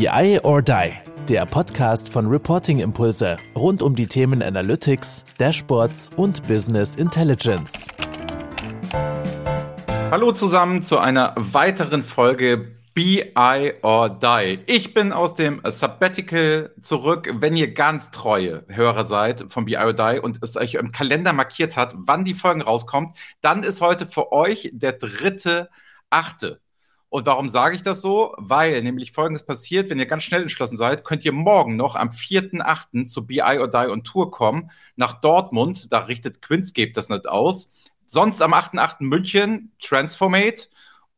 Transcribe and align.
BI 0.00 0.40
or 0.44 0.62
Die, 0.62 0.92
der 1.28 1.44
Podcast 1.44 2.08
von 2.08 2.26
Reporting 2.26 2.80
Impulse 2.80 3.36
rund 3.54 3.82
um 3.82 3.94
die 3.94 4.06
Themen 4.06 4.42
Analytics, 4.42 5.24
Dashboards 5.36 6.08
und 6.16 6.42
Business 6.48 6.96
Intelligence. 6.96 7.86
Hallo 10.10 10.32
zusammen 10.32 10.82
zu 10.82 10.96
einer 10.96 11.34
weiteren 11.36 12.02
Folge 12.02 12.76
BI 12.94 13.74
or 13.82 14.08
Die. 14.08 14.60
Ich 14.64 14.94
bin 14.94 15.12
aus 15.12 15.34
dem 15.34 15.60
Sabbatical 15.64 16.74
zurück, 16.80 17.30
wenn 17.34 17.54
ihr 17.54 17.74
ganz 17.74 18.10
treue 18.10 18.64
Hörer 18.68 19.04
seid 19.04 19.52
von 19.52 19.66
BI 19.66 19.76
or 19.76 19.92
Die 19.92 20.18
und 20.18 20.42
es 20.42 20.56
euch 20.56 20.76
im 20.76 20.92
Kalender 20.92 21.34
markiert 21.34 21.76
hat, 21.76 21.92
wann 21.94 22.24
die 22.24 22.32
Folgen 22.32 22.62
rauskommt, 22.62 23.14
dann 23.42 23.64
ist 23.64 23.82
heute 23.82 24.06
für 24.06 24.32
euch 24.32 24.70
der 24.72 24.92
dritte, 24.92 25.68
achte. 26.08 26.58
Und 27.10 27.26
warum 27.26 27.48
sage 27.48 27.74
ich 27.74 27.82
das 27.82 28.00
so? 28.00 28.34
Weil 28.38 28.82
nämlich 28.82 29.10
Folgendes 29.10 29.44
passiert, 29.44 29.90
wenn 29.90 29.98
ihr 29.98 30.06
ganz 30.06 30.22
schnell 30.22 30.42
entschlossen 30.42 30.76
seid, 30.76 31.04
könnt 31.04 31.24
ihr 31.24 31.32
morgen 31.32 31.76
noch 31.76 31.96
am 31.96 32.10
4.8. 32.10 33.04
zu 33.04 33.26
BI 33.26 33.42
or 33.42 33.68
Die 33.68 33.90
on 33.90 34.04
Tour 34.04 34.30
kommen, 34.30 34.70
nach 34.94 35.20
Dortmund, 35.20 35.92
da 35.92 35.98
richtet 35.98 36.40
Quinscape 36.40 36.92
das 36.92 37.08
nicht 37.08 37.28
aus. 37.28 37.72
Sonst 38.06 38.40
am 38.40 38.54
8.8. 38.54 38.96
München, 39.00 39.72
Transformate. 39.80 40.68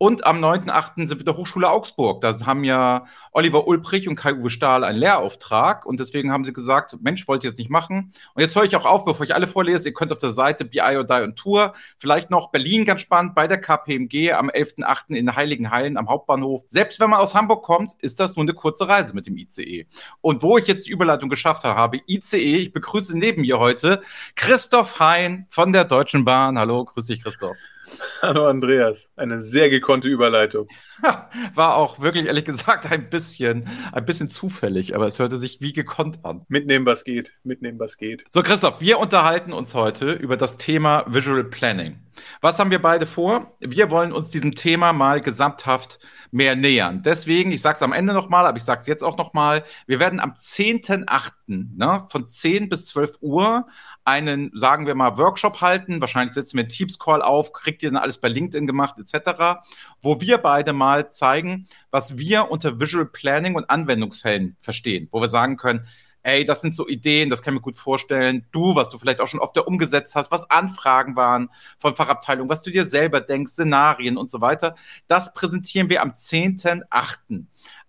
Und 0.02 0.26
am 0.26 0.44
9.8. 0.44 1.06
sind 1.06 1.20
wir 1.20 1.24
der 1.24 1.36
Hochschule 1.36 1.70
Augsburg. 1.70 2.22
Da 2.22 2.34
haben 2.44 2.64
ja 2.64 3.06
Oliver 3.30 3.68
Ulbrich 3.68 4.08
und 4.08 4.16
Kai-Uwe 4.16 4.50
Stahl 4.50 4.82
einen 4.82 4.98
Lehrauftrag. 4.98 5.86
Und 5.86 6.00
deswegen 6.00 6.32
haben 6.32 6.44
sie 6.44 6.52
gesagt, 6.52 6.96
Mensch, 7.02 7.28
wollt 7.28 7.44
ihr 7.44 7.50
es 7.50 7.56
nicht 7.56 7.70
machen? 7.70 8.12
Und 8.34 8.42
jetzt 8.42 8.56
höre 8.56 8.64
ich 8.64 8.74
auch 8.74 8.84
auf, 8.84 9.04
bevor 9.04 9.24
ich 9.24 9.32
alle 9.32 9.46
vorlese. 9.46 9.90
Ihr 9.90 9.94
könnt 9.94 10.10
auf 10.10 10.18
der 10.18 10.32
Seite 10.32 10.64
BI 10.64 10.80
or 10.80 11.04
Die 11.04 11.22
und 11.22 11.36
Tour, 11.36 11.74
vielleicht 11.98 12.30
noch 12.30 12.50
Berlin 12.50 12.84
ganz 12.84 13.00
spannend, 13.00 13.36
bei 13.36 13.46
der 13.46 13.60
KPMG 13.60 14.32
am 14.32 14.50
11.8. 14.50 15.14
in 15.14 15.36
Heiligenhain 15.36 15.96
am 15.96 16.08
Hauptbahnhof. 16.08 16.64
Selbst 16.66 16.98
wenn 16.98 17.10
man 17.10 17.20
aus 17.20 17.36
Hamburg 17.36 17.62
kommt, 17.62 17.92
ist 18.00 18.18
das 18.18 18.34
nur 18.34 18.42
eine 18.42 18.54
kurze 18.54 18.88
Reise 18.88 19.14
mit 19.14 19.28
dem 19.28 19.36
ICE. 19.36 19.86
Und 20.20 20.42
wo 20.42 20.58
ich 20.58 20.66
jetzt 20.66 20.88
die 20.88 20.90
Überleitung 20.90 21.28
geschafft 21.28 21.62
habe, 21.62 22.00
ICE, 22.08 22.56
ich 22.56 22.72
begrüße 22.72 23.16
neben 23.16 23.42
mir 23.42 23.60
heute 23.60 24.02
Christoph 24.34 24.98
Hein 24.98 25.46
von 25.48 25.72
der 25.72 25.84
Deutschen 25.84 26.24
Bahn. 26.24 26.58
Hallo, 26.58 26.86
grüß 26.86 27.06
dich, 27.06 27.22
Christoph. 27.22 27.56
Hallo 28.22 28.46
Andreas, 28.46 29.08
eine 29.16 29.40
sehr 29.40 29.70
gekonnte 29.70 30.08
Überleitung. 30.08 30.68
War 31.54 31.76
auch 31.76 32.00
wirklich 32.00 32.26
ehrlich 32.26 32.44
gesagt 32.44 32.90
ein 32.90 33.10
bisschen, 33.10 33.68
ein 33.92 34.04
bisschen 34.04 34.30
zufällig, 34.30 34.94
aber 34.94 35.06
es 35.06 35.18
hörte 35.18 35.36
sich 35.36 35.60
wie 35.60 35.72
gekonnt 35.72 36.24
an. 36.24 36.44
Mitnehmen, 36.48 36.86
was 36.86 37.04
geht, 37.04 37.32
mitnehmen, 37.42 37.78
was 37.78 37.96
geht. 37.96 38.24
So, 38.28 38.42
Christoph, 38.42 38.80
wir 38.80 38.98
unterhalten 38.98 39.52
uns 39.52 39.74
heute 39.74 40.12
über 40.12 40.36
das 40.36 40.56
Thema 40.56 41.04
Visual 41.08 41.44
Planning. 41.44 41.98
Was 42.40 42.58
haben 42.58 42.70
wir 42.70 42.80
beide 42.80 43.06
vor? 43.06 43.56
Wir 43.60 43.90
wollen 43.90 44.12
uns 44.12 44.28
diesem 44.28 44.54
Thema 44.54 44.92
mal 44.92 45.20
gesamthaft 45.20 45.98
mehr 46.30 46.56
nähern. 46.56 47.02
Deswegen, 47.02 47.52
ich 47.52 47.62
sage 47.62 47.76
es 47.76 47.82
am 47.82 47.92
Ende 47.92 48.12
nochmal, 48.12 48.46
aber 48.46 48.58
ich 48.58 48.64
sage 48.64 48.80
es 48.80 48.86
jetzt 48.86 49.02
auch 49.02 49.16
nochmal, 49.16 49.64
wir 49.86 49.98
werden 49.98 50.20
am 50.20 50.34
10.8. 50.34 51.32
Ne, 51.46 52.04
von 52.08 52.28
10 52.28 52.68
bis 52.68 52.86
12 52.86 53.18
Uhr 53.20 53.66
einen, 54.04 54.50
sagen 54.54 54.86
wir 54.86 54.94
mal, 54.94 55.16
Workshop 55.16 55.60
halten. 55.60 56.00
Wahrscheinlich 56.00 56.34
setzen 56.34 56.56
wir 56.56 56.62
einen 56.62 56.68
Teams-Call 56.68 57.22
auf, 57.22 57.52
kriegt 57.52 57.82
ihr 57.82 57.90
dann 57.90 58.02
alles 58.02 58.18
bei 58.18 58.28
LinkedIn 58.28 58.66
gemacht, 58.66 58.96
etc., 58.98 59.62
wo 60.00 60.20
wir 60.20 60.38
beide 60.38 60.72
mal 60.72 61.10
zeigen, 61.10 61.66
was 61.90 62.18
wir 62.18 62.50
unter 62.50 62.80
Visual 62.80 63.06
Planning 63.06 63.54
und 63.54 63.70
Anwendungsfällen 63.70 64.56
verstehen, 64.58 65.08
wo 65.10 65.20
wir 65.20 65.28
sagen 65.28 65.56
können, 65.56 65.86
ey, 66.22 66.44
das 66.44 66.60
sind 66.60 66.74
so 66.74 66.88
Ideen, 66.88 67.30
das 67.30 67.42
kann 67.42 67.54
ich 67.54 67.60
mir 67.60 67.62
gut 67.62 67.76
vorstellen. 67.76 68.46
Du, 68.52 68.74
was 68.74 68.88
du 68.88 68.98
vielleicht 68.98 69.20
auch 69.20 69.28
schon 69.28 69.40
oft 69.40 69.58
umgesetzt 69.58 70.14
hast, 70.14 70.30
was 70.30 70.50
Anfragen 70.50 71.16
waren 71.16 71.50
von 71.78 71.94
Fachabteilungen, 71.94 72.50
was 72.50 72.62
du 72.62 72.70
dir 72.70 72.84
selber 72.84 73.20
denkst, 73.20 73.52
Szenarien 73.52 74.16
und 74.16 74.30
so 74.30 74.40
weiter. 74.40 74.76
Das 75.08 75.34
präsentieren 75.34 75.90
wir 75.90 76.02
am 76.02 76.10
10.8. 76.10 77.44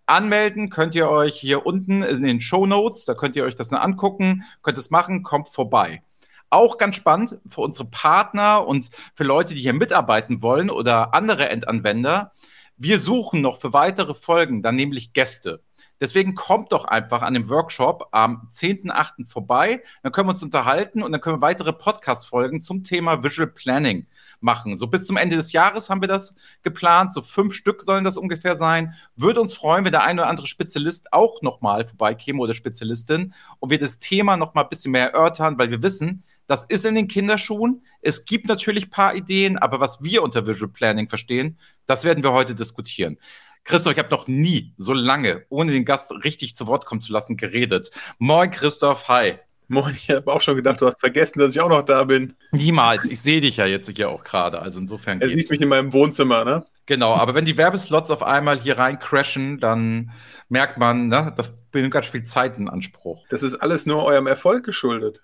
Anmelden 0.05 0.69
könnt 0.69 0.95
ihr 0.95 1.09
euch 1.09 1.39
hier 1.39 1.65
unten 1.65 2.03
in 2.03 2.23
den 2.23 2.41
Show 2.41 2.65
Notes, 2.65 3.05
da 3.05 3.13
könnt 3.13 3.35
ihr 3.35 3.45
euch 3.45 3.55
das 3.55 3.69
dann 3.69 3.79
angucken, 3.79 4.43
könnt 4.61 4.77
es 4.77 4.91
machen, 4.91 5.23
kommt 5.23 5.49
vorbei. 5.49 6.03
Auch 6.49 6.77
ganz 6.77 6.95
spannend 6.95 7.39
für 7.47 7.61
unsere 7.61 7.87
Partner 7.89 8.67
und 8.67 8.89
für 9.15 9.23
Leute, 9.23 9.55
die 9.55 9.61
hier 9.61 9.73
mitarbeiten 9.73 10.41
wollen 10.41 10.69
oder 10.69 11.13
andere 11.13 11.49
Endanwender. 11.49 12.31
Wir 12.77 12.99
suchen 12.99 13.41
noch 13.41 13.59
für 13.59 13.73
weitere 13.73 14.13
Folgen 14.13 14.61
dann 14.61 14.75
nämlich 14.75 15.13
Gäste. 15.13 15.61
Deswegen 16.01 16.35
kommt 16.35 16.73
doch 16.73 16.85
einfach 16.85 17.21
an 17.21 17.33
dem 17.33 17.47
Workshop 17.49 18.09
am 18.11 18.49
10.8. 18.51 19.25
vorbei. 19.25 19.81
Dann 20.01 20.11
können 20.11 20.27
wir 20.27 20.33
uns 20.33 20.43
unterhalten 20.43 21.01
und 21.01 21.13
dann 21.13 21.21
können 21.21 21.37
wir 21.37 21.41
weitere 21.41 21.71
Podcast-Folgen 21.71 22.59
zum 22.59 22.83
Thema 22.83 23.23
Visual 23.23 23.47
Planning 23.47 24.07
machen. 24.43 24.77
So 24.77 24.87
bis 24.87 25.05
zum 25.05 25.17
Ende 25.17 25.35
des 25.35 25.51
Jahres 25.51 25.89
haben 25.89 26.01
wir 26.01 26.07
das 26.07 26.35
geplant. 26.61 27.13
So 27.13 27.21
fünf 27.21 27.53
Stück 27.53 27.81
sollen 27.81 28.03
das 28.03 28.17
ungefähr 28.17 28.55
sein. 28.55 28.93
Würde 29.15 29.41
uns 29.41 29.53
freuen, 29.53 29.85
wenn 29.85 29.91
der 29.91 30.03
ein 30.03 30.19
oder 30.19 30.27
andere 30.27 30.47
Spezialist 30.47 31.11
auch 31.11 31.41
nochmal 31.41 31.85
vorbeikäme 31.85 32.39
oder 32.39 32.53
Spezialistin 32.53 33.33
und 33.59 33.69
wir 33.69 33.79
das 33.79 33.99
Thema 33.99 34.37
nochmal 34.37 34.65
ein 34.65 34.69
bisschen 34.69 34.91
mehr 34.91 35.11
erörtern, 35.11 35.57
weil 35.57 35.71
wir 35.71 35.81
wissen, 35.81 36.23
das 36.47 36.65
ist 36.65 36.85
in 36.85 36.95
den 36.95 37.07
Kinderschuhen. 37.07 37.83
Es 38.01 38.25
gibt 38.25 38.47
natürlich 38.47 38.87
ein 38.87 38.91
paar 38.91 39.15
Ideen, 39.15 39.57
aber 39.57 39.79
was 39.79 40.03
wir 40.03 40.23
unter 40.23 40.45
Visual 40.45 40.71
Planning 40.71 41.07
verstehen, 41.07 41.57
das 41.85 42.03
werden 42.03 42.23
wir 42.23 42.33
heute 42.33 42.53
diskutieren. 42.53 43.17
Christoph, 43.63 43.93
ich 43.93 43.99
habe 43.99 44.09
noch 44.09 44.27
nie 44.27 44.73
so 44.75 44.91
lange, 44.93 45.45
ohne 45.49 45.71
den 45.71 45.85
Gast 45.85 46.11
richtig 46.11 46.55
zu 46.55 46.67
Wort 46.67 46.85
kommen 46.85 46.99
zu 46.99 47.13
lassen, 47.13 47.37
geredet. 47.37 47.91
Moin, 48.17 48.51
Christoph, 48.51 49.07
hi. 49.07 49.37
Moin, 49.67 49.95
ich 49.95 50.09
habe 50.09 50.31
auch 50.31 50.41
schon 50.41 50.55
gedacht, 50.55 50.81
du 50.81 50.87
hast 50.87 50.99
vergessen, 50.99 51.39
dass 51.39 51.51
ich 51.51 51.61
auch 51.61 51.69
noch 51.69 51.83
da 51.83 52.03
bin. 52.03 52.35
Niemals. 52.51 53.09
Ich 53.09 53.21
sehe 53.21 53.41
dich 53.41 53.57
ja 53.57 53.65
jetzt 53.65 53.89
hier 53.95 54.09
auch 54.09 54.23
gerade. 54.23 54.61
Also 54.61 54.79
insofern. 54.79 55.21
Er 55.21 55.29
sieht 55.29 55.49
mich 55.49 55.61
in 55.61 55.69
meinem 55.69 55.93
Wohnzimmer, 55.93 56.45
ne? 56.45 56.65
Genau, 56.85 57.13
aber 57.13 57.33
wenn 57.33 57.45
die 57.45 57.57
Werbeslots 57.57 58.11
auf 58.11 58.23
einmal 58.23 58.59
hier 58.59 58.77
rein 58.77 58.99
crashen, 58.99 59.59
dann 59.59 60.11
merkt 60.49 60.77
man, 60.77 61.07
ne, 61.07 61.33
das 61.37 61.55
nimmt 61.73 61.91
ganz 61.91 62.07
viel 62.07 62.23
Zeit 62.23 62.57
in 62.57 62.67
Anspruch. 62.67 63.25
Das 63.29 63.41
ist 63.41 63.55
alles 63.55 63.85
nur 63.85 64.03
eurem 64.03 64.27
Erfolg 64.27 64.65
geschuldet. 64.65 65.21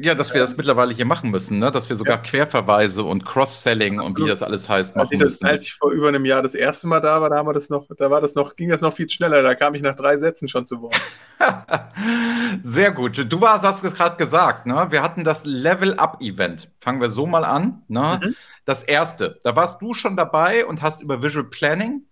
Ja, 0.00 0.14
dass 0.14 0.32
wir 0.32 0.40
das 0.40 0.56
mittlerweile 0.56 0.94
hier 0.94 1.04
machen 1.04 1.30
müssen, 1.30 1.58
ne? 1.58 1.72
dass 1.72 1.88
wir 1.88 1.96
sogar 1.96 2.18
ja. 2.18 2.22
Querverweise 2.22 3.02
und 3.02 3.24
Cross-Selling 3.24 3.98
und 3.98 4.16
wie 4.16 4.28
das 4.28 4.44
alles 4.44 4.68
heißt 4.68 4.94
machen 4.94 5.14
als 5.14 5.20
müssen. 5.20 5.46
Als 5.46 5.62
ich 5.62 5.74
vor 5.74 5.90
über 5.90 6.06
einem 6.06 6.24
Jahr 6.24 6.40
das 6.40 6.54
erste 6.54 6.86
Mal 6.86 7.00
da 7.00 7.20
war, 7.20 7.30
da 7.30 7.38
haben 7.38 7.48
wir 7.48 7.52
das 7.52 7.68
noch, 7.68 7.88
da 7.98 8.08
war 8.08 8.20
das 8.20 8.36
noch, 8.36 8.54
ging 8.54 8.68
das 8.68 8.80
noch 8.80 8.94
viel 8.94 9.10
schneller. 9.10 9.42
Da 9.42 9.56
kam 9.56 9.74
ich 9.74 9.82
nach 9.82 9.96
drei 9.96 10.16
Sätzen 10.16 10.48
schon 10.48 10.66
zu 10.66 10.80
Wort. 10.82 10.94
Sehr 12.62 12.92
gut. 12.92 13.26
Du 13.30 13.40
warst, 13.40 13.64
hast 13.64 13.82
es 13.82 13.94
gerade 13.94 14.16
gesagt, 14.16 14.66
ne? 14.66 14.86
Wir 14.90 15.02
hatten 15.02 15.24
das 15.24 15.44
Level-Up-Event. 15.44 16.70
Fangen 16.78 17.00
wir 17.00 17.10
so 17.10 17.26
mal 17.26 17.44
an. 17.44 17.82
Ne? 17.88 18.20
Mhm. 18.22 18.36
Das 18.64 18.84
erste. 18.84 19.40
Da 19.42 19.56
warst 19.56 19.82
du 19.82 19.94
schon 19.94 20.16
dabei 20.16 20.64
und 20.64 20.80
hast 20.80 21.02
über 21.02 21.24
Visual 21.24 21.46
Planning 21.46 22.02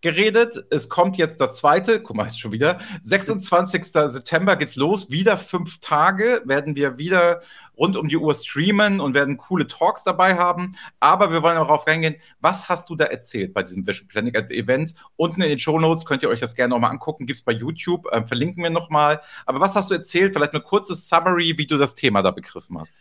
geredet. 0.00 0.64
Es 0.70 0.88
kommt 0.88 1.16
jetzt 1.16 1.40
das 1.40 1.56
zweite, 1.56 2.02
guck 2.02 2.16
mal, 2.16 2.26
ist 2.26 2.38
schon 2.38 2.52
wieder. 2.52 2.80
26. 3.02 3.84
September 3.84 4.56
geht's 4.56 4.76
los. 4.76 5.10
Wieder 5.10 5.36
fünf 5.36 5.78
Tage 5.80 6.42
werden 6.44 6.74
wir 6.74 6.98
wieder 6.98 7.42
rund 7.76 7.96
um 7.96 8.08
die 8.08 8.16
Uhr 8.16 8.34
streamen 8.34 9.00
und 9.00 9.14
werden 9.14 9.36
coole 9.36 9.66
Talks 9.66 10.04
dabei 10.04 10.36
haben. 10.36 10.72
Aber 11.00 11.32
wir 11.32 11.42
wollen 11.42 11.56
darauf 11.56 11.86
reingehen, 11.86 12.16
was 12.40 12.68
hast 12.68 12.90
du 12.90 12.94
da 12.94 13.04
erzählt 13.04 13.54
bei 13.54 13.62
diesem 13.62 13.86
Vision 13.86 14.08
Planning 14.08 14.34
Event? 14.34 14.94
Unten 15.16 15.42
in 15.42 15.48
den 15.48 15.58
Show 15.58 15.78
Notes 15.78 16.04
könnt 16.04 16.22
ihr 16.22 16.28
euch 16.28 16.40
das 16.40 16.54
gerne 16.54 16.74
nochmal 16.74 16.90
angucken. 16.90 17.26
Gibt's 17.26 17.42
bei 17.42 17.52
YouTube, 17.52 18.06
äh, 18.12 18.26
verlinken 18.26 18.62
wir 18.62 18.70
nochmal. 18.70 19.20
Aber 19.46 19.60
was 19.60 19.76
hast 19.76 19.90
du 19.90 19.94
erzählt? 19.94 20.34
Vielleicht 20.34 20.54
eine 20.54 20.62
kurze 20.62 20.94
Summary, 20.94 21.56
wie 21.56 21.66
du 21.66 21.76
das 21.78 21.94
Thema 21.94 22.22
da 22.22 22.30
begriffen 22.30 22.78
hast. 22.78 22.94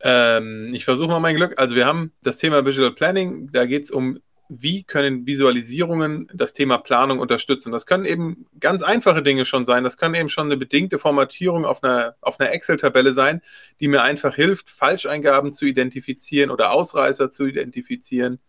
Ähm, 0.00 0.72
ich 0.74 0.84
versuche 0.84 1.08
mal 1.08 1.20
mein 1.20 1.36
Glück. 1.36 1.58
Also 1.58 1.74
wir 1.74 1.86
haben 1.86 2.12
das 2.22 2.36
Thema 2.36 2.66
Visual 2.66 2.92
Planning. 2.92 3.50
Da 3.52 3.66
geht 3.66 3.84
es 3.84 3.90
um 3.90 4.18
wie 4.48 4.84
können 4.84 5.26
Visualisierungen 5.26 6.28
das 6.34 6.52
Thema 6.52 6.78
Planung 6.78 7.20
unterstützen? 7.20 7.72
Das 7.72 7.86
können 7.86 8.04
eben 8.04 8.46
ganz 8.60 8.82
einfache 8.82 9.22
Dinge 9.22 9.44
schon 9.44 9.64
sein. 9.64 9.84
Das 9.84 9.96
kann 9.96 10.14
eben 10.14 10.28
schon 10.28 10.46
eine 10.46 10.56
bedingte 10.56 10.98
Formatierung 10.98 11.64
auf 11.64 11.82
einer, 11.82 12.16
auf 12.20 12.38
einer 12.38 12.52
Excel-Tabelle 12.52 13.12
sein, 13.12 13.40
die 13.80 13.88
mir 13.88 14.02
einfach 14.02 14.34
hilft, 14.34 14.70
Falscheingaben 14.70 15.52
zu 15.52 15.64
identifizieren 15.64 16.50
oder 16.50 16.72
Ausreißer 16.72 17.30
zu 17.30 17.46
identifizieren. 17.46 18.40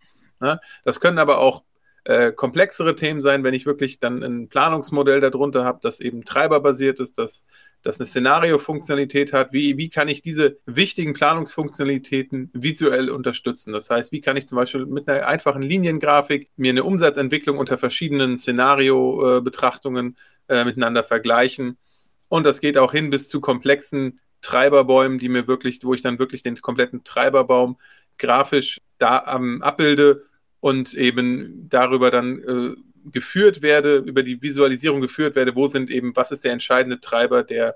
Das 0.83 0.99
können 0.99 1.19
aber 1.19 1.37
auch 1.37 1.63
äh, 2.05 2.33
komplexere 2.33 2.95
Themen 2.95 3.21
sein, 3.21 3.43
wenn 3.43 3.53
ich 3.53 3.65
wirklich 3.65 3.99
dann 3.99 4.23
ein 4.23 4.49
Planungsmodell 4.49 5.21
darunter 5.21 5.63
habe, 5.63 5.79
das 5.81 6.01
eben 6.01 6.25
treiberbasiert 6.25 6.99
ist, 6.99 7.17
das 7.17 7.45
das 7.83 7.99
eine 7.99 8.07
Szenario-Funktionalität 8.07 9.33
hat. 9.33 9.53
Wie, 9.53 9.77
wie 9.77 9.89
kann 9.89 10.07
ich 10.07 10.21
diese 10.21 10.57
wichtigen 10.65 11.13
Planungsfunktionalitäten 11.13 12.49
visuell 12.53 13.09
unterstützen? 13.09 13.73
Das 13.73 13.89
heißt, 13.89 14.11
wie 14.11 14.21
kann 14.21 14.37
ich 14.37 14.47
zum 14.47 14.55
Beispiel 14.55 14.85
mit 14.85 15.07
einer 15.07 15.27
einfachen 15.27 15.61
Liniengrafik 15.61 16.49
mir 16.55 16.71
eine 16.71 16.85
Umsatzentwicklung 16.85 17.57
unter 17.57 17.77
verschiedenen 17.77 18.37
Szenario-Betrachtungen 18.37 20.15
äh, 20.47 20.63
miteinander 20.63 21.03
vergleichen? 21.03 21.77
Und 22.29 22.45
das 22.45 22.61
geht 22.61 22.77
auch 22.77 22.93
hin 22.93 23.09
bis 23.09 23.27
zu 23.27 23.41
komplexen 23.41 24.19
Treiberbäumen, 24.41 25.19
die 25.19 25.29
mir 25.29 25.47
wirklich, 25.47 25.79
wo 25.83 25.93
ich 25.93 26.01
dann 26.01 26.19
wirklich 26.19 26.41
den 26.41 26.59
kompletten 26.61 27.03
Treiberbaum 27.03 27.77
grafisch 28.17 28.81
da 28.97 29.35
ähm, 29.35 29.61
abbilde 29.61 30.25
und 30.61 30.93
eben 30.93 31.67
darüber 31.69 32.11
dann 32.11 32.39
äh, 32.39 32.75
geführt 33.11 33.61
werde, 33.61 33.97
über 33.97 34.23
die 34.23 34.41
Visualisierung 34.41 35.01
geführt 35.01 35.35
werde, 35.35 35.55
wo 35.55 35.67
sind 35.67 35.89
eben, 35.89 36.15
was 36.15 36.31
ist 36.31 36.43
der 36.43 36.51
entscheidende 36.51 36.99
Treiber, 36.99 37.43
der, 37.43 37.75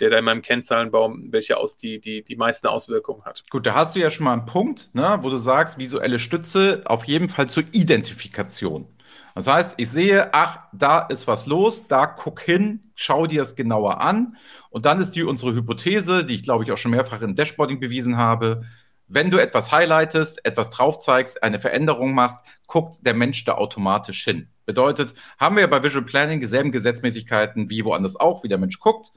der 0.00 0.10
da 0.10 0.18
in 0.18 0.24
meinem 0.24 0.42
Kennzahlenbaum, 0.42 1.28
welche 1.32 1.56
aus 1.56 1.76
die, 1.76 2.00
die, 2.00 2.22
die 2.22 2.36
meisten 2.36 2.66
Auswirkungen 2.66 3.24
hat. 3.24 3.42
Gut, 3.50 3.66
da 3.66 3.74
hast 3.74 3.96
du 3.96 4.00
ja 4.00 4.10
schon 4.10 4.24
mal 4.24 4.32
einen 4.32 4.46
Punkt, 4.46 4.94
ne, 4.94 5.18
wo 5.22 5.30
du 5.30 5.36
sagst, 5.36 5.78
visuelle 5.78 6.18
Stütze 6.18 6.82
auf 6.84 7.04
jeden 7.04 7.28
Fall 7.28 7.48
zur 7.48 7.64
Identifikation. 7.72 8.86
Das 9.34 9.46
heißt, 9.46 9.74
ich 9.76 9.88
sehe, 9.88 10.34
ach, 10.34 10.58
da 10.72 11.00
ist 11.00 11.26
was 11.26 11.46
los, 11.46 11.86
da 11.86 12.06
guck 12.06 12.40
hin, 12.40 12.90
schau 12.96 13.26
dir 13.26 13.38
das 13.38 13.54
genauer 13.54 14.02
an. 14.02 14.36
Und 14.70 14.84
dann 14.84 15.00
ist 15.00 15.12
die 15.12 15.22
unsere 15.22 15.54
Hypothese, 15.54 16.24
die 16.24 16.34
ich 16.34 16.42
glaube 16.42 16.64
ich 16.64 16.72
auch 16.72 16.78
schon 16.78 16.90
mehrfach 16.90 17.22
im 17.22 17.36
Dashboarding 17.36 17.78
bewiesen 17.80 18.16
habe. 18.16 18.64
Wenn 19.06 19.30
du 19.30 19.38
etwas 19.38 19.72
highlightest, 19.72 20.44
etwas 20.44 20.70
drauf 20.70 20.98
zeigst, 20.98 21.42
eine 21.42 21.60
Veränderung 21.60 22.14
machst, 22.14 22.40
guckt 22.66 23.06
der 23.06 23.14
Mensch 23.14 23.44
da 23.44 23.54
automatisch 23.54 24.24
hin. 24.24 24.48
Bedeutet, 24.68 25.14
haben 25.38 25.56
wir 25.56 25.66
bei 25.66 25.82
Visual 25.82 26.04
Planning 26.04 26.40
dieselben 26.40 26.72
Gesetzmäßigkeiten 26.72 27.70
wie 27.70 27.86
woanders 27.86 28.16
auch, 28.16 28.44
wie 28.44 28.48
der 28.48 28.58
Mensch 28.58 28.78
guckt, 28.80 29.12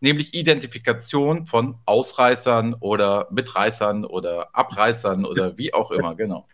nämlich 0.00 0.34
Identifikation 0.34 1.46
von 1.46 1.76
Ausreißern 1.86 2.74
oder 2.80 3.28
Mitreißern 3.30 4.04
oder 4.04 4.48
Abreißern 4.52 5.24
oder 5.24 5.56
wie 5.58 5.72
auch 5.72 5.92
immer, 5.92 6.16
genau. 6.16 6.44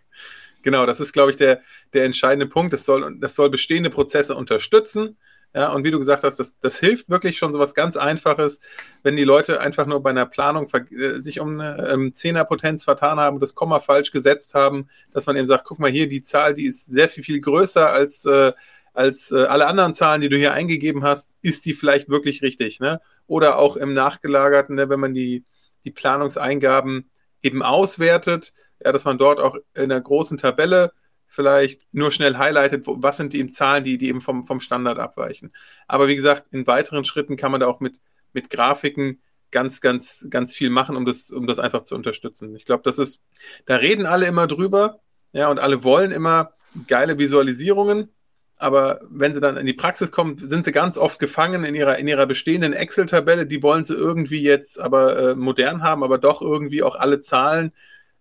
Genau, 0.62 0.84
das 0.84 1.00
ist, 1.00 1.14
glaube 1.14 1.30
ich, 1.30 1.38
der, 1.38 1.62
der 1.94 2.04
entscheidende 2.04 2.46
Punkt. 2.46 2.74
Das 2.74 2.84
soll, 2.84 3.16
das 3.18 3.34
soll 3.34 3.48
bestehende 3.48 3.88
Prozesse 3.88 4.36
unterstützen. 4.36 5.16
Ja, 5.54 5.70
und 5.72 5.84
wie 5.84 5.90
du 5.90 5.98
gesagt 5.98 6.24
hast, 6.24 6.38
das, 6.38 6.58
das 6.60 6.78
hilft 6.78 7.10
wirklich 7.10 7.36
schon 7.36 7.52
so 7.52 7.58
was 7.58 7.74
ganz 7.74 7.98
Einfaches, 7.98 8.60
wenn 9.02 9.16
die 9.16 9.24
Leute 9.24 9.60
einfach 9.60 9.84
nur 9.84 10.02
bei 10.02 10.08
einer 10.10 10.24
Planung 10.24 10.68
äh, 10.72 11.20
sich 11.20 11.40
um 11.40 11.60
eine 11.60 11.90
ähm, 11.90 12.14
Zehnerpotenz 12.14 12.84
vertan 12.84 13.20
haben, 13.20 13.38
das 13.38 13.54
Komma 13.54 13.80
falsch 13.80 14.12
gesetzt 14.12 14.54
haben, 14.54 14.88
dass 15.12 15.26
man 15.26 15.36
eben 15.36 15.46
sagt, 15.46 15.64
guck 15.64 15.78
mal 15.78 15.90
hier, 15.90 16.08
die 16.08 16.22
Zahl, 16.22 16.54
die 16.54 16.64
ist 16.64 16.86
sehr 16.86 17.08
viel, 17.08 17.22
viel 17.22 17.40
größer 17.40 17.90
als, 17.90 18.24
äh, 18.24 18.52
als 18.94 19.30
äh, 19.30 19.44
alle 19.44 19.66
anderen 19.66 19.92
Zahlen, 19.92 20.22
die 20.22 20.30
du 20.30 20.38
hier 20.38 20.54
eingegeben 20.54 21.04
hast, 21.04 21.32
ist 21.42 21.66
die 21.66 21.74
vielleicht 21.74 22.08
wirklich 22.08 22.40
richtig, 22.42 22.80
ne? 22.80 23.00
Oder 23.26 23.58
auch 23.58 23.76
im 23.76 23.92
Nachgelagerten, 23.94 24.74
ne, 24.76 24.88
wenn 24.88 25.00
man 25.00 25.14
die, 25.14 25.44
die 25.84 25.90
Planungseingaben 25.90 27.10
eben 27.42 27.62
auswertet, 27.62 28.52
ja, 28.84 28.92
dass 28.92 29.04
man 29.04 29.18
dort 29.18 29.38
auch 29.38 29.56
in 29.74 29.84
einer 29.84 30.00
großen 30.00 30.38
Tabelle 30.38 30.92
vielleicht 31.32 31.86
nur 31.92 32.10
schnell 32.10 32.36
highlightet, 32.36 32.84
was 32.86 33.16
sind 33.16 33.32
die 33.32 33.48
Zahlen, 33.48 33.84
die, 33.84 33.96
die 33.96 34.08
eben 34.08 34.20
vom, 34.20 34.44
vom 34.44 34.60
Standard 34.60 34.98
abweichen. 34.98 35.50
Aber 35.88 36.06
wie 36.06 36.14
gesagt, 36.14 36.48
in 36.52 36.66
weiteren 36.66 37.06
Schritten 37.06 37.36
kann 37.36 37.50
man 37.50 37.60
da 37.60 37.68
auch 37.68 37.80
mit, 37.80 38.00
mit 38.34 38.50
Grafiken 38.50 39.22
ganz, 39.50 39.80
ganz, 39.80 40.26
ganz 40.28 40.54
viel 40.54 40.68
machen, 40.68 40.94
um 40.94 41.06
das, 41.06 41.30
um 41.30 41.46
das 41.46 41.58
einfach 41.58 41.84
zu 41.84 41.94
unterstützen. 41.94 42.54
Ich 42.54 42.66
glaube, 42.66 42.82
das 42.84 42.98
ist, 42.98 43.22
da 43.64 43.76
reden 43.76 44.04
alle 44.04 44.26
immer 44.26 44.46
drüber, 44.46 45.00
ja, 45.32 45.50
und 45.50 45.58
alle 45.58 45.82
wollen 45.84 46.10
immer 46.10 46.52
geile 46.86 47.16
Visualisierungen, 47.16 48.10
aber 48.58 49.00
wenn 49.08 49.32
sie 49.32 49.40
dann 49.40 49.56
in 49.56 49.64
die 49.64 49.72
Praxis 49.72 50.12
kommen, 50.12 50.36
sind 50.36 50.66
sie 50.66 50.72
ganz 50.72 50.98
oft 50.98 51.18
gefangen 51.18 51.64
in 51.64 51.74
ihrer, 51.74 51.96
in 51.96 52.08
ihrer 52.08 52.26
bestehenden 52.26 52.74
Excel-Tabelle. 52.74 53.46
Die 53.46 53.62
wollen 53.62 53.84
sie 53.84 53.94
irgendwie 53.94 54.42
jetzt 54.42 54.78
aber 54.78 55.30
äh, 55.30 55.34
modern 55.34 55.82
haben, 55.82 56.04
aber 56.04 56.18
doch 56.18 56.42
irgendwie 56.42 56.82
auch 56.82 56.94
alle 56.94 57.20
Zahlen 57.20 57.72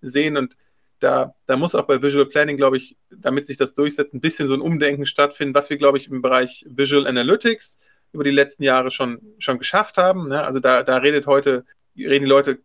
sehen. 0.01 0.37
Und 0.37 0.55
da, 1.01 1.33
da 1.47 1.57
muss 1.57 1.75
auch 1.75 1.85
bei 1.85 2.01
Visual 2.01 2.27
Planning, 2.27 2.57
glaube 2.57 2.77
ich, 2.77 2.95
damit 3.09 3.47
sich 3.47 3.57
das 3.57 3.73
durchsetzt, 3.73 4.13
ein 4.13 4.21
bisschen 4.21 4.47
so 4.47 4.53
ein 4.53 4.61
Umdenken 4.61 5.05
stattfinden, 5.05 5.55
was 5.55 5.69
wir, 5.69 5.77
glaube 5.77 5.97
ich, 5.97 6.07
im 6.07 6.21
Bereich 6.21 6.65
Visual 6.69 7.07
Analytics 7.07 7.79
über 8.13 8.23
die 8.23 8.31
letzten 8.31 8.63
Jahre 8.63 8.91
schon, 8.91 9.19
schon 9.39 9.57
geschafft 9.57 9.97
haben. 9.97 10.29
Ne? 10.29 10.43
Also 10.43 10.59
da, 10.59 10.83
da 10.83 10.97
redet 10.97 11.25
heute, 11.25 11.65
reden 11.97 12.25
die 12.25 12.29
Leute 12.29 12.59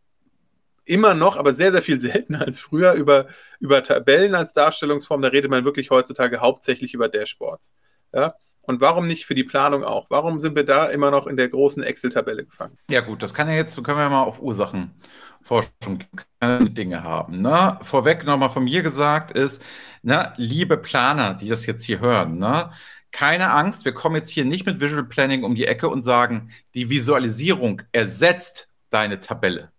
immer 0.84 1.14
noch, 1.14 1.36
aber 1.36 1.54
sehr, 1.54 1.72
sehr 1.72 1.82
viel 1.82 1.98
seltener 2.00 2.42
als 2.42 2.60
früher 2.60 2.92
über, 2.92 3.26
über 3.58 3.82
Tabellen 3.82 4.34
als 4.34 4.52
Darstellungsform. 4.52 5.22
Da 5.22 5.28
redet 5.28 5.50
man 5.50 5.64
wirklich 5.64 5.90
heutzutage 5.90 6.40
hauptsächlich 6.40 6.92
über 6.92 7.08
Dashboards. 7.08 7.72
Ja? 8.12 8.34
Und 8.66 8.80
warum 8.80 9.06
nicht 9.06 9.26
für 9.26 9.34
die 9.34 9.44
Planung 9.44 9.84
auch? 9.84 10.10
Warum 10.10 10.38
sind 10.38 10.56
wir 10.56 10.64
da 10.64 10.86
immer 10.86 11.10
noch 11.10 11.26
in 11.26 11.36
der 11.36 11.48
großen 11.48 11.82
Excel-Tabelle 11.82 12.44
gefangen? 12.44 12.76
Ja, 12.90 13.00
gut, 13.00 13.22
das 13.22 13.32
kann 13.32 13.48
ja 13.48 13.54
jetzt, 13.54 13.82
können 13.82 13.98
wir 13.98 14.08
mal 14.08 14.22
auf 14.22 14.40
Ursachenforschung 14.40 16.00
Dinge 16.42 17.02
haben. 17.02 17.40
Ne? 17.40 17.78
Vorweg 17.82 18.24
nochmal 18.24 18.50
von 18.50 18.64
mir 18.64 18.82
gesagt 18.82 19.30
ist, 19.30 19.64
ne, 20.02 20.32
liebe 20.36 20.76
Planer, 20.76 21.34
die 21.34 21.48
das 21.48 21.64
jetzt 21.66 21.84
hier 21.84 22.00
hören, 22.00 22.38
ne, 22.38 22.70
keine 23.12 23.50
Angst, 23.50 23.84
wir 23.84 23.92
kommen 23.92 24.16
jetzt 24.16 24.30
hier 24.30 24.44
nicht 24.44 24.66
mit 24.66 24.80
Visual 24.80 25.04
Planning 25.04 25.44
um 25.44 25.54
die 25.54 25.66
Ecke 25.66 25.88
und 25.88 26.02
sagen, 26.02 26.50
die 26.74 26.90
Visualisierung 26.90 27.82
ersetzt 27.92 28.68
deine 28.90 29.20
Tabelle. 29.20 29.72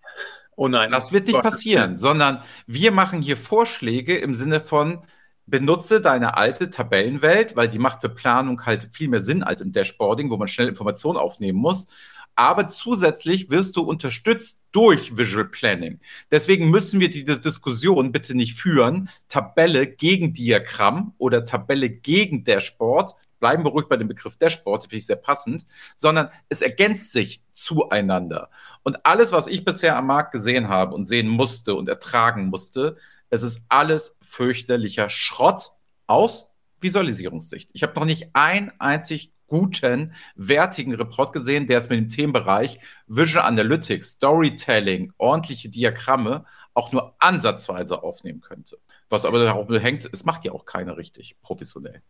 Oh 0.56 0.68
nein. 0.68 0.92
Das 0.92 1.12
wird 1.12 1.28
nicht 1.28 1.42
passieren, 1.42 1.98
sondern 1.98 2.42
wir 2.66 2.92
machen 2.92 3.22
hier 3.22 3.38
Vorschläge 3.38 4.18
im 4.18 4.34
Sinne 4.34 4.60
von, 4.60 5.06
benutze 5.48 6.02
deine 6.02 6.38
alte 6.38 6.70
Tabellenwelt, 6.70 7.56
weil 7.56 7.70
die 7.70 7.80
macht 7.80 8.02
für 8.02 8.10
Planung 8.10 8.66
halt 8.66 8.90
viel 8.92 9.08
mehr 9.08 9.22
Sinn 9.22 9.44
als 9.44 9.62
im 9.62 9.72
Dashboarding, 9.72 10.30
wo 10.30 10.38
man 10.38 10.48
schnell 10.48 10.68
Informationen 10.68 11.18
aufnehmen 11.18 11.58
muss. 11.58 11.88
Aber 12.36 12.68
zusätzlich 12.68 13.50
wirst 13.50 13.76
du 13.78 13.82
unterstützt 13.82 14.62
durch 14.72 15.18
Visual 15.18 15.46
Planning. 15.46 16.00
Deswegen 16.30 16.70
müssen 16.70 17.00
wir 17.00 17.10
diese 17.10 17.40
Diskussion 17.40 18.12
bitte 18.12 18.36
nicht 18.36 18.60
führen, 18.60 19.10
Tabelle 19.28 19.88
gegen 19.88 20.34
Diagramm 20.34 21.16
oder 21.18 21.46
Tabelle 21.46 21.90
gegen 21.90 22.44
Dashboard. 22.44 23.16
Bleiben 23.40 23.64
wir 23.64 23.72
ruhig 23.72 23.88
bei 23.88 23.98
dem 23.98 24.08
Begriff 24.08 24.36
Dashboard, 24.36 24.84
finde 24.84 24.98
ich 24.98 25.08
sehr 25.08 25.16
passend, 25.16 25.66
sondern 25.96 26.30
es 26.50 26.62
ergänzt 26.62 27.12
sich 27.12 27.42
zueinander. 27.56 28.50
Und 28.84 29.04
alles, 29.06 29.32
was 29.32 29.48
ich 29.48 29.66
bisher 29.66 29.98
am 29.98 30.06
Markt 30.08 30.32
gesehen 30.32 30.70
habe 30.70 30.94
und 30.94 31.06
sehen 31.06 31.28
musste 31.28 31.74
und 31.74 31.90
ertragen 31.90 32.48
musste, 32.48 32.98
es 33.30 33.44
ist 33.44 33.62
alles 33.70 34.16
fürchterlicher 34.22 35.10
Schrott 35.10 35.72
aus 36.08 36.52
Visualisierungssicht. 36.80 37.70
Ich 37.74 37.84
habe 37.84 37.94
noch 37.96 38.06
nicht 38.06 38.30
einen 38.34 38.72
einzig 38.80 39.34
guten, 39.48 40.14
wertigen 40.36 40.94
Report 40.94 41.34
gesehen, 41.34 41.68
der 41.68 41.78
es 41.78 41.90
mit 41.90 42.00
dem 42.00 42.10
Themenbereich 42.10 42.80
Visual 43.08 43.46
Analytics, 43.46 44.14
Storytelling, 44.14 45.14
ordentliche 45.18 45.70
Diagramme 45.70 46.46
auch 46.74 46.92
nur 46.92 47.16
ansatzweise 47.20 48.04
aufnehmen 48.04 48.42
könnte. 48.42 48.78
Was 49.10 49.26
aber 49.26 49.44
darauf 49.44 49.70
hängt, 49.70 50.08
es 50.12 50.26
macht 50.26 50.44
ja 50.46 50.52
auch 50.52 50.66
keiner 50.66 50.98
richtig 50.98 51.38
professionell. 51.42 52.02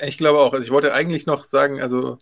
Ich 0.00 0.18
glaube 0.18 0.38
auch. 0.38 0.52
Also 0.52 0.64
ich 0.64 0.70
wollte 0.70 0.94
eigentlich 0.94 1.26
noch 1.26 1.44
sagen, 1.44 1.82
also 1.82 2.18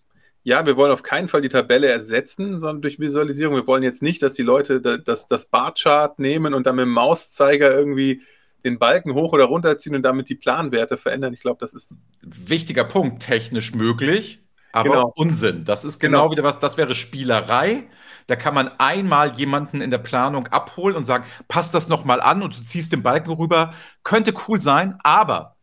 ja, 0.47 0.65
wir 0.65 0.77
wollen 0.77 0.93
auf 0.93 1.03
keinen 1.03 1.27
Fall 1.27 1.43
die 1.43 1.49
Tabelle 1.49 1.89
ersetzen, 1.89 2.61
sondern 2.61 2.81
durch 2.81 3.01
Visualisierung. 3.01 3.57
Wir 3.57 3.67
wollen 3.67 3.83
jetzt 3.83 4.01
nicht, 4.01 4.23
dass 4.23 4.33
die 4.33 4.45
Leute 4.45 4.81
das, 4.81 5.27
das 5.27 5.47
Barchart 5.47 6.21
nehmen 6.21 6.55
und 6.55 6.69
dann 6.69 6.77
mit 6.77 6.85
dem 6.85 6.93
Mauszeiger 6.93 7.77
irgendwie 7.77 8.23
den 8.65 8.79
Balken 8.79 9.15
hoch 9.15 9.33
oder 9.33 9.47
runter 9.47 9.77
ziehen 9.77 9.97
und 9.97 10.05
damit 10.05 10.29
die 10.29 10.37
Planwerte 10.37 10.99
verändern. 10.99 11.35
Ich 11.35 11.41
glaube, 11.41 11.59
das 11.59 11.73
ist. 11.73 11.97
Wichtiger 12.23 12.85
Punkt, 12.85 13.25
technisch 13.25 13.75
möglich, 13.75 14.41
aber 14.71 14.91
genau. 14.91 15.13
Unsinn. 15.17 15.65
Das 15.65 15.85
ist 15.85 15.99
genau, 15.99 16.19
genau 16.19 16.31
wieder 16.31 16.45
was, 16.45 16.61
das 16.61 16.77
wäre 16.77 16.95
Spielerei. 16.95 17.83
Da 18.29 18.37
kann 18.37 18.55
man 18.55 18.71
einmal 18.79 19.37
jemanden 19.37 19.81
in 19.81 19.91
der 19.91 19.99
Planung 19.99 20.47
abholen 20.47 20.95
und 20.95 21.07
sagen, 21.07 21.25
passt 21.49 21.75
das 21.75 21.89
nochmal 21.89 22.21
an 22.21 22.45
und 22.45 22.57
du 22.57 22.63
ziehst 22.63 22.93
den 22.93 23.03
Balken 23.03 23.33
rüber. 23.33 23.75
Könnte 24.05 24.33
cool 24.47 24.61
sein, 24.61 24.97
aber 25.03 25.57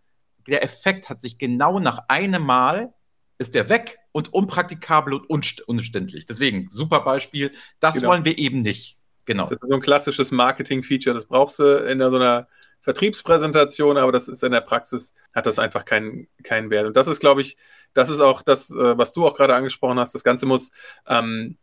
der 0.45 0.61
Effekt 0.61 1.09
hat 1.09 1.21
sich 1.21 1.37
genau 1.37 1.79
nach 1.79 1.99
einem 2.09 2.45
Mal 2.45 2.93
ist 3.37 3.55
der 3.55 3.69
weg 3.69 4.02
und 4.13 4.33
unpraktikabel 4.33 5.13
und 5.15 5.27
unständlich. 5.67 6.25
Deswegen, 6.25 6.69
super 6.69 7.01
Beispiel. 7.01 7.51
Das 7.81 7.95
genau. 7.95 8.09
wollen 8.09 8.23
wir 8.23 8.37
eben 8.37 8.61
nicht. 8.61 8.97
Genau. 9.25 9.43
Das 9.49 9.59
ist 9.61 9.67
so 9.67 9.75
ein 9.75 9.81
klassisches 9.81 10.31
Marketing-Feature. 10.31 11.13
Das 11.13 11.25
brauchst 11.25 11.59
du 11.59 11.63
in 11.63 11.99
so 11.99 12.15
einer 12.15 12.47
Vertriebspräsentation, 12.81 13.97
aber 13.97 14.11
das 14.11 14.27
ist 14.27 14.43
in 14.43 14.51
der 14.51 14.61
Praxis, 14.61 15.13
hat 15.33 15.45
das 15.45 15.57
einfach 15.57 15.83
keinen, 15.83 16.27
keinen 16.43 16.69
Wert. 16.69 16.85
Und 16.85 16.95
das 16.95 17.07
ist, 17.07 17.19
glaube 17.19 17.41
ich, 17.41 17.57
das 17.93 18.09
ist 18.09 18.19
auch 18.19 18.41
das, 18.41 18.69
äh, 18.69 18.97
was 18.97 19.13
du 19.13 19.25
auch 19.25 19.35
gerade 19.35 19.55
angesprochen 19.55 19.99
hast. 19.99 20.13
Das 20.13 20.23
Ganze 20.23 20.45
muss 20.45 20.71
ähm, 21.07 21.57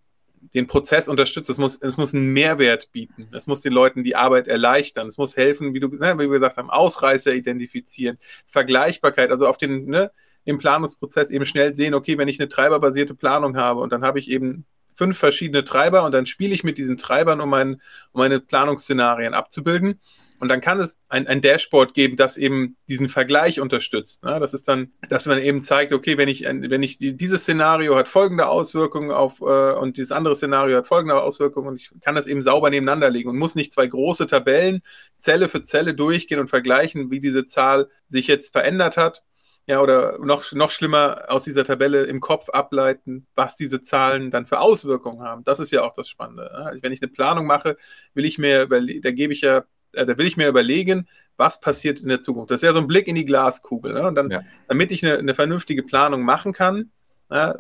den 0.54 0.66
Prozess 0.66 1.08
unterstützen. 1.08 1.52
Es 1.52 1.58
muss, 1.58 1.78
es 1.80 1.96
muss 1.96 2.14
einen 2.14 2.32
Mehrwert 2.32 2.90
bieten. 2.92 3.28
Es 3.32 3.46
muss 3.46 3.60
den 3.60 3.72
Leuten 3.72 4.02
die 4.02 4.16
Arbeit 4.16 4.48
erleichtern. 4.48 5.08
Es 5.08 5.18
muss 5.18 5.36
helfen, 5.36 5.74
wie 5.74 5.80
du 5.80 5.88
ne, 5.88 6.14
wie 6.14 6.30
wir 6.30 6.38
gesagt 6.38 6.56
haben, 6.56 6.70
Ausreißer 6.70 7.34
identifizieren, 7.34 8.18
Vergleichbarkeit, 8.46 9.30
also 9.30 9.46
auf 9.46 9.58
den, 9.58 9.86
ne, 9.86 10.10
im 10.44 10.58
Planungsprozess 10.58 11.30
eben 11.30 11.46
schnell 11.46 11.74
sehen, 11.74 11.94
okay, 11.94 12.18
wenn 12.18 12.28
ich 12.28 12.40
eine 12.40 12.48
treiberbasierte 12.48 13.14
Planung 13.14 13.56
habe 13.56 13.80
und 13.80 13.92
dann 13.92 14.02
habe 14.02 14.18
ich 14.18 14.30
eben 14.30 14.64
fünf 14.94 15.18
verschiedene 15.18 15.64
Treiber 15.64 16.04
und 16.04 16.12
dann 16.12 16.26
spiele 16.26 16.54
ich 16.54 16.62
mit 16.62 16.76
diesen 16.76 16.98
Treibern, 16.98 17.40
um, 17.40 17.48
mein, 17.48 17.80
um 18.12 18.20
meine 18.20 18.38
Planungsszenarien 18.38 19.32
abzubilden. 19.32 19.98
Und 20.40 20.48
dann 20.48 20.62
kann 20.62 20.80
es 20.80 20.98
ein, 21.08 21.26
ein 21.26 21.42
Dashboard 21.42 21.92
geben, 21.92 22.16
das 22.16 22.38
eben 22.38 22.76
diesen 22.88 23.10
Vergleich 23.10 23.60
unterstützt. 23.60 24.24
Ne? 24.24 24.40
Das 24.40 24.54
ist 24.54 24.68
dann, 24.68 24.92
dass 25.08 25.26
man 25.26 25.38
eben 25.38 25.62
zeigt, 25.62 25.92
okay, 25.92 26.16
wenn 26.16 26.28
ich, 26.28 26.44
wenn 26.44 26.82
ich 26.82 26.96
dieses 26.98 27.42
Szenario 27.42 27.94
hat 27.96 28.08
folgende 28.08 28.46
Auswirkungen 28.48 29.10
auf 29.10 29.40
äh, 29.40 29.72
und 29.74 29.98
dieses 29.98 30.12
andere 30.12 30.34
Szenario 30.34 30.78
hat 30.78 30.86
folgende 30.86 31.22
Auswirkungen 31.22 31.68
und 31.68 31.76
ich 31.76 31.90
kann 32.02 32.14
das 32.14 32.26
eben 32.26 32.42
sauber 32.42 32.70
nebeneinander 32.70 33.10
legen 33.10 33.28
und 33.28 33.38
muss 33.38 33.54
nicht 33.54 33.72
zwei 33.72 33.86
große 33.86 34.26
Tabellen 34.26 34.82
Zelle 35.18 35.50
für 35.50 35.62
Zelle 35.62 35.94
durchgehen 35.94 36.40
und 36.40 36.48
vergleichen, 36.48 37.10
wie 37.10 37.20
diese 37.20 37.46
Zahl 37.46 37.88
sich 38.08 38.26
jetzt 38.26 38.52
verändert 38.52 38.96
hat, 38.96 39.22
ja, 39.70 39.80
oder 39.80 40.18
noch, 40.18 40.50
noch 40.50 40.72
schlimmer 40.72 41.26
aus 41.28 41.44
dieser 41.44 41.64
Tabelle 41.64 42.02
im 42.02 42.18
Kopf 42.18 42.48
ableiten, 42.48 43.28
was 43.36 43.54
diese 43.54 43.80
Zahlen 43.80 44.32
dann 44.32 44.44
für 44.44 44.58
Auswirkungen 44.58 45.22
haben. 45.22 45.44
Das 45.44 45.60
ist 45.60 45.70
ja 45.70 45.84
auch 45.84 45.94
das 45.94 46.08
Spannende. 46.08 46.50
Also 46.50 46.82
wenn 46.82 46.90
ich 46.90 47.00
eine 47.00 47.08
Planung 47.08 47.46
mache, 47.46 47.76
will 48.12 48.24
ich 48.24 48.36
mir, 48.36 48.66
da 48.66 49.10
gebe 49.12 49.32
ich 49.32 49.42
ja, 49.42 49.62
äh, 49.92 50.04
da 50.04 50.18
will 50.18 50.26
ich 50.26 50.36
mir 50.36 50.48
überlegen, 50.48 51.06
was 51.36 51.60
passiert 51.60 52.00
in 52.00 52.08
der 52.08 52.20
Zukunft. 52.20 52.50
Das 52.50 52.62
ist 52.62 52.66
ja 52.66 52.72
so 52.72 52.80
ein 52.80 52.88
Blick 52.88 53.06
in 53.06 53.14
die 53.14 53.24
Glaskugel. 53.24 53.92
Ne? 53.92 54.08
Und 54.08 54.16
dann, 54.16 54.28
ja. 54.32 54.42
damit 54.66 54.90
ich 54.90 55.06
eine, 55.06 55.18
eine, 55.18 55.36
vernünftige 55.36 55.84
Planung 55.84 56.22
machen 56.22 56.52
kann, 56.52 56.90
ja, 57.30 57.54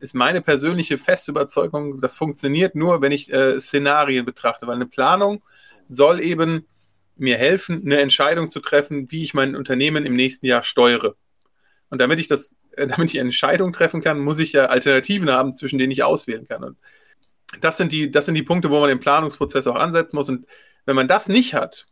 ist 0.00 0.14
meine 0.14 0.40
persönliche 0.40 0.96
feste 0.96 1.30
Überzeugung, 1.30 2.00
das 2.00 2.16
funktioniert 2.16 2.74
nur, 2.74 3.02
wenn 3.02 3.12
ich 3.12 3.30
äh, 3.30 3.60
Szenarien 3.60 4.24
betrachte, 4.24 4.66
weil 4.66 4.76
eine 4.76 4.86
Planung 4.86 5.42
soll 5.86 6.22
eben 6.22 6.66
mir 7.16 7.36
helfen, 7.36 7.82
eine 7.84 8.00
Entscheidung 8.00 8.48
zu 8.48 8.60
treffen, 8.60 9.10
wie 9.10 9.24
ich 9.24 9.34
mein 9.34 9.54
Unternehmen 9.54 10.06
im 10.06 10.16
nächsten 10.16 10.46
Jahr 10.46 10.62
steuere. 10.62 11.16
Und 11.94 11.98
damit 11.98 12.18
ich 12.18 12.26
das, 12.26 12.52
äh, 12.72 12.88
damit 12.88 13.14
ich 13.14 13.20
eine 13.20 13.28
Entscheidung 13.28 13.72
treffen 13.72 14.02
kann, 14.02 14.18
muss 14.18 14.40
ich 14.40 14.52
ja 14.52 14.66
Alternativen 14.66 15.30
haben, 15.30 15.54
zwischen 15.54 15.78
denen 15.78 15.92
ich 15.92 16.02
auswählen 16.02 16.44
kann. 16.44 16.64
Und 16.64 16.76
das 17.60 17.76
sind 17.76 17.92
die, 17.92 18.10
das 18.10 18.26
sind 18.26 18.34
die 18.34 18.42
Punkte, 18.42 18.68
wo 18.68 18.80
man 18.80 18.88
den 18.88 18.98
Planungsprozess 18.98 19.68
auch 19.68 19.76
ansetzen 19.76 20.16
muss. 20.16 20.28
Und 20.28 20.44
wenn 20.86 20.96
man 20.96 21.06
das 21.06 21.28
nicht 21.28 21.54
hat, 21.54 21.86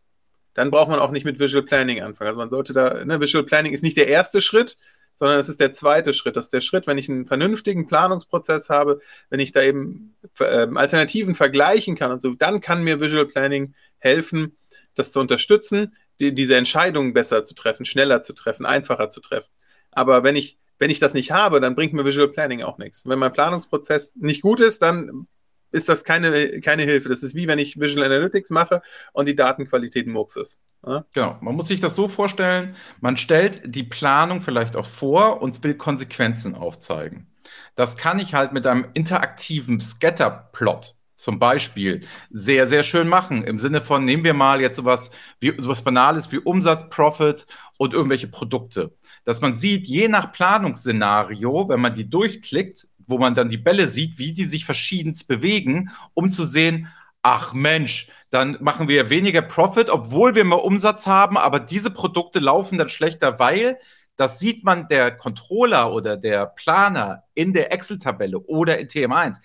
dann 0.55 0.73
braucht 0.73 0.89
man 0.89 0.99
auch 0.99 1.13
nicht 1.13 1.23
mit 1.25 1.39
Visual 1.39 1.63
Planning 1.63 2.03
anfangen. 2.03 2.27
Also 2.31 2.39
man 2.39 2.51
sollte 2.51 2.73
da, 2.73 3.05
ne, 3.05 3.21
Visual 3.21 3.45
Planning 3.45 3.73
ist 3.73 3.85
nicht 3.85 3.97
der 3.97 4.09
erste 4.09 4.41
Schritt, 4.41 4.77
sondern 5.15 5.39
es 5.39 5.49
ist 5.49 5.61
der 5.61 5.71
zweite 5.71 6.15
Schritt. 6.15 6.35
Das 6.35 6.47
ist 6.47 6.53
der 6.53 6.63
Schritt, 6.63 6.89
wenn 6.89 6.99
ich 6.99 7.09
einen 7.09 7.27
vernünftigen 7.27 7.87
Planungsprozess 7.87 8.71
habe, 8.71 9.01
wenn 9.31 9.39
ich 9.39 9.53
da 9.53 9.63
eben 9.63 10.17
äh, 10.41 10.67
Alternativen 10.75 11.37
vergleichen 11.37 11.95
kann 11.95 12.11
und 12.11 12.21
so, 12.21 12.35
dann 12.35 12.61
kann 12.61 12.83
mir 12.83 13.01
Visual 13.01 13.27
Planning 13.27 13.77
helfen, 13.99 14.57
das 14.97 15.13
zu 15.13 15.21
unterstützen, 15.21 15.95
die, 16.19 16.35
diese 16.35 16.57
Entscheidungen 16.57 17.13
besser 17.13 17.45
zu 17.45 17.55
treffen, 17.55 17.85
schneller 17.85 18.23
zu 18.23 18.33
treffen, 18.33 18.67
einfacher 18.67 19.11
zu 19.11 19.21
treffen. 19.21 19.52
Aber 19.93 20.25
wenn 20.25 20.37
ich, 20.37 20.59
wenn 20.79 20.91
ich 20.91 20.99
das 20.99 21.15
nicht 21.15 21.31
habe, 21.31 21.61
dann 21.61 21.75
bringt 21.75 21.93
mir 21.93 22.05
Visual 22.05 22.29
Planning 22.29 22.63
auch 22.63 22.79
nichts. 22.79 23.07
Wenn 23.07 23.19
mein 23.19 23.33
Planungsprozess 23.33 24.17
nicht 24.17 24.43
gut 24.43 24.61
ist, 24.61 24.83
dann 24.83 25.27
ist 25.71 25.89
das 25.89 26.05
keine, 26.05 26.61
keine 26.61 26.83
Hilfe. 26.83 27.09
Das 27.09 27.23
ist 27.23 27.35
wie 27.35 27.49
wenn 27.49 27.59
ich 27.59 27.81
Visual 27.81 28.05
Analytics 28.05 28.51
mache 28.51 28.83
und 29.13 29.27
die 29.27 29.37
Datenqualität 29.37 30.07
Murks 30.07 30.37
ist. 30.37 30.59
Ja? 30.87 31.05
Genau, 31.13 31.39
man 31.41 31.55
muss 31.55 31.69
sich 31.69 31.81
das 31.81 31.97
so 31.97 32.09
vorstellen, 32.09 32.75
man 33.01 33.17
stellt 33.17 33.63
die 33.65 33.85
Planung 33.85 34.43
vielleicht 34.43 34.77
auch 34.77 34.87
vor 34.87 35.41
und 35.41 35.63
will 35.65 35.75
Konsequenzen 35.75 36.55
aufzeigen. 36.55 37.29
Das 37.75 37.97
kann 37.97 38.19
ich 38.19 38.35
halt 38.35 38.53
mit 38.53 38.67
einem 38.67 38.87
interaktiven 38.95 39.81
Scatterplot 39.81 40.95
zum 41.23 41.39
Beispiel 41.39 42.01
sehr, 42.31 42.67
sehr 42.67 42.83
schön 42.83 43.07
machen. 43.07 43.45
Im 43.45 43.61
Sinne 43.61 43.81
von, 43.81 44.05
nehmen 44.05 44.25
wir 44.25 44.35
mal 44.35 44.61
jetzt 44.61 44.75
sowas, 44.75 45.13
wie, 45.39 45.55
sowas 45.57 45.83
Banales 45.83 46.33
wie 46.33 46.39
Umsatz, 46.39 46.91
Profit 46.91 47.47
und 47.79 47.95
irgendwelche 47.95 48.27
Produkte. 48.27 48.93
Dass 49.25 49.41
man 49.41 49.55
sieht, 49.55 49.87
je 49.87 50.09
nach 50.09 50.33
Planungsszenario, 50.33 51.69
wenn 51.69 51.81
man 51.81 51.95
die 51.95 52.11
durchklickt, 52.11 52.89
wo 53.07 53.19
man 53.19 53.37
dann 53.37 53.51
die 53.51 53.57
Bälle 53.57 53.87
sieht, 53.87 54.19
wie 54.19 54.33
die 54.33 54.47
sich 54.47 54.65
verschiedenst 54.65 55.29
bewegen, 55.29 55.91
um 56.13 56.33
zu 56.33 56.43
sehen, 56.43 56.89
ach 57.23 57.55
Mensch, 57.55 58.09
dann 58.31 58.59
machen 58.61 58.89
wir 58.89 59.09
weniger 59.09 59.43
Profit, 59.43 59.91
obwohl 59.91 60.35
wir 60.35 60.45
mehr 60.45 60.65
Umsatz 60.65 61.07
haben, 61.07 61.39
aber 61.39 61.61
diese 61.61 61.93
Produkte 61.93 62.41
laufen 62.41 62.79
dann 62.79 62.89
schlechter, 62.89 63.39
weil 63.39 63.79
das 64.17 64.41
sieht 64.41 64.65
man 64.65 64.89
der 64.89 65.17
Controller 65.17 65.93
oder 65.93 66.17
der 66.17 66.47
Planer 66.47 67.23
in 67.35 67.53
der 67.53 67.73
Excel-Tabelle 67.73 68.41
oder 68.41 68.79
in 68.79 68.89
TM1. 68.89 69.39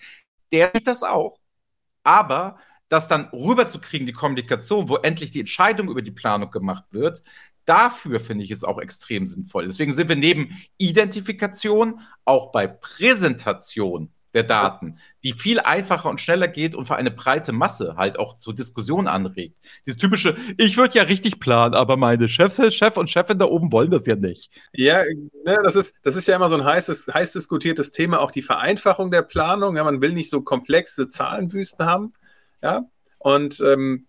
Der 0.52 0.72
sieht 0.74 0.88
das 0.88 1.04
auch. 1.04 1.37
Aber 2.08 2.58
das 2.88 3.10
dann 3.10 3.26
rüberzukriegen, 3.34 4.08
die 4.08 4.14
Kommunikation, 4.14 4.88
wo 4.88 4.96
endlich 4.96 5.30
die 5.30 5.42
Entscheidung 5.42 5.90
über 5.90 6.02
die 6.02 6.12
Planung 6.12 6.52
gemacht 6.52 6.86
wird, 6.92 7.22
dafür 7.66 8.22
finde 8.22 8.46
ich 8.46 8.52
es 8.52 8.64
auch 8.64 8.80
extrem 8.80 9.28
sinnvoll. 9.28 9.66
Deswegen 9.66 9.92
sind 9.92 10.08
wir 10.08 10.16
neben 10.16 10.58
Identifikation 10.78 12.00
auch 12.24 12.54
bei 12.54 12.66
Präsentation 12.66 14.14
der 14.34 14.44
Daten, 14.44 15.00
die 15.24 15.34
viel 15.34 15.60
einfacher 15.60 16.10
und 16.10 16.22
schneller 16.22 16.48
geht 16.48 16.76
und 16.76 16.86
für 16.86 16.96
eine 16.96 17.12
breite 17.12 17.52
Masse 17.52 17.96
halt 17.98 18.20
auch 18.20 18.38
zur 18.38 18.54
Diskussion 18.54 19.08
anregt. 19.08 19.56
Dieses 19.86 20.00
typische, 20.00 20.36
ich 20.58 20.78
würde 20.78 20.98
ja 20.98 21.04
richtig 21.04 21.40
planen, 21.40 21.74
aber 21.74 21.98
meine 21.98 22.28
Chef, 22.28 22.56
Chef 22.74 22.98
und 22.98 23.10
Chefin 23.10 23.40
da 23.40 23.46
oben 23.46 23.72
wollen 23.72 23.92
das 23.92 24.06
ja 24.06 24.16
nicht. 24.16 24.52
Ja, 24.74 25.04
ne, 25.44 25.58
das, 25.64 25.76
ist, 25.76 25.94
das 26.04 26.16
ist 26.16 26.28
ja 26.28 26.36
immer 26.36 26.50
so 26.50 26.56
ein 26.56 26.64
heißes, 26.64 27.08
heiß 27.14 27.34
diskutiertes 27.34 27.92
Thema, 27.92 28.20
auch 28.20 28.32
die 28.32 28.42
Vereinfachung 28.42 29.12
der 29.12 29.22
Planung. 29.22 29.76
Ja, 29.76 29.84
man 29.84 30.02
will 30.02 30.14
nicht 30.14 30.30
so 30.30 30.42
komplexe 30.42 31.10
Zahlenwüsten 31.10 31.86
haben. 31.86 32.14
Ja, 32.62 32.86
und 33.20 33.60
ähm, 33.62 34.08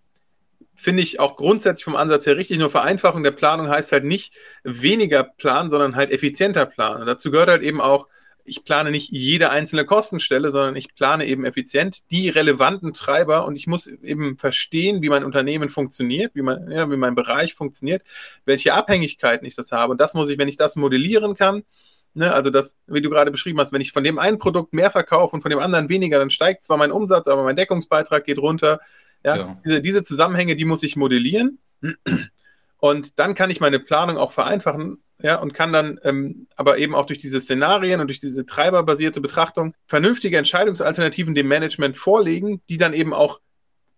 finde 0.75 1.03
ich 1.03 1.19
auch 1.19 1.37
grundsätzlich 1.37 1.85
vom 1.85 1.97
Ansatz 1.97 2.27
her 2.27 2.37
richtig. 2.37 2.59
Nur 2.59 2.71
Vereinfachung 2.71 3.23
der 3.23 3.33
Planung 3.33 3.69
heißt 3.69 3.93
halt 3.93 4.05
nicht 4.05 4.33
weniger 4.63 5.25
planen, 5.25 5.71
sondern 5.71 5.97
halt 5.97 6.11
effizienter 6.11 6.67
planen. 6.67 7.01
Und 7.01 7.07
dazu 7.07 7.31
gehört 7.31 7.51
halt 7.51 7.63
eben 7.63 7.81
auch, 7.81 8.07
ich 8.49 8.65
plane 8.65 8.91
nicht 8.91 9.11
jede 9.11 9.51
einzelne 9.51 9.85
Kostenstelle, 9.85 10.51
sondern 10.51 10.77
ich 10.77 10.95
plane 10.95 11.27
eben 11.27 11.45
effizient 11.45 12.03
die 12.11 12.29
relevanten 12.29 12.93
Treiber 12.95 13.45
und 13.47 13.57
ich 13.57 13.67
muss 13.67 13.87
eben 13.87 14.39
verstehen, 14.39 15.03
wie 15.03 15.09
mein 15.09 15.25
Unternehmen 15.25 15.69
funktioniert, 15.69 16.35
wie, 16.35 16.43
mein, 16.43 16.71
ja, 16.71 16.91
wie 16.91 16.97
mein 16.97 17.15
Bereich 17.15 17.55
funktioniert, 17.55 18.03
welche 18.45 18.75
Abhängigkeiten 18.75 19.47
ich 19.47 19.55
das 19.55 19.73
habe. 19.73 19.93
Und 19.93 20.01
das 20.01 20.15
muss 20.15 20.31
ich, 20.31 20.39
wenn 20.39 20.49
ich 20.49 20.57
das 20.57 20.77
modellieren 20.77 21.35
kann, 21.35 21.63
ne, 22.15 22.33
also 22.33 22.51
das, 22.51 22.75
wie 22.87 23.01
du 23.01 23.11
gerade 23.11 23.31
beschrieben 23.31 23.61
hast, 23.61 23.73
wenn 23.73 23.81
ich 23.81 23.93
von 23.93 24.05
dem 24.05 24.19
einen 24.19 24.39
Produkt 24.39 24.73
mehr 24.73 24.91
verkaufe 24.91 25.37
und 25.37 25.43
von 25.43 25.51
dem 25.51 25.61
anderen 25.61 25.89
weniger, 25.89 26.19
dann 26.19 26.31
steigt 26.31 26.65
zwar 26.65 26.77
mein 26.77 26.93
Umsatz, 26.93 27.27
aber 27.27 27.43
mein 27.43 27.57
Deckungsbeitrag 27.57 28.25
geht 28.25 28.39
runter. 28.39 28.81
Ja, 29.25 29.37
ja. 29.37 29.61
Diese, 29.65 29.81
diese 29.81 30.03
Zusammenhänge, 30.03 30.57
die 30.57 30.65
muss 30.65 30.83
ich 30.83 30.97
modellieren. 30.97 31.59
Und 32.79 33.19
dann 33.19 33.35
kann 33.35 33.51
ich 33.51 33.61
meine 33.61 33.81
Planung 33.81 34.17
auch 34.17 34.33
vereinfachen 34.33 35.03
ja, 35.21 35.37
und 35.37 35.53
kann 35.53 35.73
dann 35.73 35.99
ähm, 36.05 36.47
aber 36.57 36.79
eben 36.79 36.95
auch 36.95 37.07
durch 37.07 37.19
diese 37.19 37.41
Szenarien 37.41 38.01
und 38.01 38.07
durch 38.07 38.21
diese 38.21 38.47
treiberbasierte 38.47 39.21
Betrachtung 39.21 39.75
vernünftige 39.87 40.39
Entscheidungsalternativen 40.39 41.35
dem 41.35 41.49
Management 41.49 41.97
vorlegen, 41.97 42.63
die 42.69 42.79
dann 42.79 42.93
eben 42.93 43.13
auch 43.13 43.41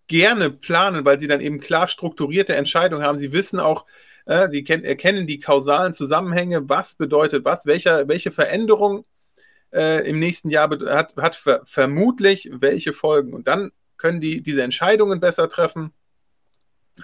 gerne 0.09 0.51
planen, 0.51 1.05
weil 1.05 1.21
sie 1.21 1.29
dann 1.29 1.41
eben 1.41 1.61
klar 1.61 1.89
strukturierte 1.89 2.57
Entscheidungen 2.57 3.05
haben. 3.05 3.19
Sie 3.19 3.33
wissen 3.33 3.61
auch, 3.61 3.87
äh, 4.25 4.49
sie 4.49 4.67
erkennen 4.67 5.27
die 5.27 5.41
kausalen 5.41 5.95
Zusammenhänge, 5.95 6.69
was 6.69 6.95
bedeutet 6.95 7.45
was, 7.45 7.67
welcher, 7.67 8.09
welche 8.09 8.33
Veränderung 8.33 9.05
äh, 9.73 10.09
im 10.09 10.19
nächsten 10.19 10.51
Jahr 10.51 10.71
hat, 10.71 11.17
hat 11.17 11.37
ver 11.37 11.63
vermutlich 11.65 12.51
welche 12.53 12.93
Folgen. 12.93 13.35
Und 13.35 13.47
dann 13.47 13.71
können 13.99 14.21
die 14.21 14.43
diese 14.43 14.63
Entscheidungen 14.63 15.21
besser 15.21 15.49
treffen. 15.49 15.93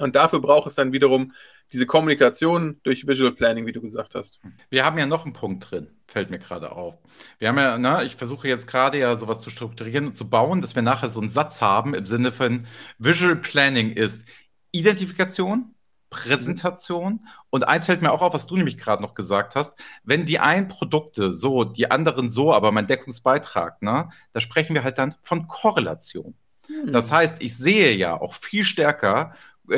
Und 0.00 0.17
dafür 0.17 0.41
braucht 0.41 0.69
es 0.69 0.75
dann 0.75 0.93
wiederum 0.93 1.33
diese 1.73 1.87
Kommunikation 1.87 2.81
durch 2.83 3.07
Visual 3.07 3.33
Planning, 3.33 3.67
wie 3.67 3.73
du 3.73 3.81
gesagt 3.81 4.15
hast. 4.15 4.41
Wir 4.71 4.85
haben 4.85 4.99
ja 4.99 5.07
noch 5.07 5.25
einen 5.25 5.33
Punkt 5.33 5.71
drin, 5.71 5.91
fällt 6.07 6.31
mir 6.31 6.38
gerade 6.38 6.73
auf. 6.73 6.95
Wir 7.38 7.49
haben 7.49 7.59
ja, 7.59 7.76
na, 7.79 8.05
ich 8.05 8.17
versuche 8.17 8.49
jetzt 8.49 8.67
gerade 8.67 8.99
ja 8.99 9.17
sowas 9.17 9.41
zu 9.41 9.50
strukturieren 9.50 10.07
und 10.07 10.17
zu 10.17 10.31
bauen, 10.31 10.61
dass 10.61 10.75
wir 10.75 10.83
nachher 10.83 11.09
so 11.09 11.21
einen 11.21 11.31
Satz 11.31 11.61
haben 11.61 11.95
im 11.95 12.07
Sinne 12.07 12.33
von 12.33 12.67
Visual 12.99 13.37
Planning 13.37 13.93
ist 13.93 14.25
Identifikation, 14.71 15.75
Präsentation 16.11 17.26
und 17.50 17.67
eins 17.67 17.87
fällt 17.87 18.03
mir 18.03 18.12
auch 18.12 18.23
auf, 18.23 18.33
was 18.33 18.47
du 18.47 18.57
nämlich 18.57 18.79
gerade 18.79 19.03
noch 19.03 19.15
gesagt 19.15 19.57
hast, 19.57 19.75
wenn 20.05 20.25
die 20.25 20.38
einen 20.38 20.69
Produkte 20.69 21.33
so, 21.33 21.65
die 21.65 21.91
anderen 21.91 22.29
so, 22.29 22.55
aber 22.55 22.71
mein 22.73 22.87
Deckungsbeitrag, 22.87 23.83
ne, 23.83 24.11
da 24.33 24.41
sprechen 24.41 24.75
wir 24.75 24.85
halt 24.85 24.99
dann 24.99 25.17
von 25.23 25.49
Korrelation. 25.49 26.35
Hm. 26.67 26.93
Das 26.93 27.11
heißt, 27.11 27.37
ich 27.41 27.57
sehe 27.57 27.93
ja 27.93 28.21
auch 28.21 28.35
viel 28.35 28.65
stärker, 28.65 29.35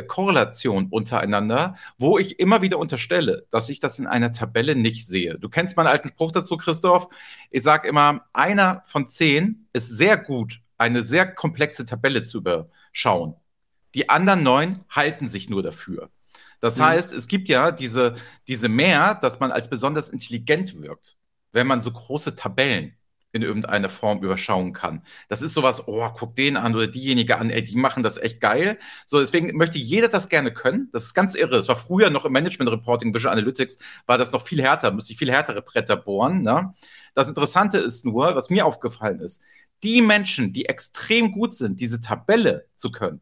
Korrelation 0.06 0.88
untereinander, 0.90 1.76
wo 1.98 2.18
ich 2.18 2.38
immer 2.38 2.62
wieder 2.62 2.78
unterstelle, 2.78 3.46
dass 3.50 3.68
ich 3.68 3.80
das 3.80 3.98
in 3.98 4.06
einer 4.06 4.32
Tabelle 4.32 4.74
nicht 4.76 5.06
sehe. 5.06 5.38
Du 5.38 5.48
kennst 5.48 5.76
meinen 5.76 5.86
alten 5.86 6.08
Spruch 6.08 6.32
dazu, 6.32 6.56
Christoph. 6.56 7.08
Ich 7.50 7.62
sage 7.62 7.88
immer, 7.88 8.26
einer 8.32 8.82
von 8.84 9.08
zehn 9.08 9.66
ist 9.72 9.88
sehr 9.88 10.16
gut, 10.16 10.60
eine 10.76 11.02
sehr 11.02 11.26
komplexe 11.32 11.86
Tabelle 11.86 12.22
zu 12.22 12.38
überschauen. 12.38 13.34
Die 13.94 14.10
anderen 14.10 14.42
neun 14.42 14.84
halten 14.90 15.28
sich 15.28 15.48
nur 15.48 15.62
dafür. 15.62 16.10
Das 16.60 16.78
mhm. 16.78 16.84
heißt, 16.84 17.12
es 17.12 17.28
gibt 17.28 17.48
ja 17.48 17.70
diese, 17.70 18.16
diese 18.46 18.68
mehr, 18.68 19.14
dass 19.14 19.40
man 19.40 19.52
als 19.52 19.70
besonders 19.70 20.08
intelligent 20.08 20.80
wirkt, 20.80 21.16
wenn 21.52 21.66
man 21.66 21.80
so 21.80 21.90
große 21.90 22.36
Tabellen 22.36 22.97
in 23.32 23.42
irgendeiner 23.42 23.88
Form 23.88 24.22
überschauen 24.22 24.72
kann. 24.72 25.02
Das 25.28 25.42
ist 25.42 25.54
sowas, 25.54 25.86
oh, 25.86 26.08
guck 26.16 26.34
den 26.34 26.56
an 26.56 26.74
oder 26.74 26.86
diejenige 26.86 27.38
an, 27.38 27.50
ey, 27.50 27.62
die 27.62 27.76
machen 27.76 28.02
das 28.02 28.16
echt 28.16 28.40
geil. 28.40 28.78
So, 29.04 29.20
deswegen 29.20 29.56
möchte 29.56 29.78
jeder 29.78 30.08
das 30.08 30.28
gerne 30.28 30.52
können. 30.52 30.88
Das 30.92 31.04
ist 31.04 31.14
ganz 31.14 31.34
irre. 31.34 31.56
Das 31.56 31.68
war 31.68 31.76
früher 31.76 32.10
noch 32.10 32.24
im 32.24 32.32
Management 32.32 32.70
Reporting, 32.70 33.14
Visual 33.14 33.32
Analytics, 33.32 33.78
war 34.06 34.18
das 34.18 34.32
noch 34.32 34.46
viel 34.46 34.62
härter, 34.62 34.90
müsste 34.90 35.12
ich 35.12 35.18
viel 35.18 35.30
härtere 35.30 35.62
Bretter 35.62 35.96
bohren. 35.96 36.42
Ne? 36.42 36.74
Das 37.14 37.28
Interessante 37.28 37.78
ist 37.78 38.04
nur, 38.04 38.34
was 38.34 38.50
mir 38.50 38.64
aufgefallen 38.66 39.20
ist, 39.20 39.42
die 39.82 40.02
Menschen, 40.02 40.52
die 40.52 40.66
extrem 40.66 41.32
gut 41.32 41.54
sind, 41.54 41.80
diese 41.80 42.00
Tabelle 42.00 42.66
zu 42.74 42.90
können, 42.90 43.20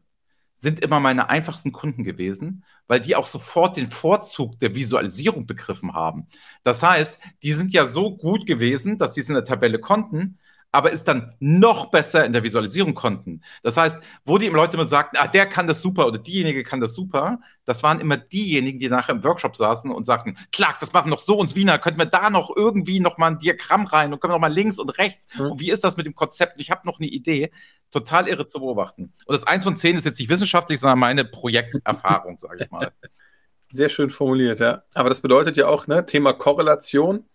sind 0.57 0.79
immer 0.79 0.99
meine 0.99 1.29
einfachsten 1.29 1.71
Kunden 1.71 2.03
gewesen, 2.03 2.63
weil 2.87 2.99
die 2.99 3.15
auch 3.15 3.25
sofort 3.25 3.77
den 3.77 3.91
Vorzug 3.91 4.59
der 4.59 4.75
Visualisierung 4.75 5.45
begriffen 5.45 5.93
haben. 5.93 6.27
Das 6.63 6.81
heißt, 6.83 7.19
die 7.43 7.53
sind 7.53 7.71
ja 7.71 7.85
so 7.85 8.15
gut 8.15 8.45
gewesen, 8.45 8.97
dass 8.97 9.13
sie 9.13 9.21
es 9.21 9.29
in 9.29 9.35
der 9.35 9.45
Tabelle 9.45 9.79
konnten, 9.79 10.39
aber 10.71 10.91
es 10.91 11.03
dann 11.03 11.33
noch 11.39 11.91
besser 11.91 12.25
in 12.25 12.33
der 12.33 12.43
Visualisierung 12.43 12.93
konnten. 12.93 13.41
Das 13.63 13.77
heißt, 13.77 13.97
wo 14.25 14.37
die 14.37 14.47
Leute 14.47 14.75
immer 14.75 14.85
sagten, 14.85 15.17
ah, 15.17 15.27
der 15.27 15.45
kann 15.45 15.65
das 15.65 15.81
super 15.81 16.07
oder 16.07 16.19
diejenige 16.19 16.63
kann 16.63 16.81
das 16.81 16.93
super, 16.93 17.39
das 17.65 17.83
waren 17.83 17.99
immer 17.99 18.17
diejenigen, 18.17 18.79
die 18.79 18.89
nachher 18.89 19.13
im 19.13 19.23
Workshop 19.23 19.55
saßen 19.55 19.91
und 19.91 20.05
sagten, 20.05 20.37
klar, 20.51 20.75
das 20.79 20.93
machen 20.93 21.09
noch 21.09 21.19
so 21.19 21.37
uns 21.37 21.55
Wiener, 21.55 21.79
könnten 21.79 21.99
wir 21.99 22.05
da 22.05 22.29
noch 22.29 22.51
irgendwie 22.55 22.99
noch 22.99 23.17
mal 23.17 23.31
ein 23.31 23.39
Diagramm 23.39 23.85
rein 23.85 24.13
und 24.13 24.19
können 24.19 24.31
wir 24.31 24.35
noch 24.35 24.41
mal 24.41 24.53
links 24.53 24.77
und 24.77 24.89
rechts. 24.97 25.27
Mhm. 25.37 25.51
Und 25.51 25.59
wie 25.59 25.71
ist 25.71 25.83
das 25.83 25.97
mit 25.97 26.05
dem 26.05 26.15
Konzept? 26.15 26.59
Ich 26.59 26.69
habe 26.69 26.81
noch 26.85 26.99
eine 26.99 27.07
Idee. 27.07 27.51
Total 27.89 28.27
irre 28.27 28.47
zu 28.47 28.59
beobachten. 28.59 29.13
Und 29.25 29.33
das 29.33 29.47
eins 29.47 29.63
von 29.63 29.75
zehn 29.75 29.95
ist 29.95 30.05
jetzt 30.05 30.19
nicht 30.19 30.29
wissenschaftlich, 30.29 30.79
sondern 30.79 30.99
meine 30.99 31.23
Projekterfahrung, 31.23 32.39
sage 32.39 32.65
ich 32.65 32.71
mal. 32.71 32.91
Sehr 33.71 33.89
schön 33.89 34.09
formuliert, 34.09 34.59
ja. 34.59 34.83
Aber 34.93 35.09
das 35.09 35.21
bedeutet 35.21 35.57
ja 35.57 35.67
auch, 35.67 35.87
ne, 35.87 36.05
Thema 36.05 36.33
Korrelation 36.33 37.25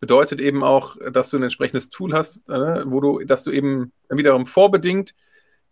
bedeutet 0.00 0.40
eben 0.40 0.62
auch, 0.62 0.96
dass 1.10 1.30
du 1.30 1.38
ein 1.38 1.42
entsprechendes 1.42 1.90
Tool 1.90 2.12
hast, 2.12 2.48
äh, 2.48 2.90
wo 2.90 3.00
du, 3.00 3.24
dass 3.24 3.44
du 3.44 3.50
eben 3.50 3.92
wiederum 4.08 4.46
vorbedingt, 4.46 5.14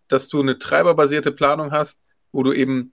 dass 0.09 0.29
du 0.29 0.41
eine 0.41 0.59
treiberbasierte 0.59 1.33
Planung 1.33 1.73
hast, 1.73 1.99
wo 2.33 2.43
du 2.43 2.53
eben 2.53 2.93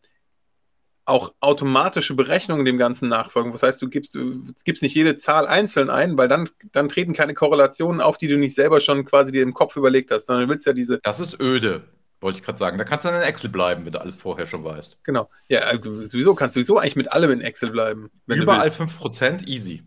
auch 1.06 1.34
automatische 1.40 2.14
Berechnungen 2.14 2.64
dem 2.64 2.78
Ganzen 2.78 3.10
nachfolgen. 3.10 3.52
Das 3.52 3.64
heißt, 3.64 3.82
du 3.82 3.90
gibst, 3.90 4.16
du 4.16 4.44
gibst 4.64 4.84
nicht 4.84 4.96
jede 4.96 5.18
Zahl 5.18 5.48
einzeln 5.48 5.90
ein, 5.90 6.18
weil 6.18 6.28
dann, 6.28 6.50
dann 6.72 6.90
treten 6.90 7.14
keine 7.14 7.34
Korrelationen 7.34 8.02
auf, 8.02 8.18
die 8.18 8.28
du 8.28 8.38
nicht 8.38 8.56
selber 8.56 8.80
schon 8.80 9.04
quasi 9.06 9.32
dir 9.32 9.42
im 9.42 9.54
Kopf 9.54 9.76
überlegt 9.76 10.12
hast, 10.12 10.28
sondern 10.28 10.48
du 10.48 10.54
willst 10.54 10.66
ja 10.66 10.74
diese. 10.74 11.00
Das 11.04 11.20
ist 11.20 11.40
öde, 11.42 11.84
wollte 12.22 12.38
ich 12.38 12.46
gerade 12.46 12.58
sagen. 12.58 12.78
Da 12.78 12.84
kannst 12.84 13.06
du 13.06 13.10
dann 13.10 13.22
in 13.22 13.28
Excel 13.28 13.50
bleiben, 13.50 13.84
wenn 13.84 13.92
du 13.92 14.00
alles 14.00 14.16
vorher 14.16 14.46
schon 14.46 14.64
weißt. 14.64 15.00
Genau. 15.04 15.28
Ja, 15.48 15.72
äh, 15.72 15.80
sowieso 16.08 16.36
kannst 16.36 16.56
du 16.56 16.62
sowieso 16.62 16.78
eigentlich 16.78 16.96
mit 16.96 17.12
allem 17.12 17.32
in 17.32 17.42
Excel 17.42 17.72
bleiben. 17.72 18.10
Überall 18.28 18.70
5% 18.70 19.48
easy. 19.48 19.84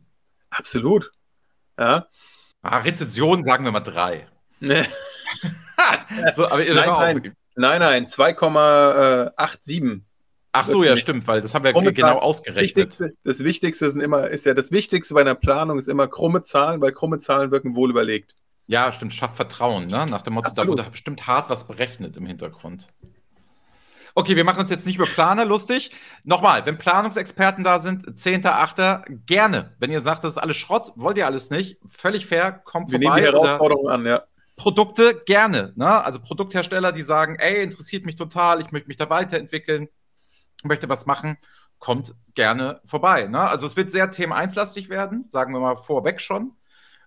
Absolut. 0.51 1.13
Ja. 1.79 2.07
Ah, 2.63 2.79
Rezension 2.79 3.43
sagen 3.43 3.65
wir 3.65 3.73
mal 3.73 3.81
drei. 3.81 4.27
Nee. 4.61 4.85
so, 6.35 6.47
aber 6.47 6.65
nein, 6.65 6.75
nein, 6.75 7.37
nein, 7.57 7.81
nein, 7.81 8.07
2,87. 8.07 10.01
Ach 10.57 10.67
so, 10.67 10.85
ja, 10.85 10.97
stimmt, 10.97 11.27
weil 11.27 11.41
das 11.43 11.53
haben 11.55 11.65
wir 11.65 11.73
genau 11.93 12.19
ausgerechnet. 12.19 12.93
Das 12.93 13.01
Wichtigste, 13.01 13.17
das 13.25 13.39
Wichtigste 13.41 13.87
ist 13.87 13.97
immer, 13.97 14.29
ist 14.29 14.47
ja 14.47 14.55
das 14.55 14.71
Wichtigste 14.71 15.13
bei 15.15 15.23
einer 15.23 15.35
Planung 15.35 15.81
ist 15.81 15.89
immer 15.89 16.07
krumme 16.07 16.43
Zahlen, 16.43 16.81
weil 16.81 16.93
krumme 16.93 17.19
Zahlen 17.19 17.51
wirken 17.51 17.75
wohl 17.75 17.91
überlegt. 17.91 18.37
Ja, 18.67 18.93
stimmt, 18.93 19.13
schafft 19.13 19.37
Vertrauen, 19.37 19.89
ne? 19.89 20.07
Nach 20.07 20.23
dem 20.23 20.35
Motto, 20.35 20.49
Absolut. 20.49 20.79
da 20.79 20.83
wurde 20.85 20.91
bestimmt 20.91 21.27
hart 21.27 21.51
was 21.51 21.67
berechnet 21.67 22.17
im 22.17 22.25
Hintergrund. 22.25 22.87
Okay, 24.15 24.37
wir 24.37 24.45
machen 24.45 24.61
uns 24.61 24.71
jetzt 24.71 24.87
nicht 24.87 24.97
über 24.97 25.07
Planer 25.07 25.45
lustig. 25.45 25.91
Nochmal, 26.23 26.65
wenn 26.67 26.79
Planungsexperten 26.79 27.65
da 27.65 27.81
sind, 27.81 28.07
10.8. 28.07 29.25
gerne. 29.27 29.75
Wenn 29.79 29.91
ihr 29.91 30.01
sagt, 30.01 30.23
das 30.23 30.33
ist 30.33 30.39
alles 30.39 30.57
Schrott, 30.57 30.93
wollt 30.95 31.19
ihr 31.19 31.27
alles 31.27 31.51
nicht, 31.51 31.79
völlig 31.85 32.27
fair, 32.27 32.53
kommt 32.53 32.93
wir 32.93 33.01
vorbei. 33.01 33.17
Wir 33.17 33.23
nehmen 33.23 33.35
die 33.35 33.47
Herausforderung 33.47 33.89
an, 33.89 34.07
ja. 34.07 34.23
Produkte 34.57 35.21
gerne. 35.27 35.73
Ne? 35.75 36.05
Also 36.05 36.21
Produkthersteller, 36.21 36.93
die 36.93 37.03
sagen, 37.03 37.37
ey, 37.41 37.63
interessiert 37.63 38.07
mich 38.07 38.15
total, 38.15 38.61
ich 38.61 38.71
möchte 38.71 38.87
mich 38.87 38.97
da 38.99 39.11
weiterentwickeln 39.11 39.89
möchte 40.65 40.89
was 40.89 41.07
machen, 41.07 41.37
kommt 41.79 42.15
gerne 42.35 42.81
vorbei. 42.85 43.25
Ne? 43.27 43.41
Also 43.41 43.67
es 43.67 43.77
wird 43.77 43.91
sehr 43.91 44.11
1 44.33 44.55
werden, 44.89 45.23
sagen 45.25 45.53
wir 45.53 45.61
mal 45.61 45.77
vorweg 45.77 46.21
schon. 46.21 46.53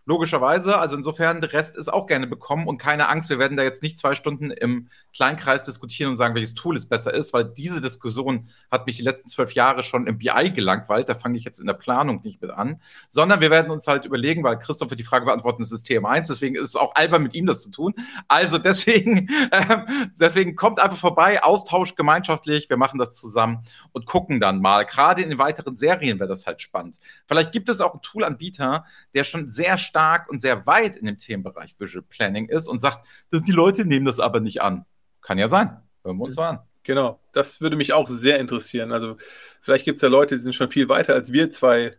Logischerweise, 0.08 0.80
also 0.80 0.96
insofern, 0.96 1.42
der 1.42 1.52
Rest 1.52 1.76
ist 1.76 1.92
auch 1.92 2.08
gerne 2.08 2.28
bekommen 2.28 2.66
und 2.66 2.78
keine 2.78 3.10
Angst, 3.10 3.30
wir 3.30 3.40
werden 3.40 3.58
da 3.58 3.64
jetzt 3.64 3.84
nicht 3.84 4.00
zwei 4.00 4.16
Stunden 4.16 4.52
im 4.52 4.88
Kleinkreis 5.14 5.66
diskutieren 5.66 6.12
und 6.12 6.16
sagen, 6.16 6.34
welches 6.34 6.54
Tool 6.54 6.78
es 6.78 6.86
besser 6.86 7.14
ist, 7.14 7.34
weil 7.34 7.44
diese 7.44 7.82
Diskussion 7.82 8.48
hat 8.72 8.88
mich 8.88 8.96
die 8.96 9.04
letzten 9.04 9.28
zwölf 9.28 9.52
Jahre 9.52 9.84
schon 9.84 10.08
im 10.08 10.18
BI 10.18 10.52
gelangweilt, 10.56 11.10
da 11.10 11.16
fange 11.16 11.38
ich 11.38 11.44
jetzt 11.44 11.60
in 11.60 11.68
der 11.68 11.74
Planung 11.74 12.22
nicht 12.24 12.42
mit 12.42 12.52
an, 12.52 12.82
sondern 13.10 13.42
wir 13.42 13.52
werden 13.52 13.70
uns 13.70 13.86
halt 13.86 14.06
überlegen, 14.06 14.46
weil 14.46 14.58
Christoph 14.58 14.92
wird 14.92 15.02
die 15.02 15.04
Frage 15.04 15.26
beantworten, 15.26 15.62
das 15.62 15.74
ist 15.74 15.84
Thema 15.84 16.12
1, 16.12 16.28
deswegen 16.28 16.56
ist 16.56 16.64
es 16.64 16.78
auch 16.78 16.96
albern 16.96 17.24
mit 17.24 17.34
ihm 17.34 17.46
das 17.46 17.62
zu 17.62 17.70
tun. 17.70 17.94
Also 18.30 18.60
deswegen, 18.60 19.28
äh, 19.52 19.80
deswegen 20.18 20.56
kommt 20.56 20.80
einfach 20.80 20.96
vorbei, 20.96 21.44
Austausch 21.44 21.96
gemeinschaftlich, 21.96 22.70
wir 22.70 22.78
machen 22.78 22.98
das 22.98 23.12
zusammen 23.12 23.66
und 23.92 24.06
gucken 24.06 24.40
dann 24.40 24.62
mal. 24.62 24.86
Gerade 24.86 25.22
in 25.22 25.28
den 25.28 25.38
weiteren 25.38 25.76
Serien 25.76 26.18
wäre 26.18 26.30
das 26.30 26.46
halt 26.46 26.62
spannend. 26.62 26.98
Vielleicht 27.26 27.52
gibt 27.52 27.68
es 27.68 27.82
auch 27.82 27.92
einen 27.92 28.02
Toolanbieter, 28.02 28.86
der 29.14 29.26
schon 29.26 29.50
sehr 29.50 29.78
stark 29.78 29.97
stark 29.98 30.30
und 30.30 30.40
sehr 30.40 30.68
weit 30.68 30.96
in 30.96 31.08
dem 31.08 31.18
Themenbereich 31.18 31.76
Visual 31.80 32.06
Planning 32.08 32.48
ist 32.50 32.68
und 32.68 32.80
sagt, 32.80 33.08
dass 33.32 33.42
die 33.42 33.52
Leute 33.52 33.84
nehmen 33.84 34.06
das 34.06 34.20
aber 34.20 34.40
nicht 34.40 34.62
an. 34.62 34.86
Kann 35.22 35.40
ja 35.40 35.48
sein. 35.48 35.76
Hören 36.04 36.18
wir 36.18 36.26
uns 36.26 36.36
mal 36.36 36.50
an. 36.50 36.60
Genau, 36.84 37.20
das 37.34 37.62
würde 37.62 37.76
mich 37.76 37.94
auch 37.94 38.08
sehr 38.08 38.40
interessieren. 38.40 38.92
Also 38.92 39.18
vielleicht 39.60 39.86
gibt 39.86 39.96
es 39.96 40.04
ja 40.04 40.08
Leute, 40.08 40.36
die 40.36 40.42
sind 40.42 40.54
schon 40.54 40.70
viel 40.70 40.88
weiter 40.88 41.16
als 41.16 41.34
wir 41.34 41.50
zwei 41.50 41.98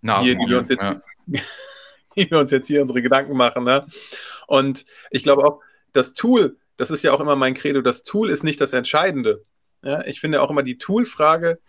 Na, 0.00 0.20
hier, 0.20 0.34
die 0.34 0.46
wir, 0.48 0.58
uns 0.58 0.68
jetzt, 0.68 0.84
ja. 0.84 1.00
die 2.16 2.28
wir 2.28 2.40
uns 2.40 2.50
jetzt 2.50 2.66
hier 2.66 2.82
unsere 2.82 3.02
Gedanken 3.02 3.36
machen. 3.36 3.62
Ne? 3.62 3.86
Und 4.48 4.84
ich 5.12 5.22
glaube 5.22 5.44
auch, 5.44 5.60
das 5.92 6.14
Tool, 6.14 6.58
das 6.76 6.90
ist 6.90 7.04
ja 7.04 7.12
auch 7.12 7.20
immer 7.20 7.36
mein 7.36 7.54
Credo, 7.54 7.82
das 7.82 8.02
Tool 8.02 8.30
ist 8.30 8.42
nicht 8.42 8.60
das 8.60 8.72
Entscheidende. 8.72 9.44
Ja, 9.82 10.04
ich 10.04 10.20
finde 10.20 10.42
auch 10.42 10.50
immer 10.50 10.64
die 10.64 10.76
Tool-Frage 10.76 11.60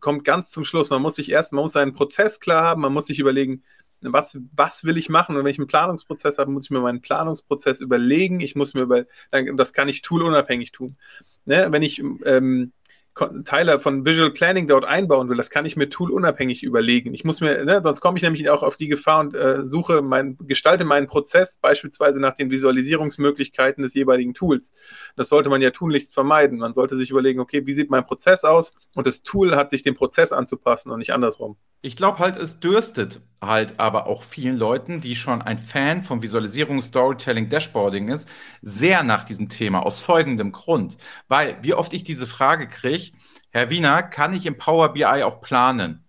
kommt 0.00 0.24
ganz 0.24 0.50
zum 0.50 0.64
Schluss. 0.64 0.90
Man 0.90 1.02
muss 1.02 1.16
sich 1.16 1.30
erst, 1.30 1.52
man 1.52 1.62
muss 1.62 1.72
seinen 1.72 1.92
Prozess 1.92 2.40
klar 2.40 2.64
haben, 2.64 2.80
man 2.80 2.92
muss 2.92 3.06
sich 3.06 3.18
überlegen, 3.18 3.62
was, 4.02 4.38
was 4.54 4.84
will 4.84 4.96
ich 4.96 5.08
machen? 5.08 5.36
Und 5.36 5.44
wenn 5.44 5.50
ich 5.50 5.58
einen 5.58 5.66
Planungsprozess 5.66 6.38
habe, 6.38 6.50
muss 6.50 6.64
ich 6.64 6.70
mir 6.70 6.80
meinen 6.80 7.00
Planungsprozess 7.00 7.80
überlegen. 7.80 8.40
Ich 8.40 8.54
muss 8.54 8.74
mir 8.74 8.82
über, 8.82 9.04
das 9.30 9.72
kann 9.72 9.88
ich 9.88 10.02
toolunabhängig 10.02 10.72
tun. 10.72 10.96
Ne? 11.44 11.68
Wenn 11.70 11.82
ich 11.82 12.02
ähm, 12.24 12.72
Teile 13.44 13.80
von 13.80 14.04
Visual 14.04 14.30
Planning 14.30 14.66
dort 14.66 14.84
einbauen 14.84 15.28
will, 15.28 15.36
das 15.36 15.50
kann 15.50 15.66
ich 15.66 15.76
mir 15.76 15.90
toolunabhängig 15.90 16.62
überlegen. 16.62 17.12
Ich 17.12 17.24
muss 17.24 17.40
mir, 17.40 17.64
ne, 17.64 17.80
sonst 17.82 18.00
komme 18.00 18.16
ich 18.16 18.22
nämlich 18.22 18.48
auch 18.48 18.62
auf 18.62 18.76
die 18.76 18.88
Gefahr 18.88 19.20
und 19.20 19.34
äh, 19.34 19.64
suche 19.64 20.00
mein, 20.00 20.38
gestalte 20.40 20.84
meinen 20.84 21.06
Prozess 21.06 21.58
beispielsweise 21.60 22.20
nach 22.20 22.34
den 22.34 22.50
Visualisierungsmöglichkeiten 22.50 23.82
des 23.82 23.94
jeweiligen 23.94 24.32
Tools. 24.32 24.72
Das 25.16 25.28
sollte 25.28 25.50
man 25.50 25.60
ja 25.60 25.70
tunlichst 25.70 26.14
vermeiden. 26.14 26.58
Man 26.58 26.72
sollte 26.72 26.96
sich 26.96 27.10
überlegen, 27.10 27.40
okay, 27.40 27.66
wie 27.66 27.72
sieht 27.72 27.90
mein 27.90 28.06
Prozess 28.06 28.44
aus? 28.44 28.72
Und 28.94 29.06
das 29.06 29.22
Tool 29.22 29.56
hat 29.56 29.70
sich 29.70 29.82
dem 29.82 29.96
Prozess 29.96 30.32
anzupassen 30.32 30.90
und 30.90 31.00
nicht 31.00 31.12
andersrum. 31.12 31.56
Ich 31.82 31.96
glaube 31.96 32.20
halt, 32.20 32.36
es 32.36 32.60
dürstet 32.60 33.20
halt 33.40 33.80
aber 33.80 34.06
auch 34.06 34.22
vielen 34.22 34.56
Leuten, 34.56 35.00
die 35.00 35.16
schon 35.16 35.42
ein 35.42 35.58
Fan 35.58 36.02
von 36.02 36.22
Visualisierung, 36.22 36.82
Storytelling, 36.82 37.48
Dashboarding 37.48 38.08
ist, 38.08 38.28
sehr 38.62 39.02
nach 39.02 39.24
diesem 39.24 39.48
Thema 39.48 39.84
aus 39.84 40.00
folgendem 40.00 40.52
Grund. 40.52 40.98
Weil, 41.28 41.56
wie 41.62 41.74
oft 41.74 41.92
ich 41.94 42.04
diese 42.04 42.26
Frage 42.26 42.68
kriege, 42.68 43.12
Herr 43.50 43.70
Wiener, 43.70 44.02
kann 44.02 44.34
ich 44.34 44.46
im 44.46 44.58
Power 44.58 44.92
BI 44.92 45.04
auch 45.04 45.40
planen? 45.40 46.04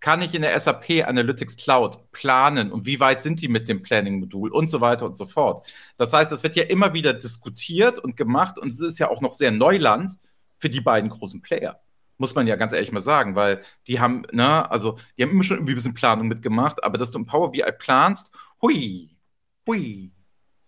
Kann 0.00 0.22
ich 0.22 0.34
in 0.34 0.42
der 0.42 0.58
SAP 0.58 1.06
Analytics 1.06 1.56
Cloud 1.56 2.10
planen 2.12 2.72
und 2.72 2.86
wie 2.86 3.00
weit 3.00 3.22
sind 3.22 3.42
die 3.42 3.48
mit 3.48 3.68
dem 3.68 3.82
Planning-Modul 3.82 4.50
und 4.50 4.70
so 4.70 4.80
weiter 4.80 5.04
und 5.04 5.16
so 5.16 5.26
fort? 5.26 5.66
Das 5.98 6.14
heißt, 6.14 6.32
es 6.32 6.42
wird 6.42 6.56
ja 6.56 6.64
immer 6.64 6.94
wieder 6.94 7.12
diskutiert 7.12 7.98
und 7.98 8.16
gemacht 8.16 8.58
und 8.58 8.70
es 8.72 8.80
ist 8.80 8.98
ja 8.98 9.10
auch 9.10 9.20
noch 9.20 9.32
sehr 9.34 9.50
Neuland 9.50 10.16
für 10.58 10.70
die 10.70 10.80
beiden 10.80 11.10
großen 11.10 11.42
Player 11.42 11.80
muss 12.20 12.34
man 12.34 12.46
ja 12.46 12.56
ganz 12.56 12.72
ehrlich 12.72 12.92
mal 12.92 13.00
sagen, 13.00 13.34
weil 13.34 13.62
die 13.88 13.98
haben, 13.98 14.22
ne, 14.30 14.70
also 14.70 14.98
die 15.16 15.22
haben 15.22 15.30
immer 15.30 15.42
schon 15.42 15.56
irgendwie 15.56 15.72
ein 15.72 15.76
bisschen 15.76 15.94
Planung 15.94 16.28
mitgemacht, 16.28 16.84
aber 16.84 16.98
dass 16.98 17.10
du 17.10 17.18
im 17.18 17.26
Power 17.26 17.50
BI 17.50 17.64
planst, 17.78 18.30
hui, 18.62 19.16
hui. 19.66 20.12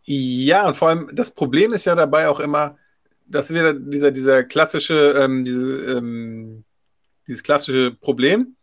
Ja, 0.05 0.67
und 0.67 0.77
vor 0.77 0.89
allem 0.89 1.11
das 1.13 1.33
Problem 1.33 1.73
ist 1.73 1.85
ja 1.85 1.95
dabei 1.95 2.29
auch 2.29 2.41
immer, 2.41 2.79
dass 3.27 3.51
wir 3.51 3.75
dieser, 3.75 4.11
dieser 4.11 4.45
klassische, 4.45 5.13
ähm, 5.17 5.45
diese, 5.45 5.99
ähm, 5.99 6.65
dieses 7.27 7.43
klassische 7.43 7.93
Problem, 7.93 8.57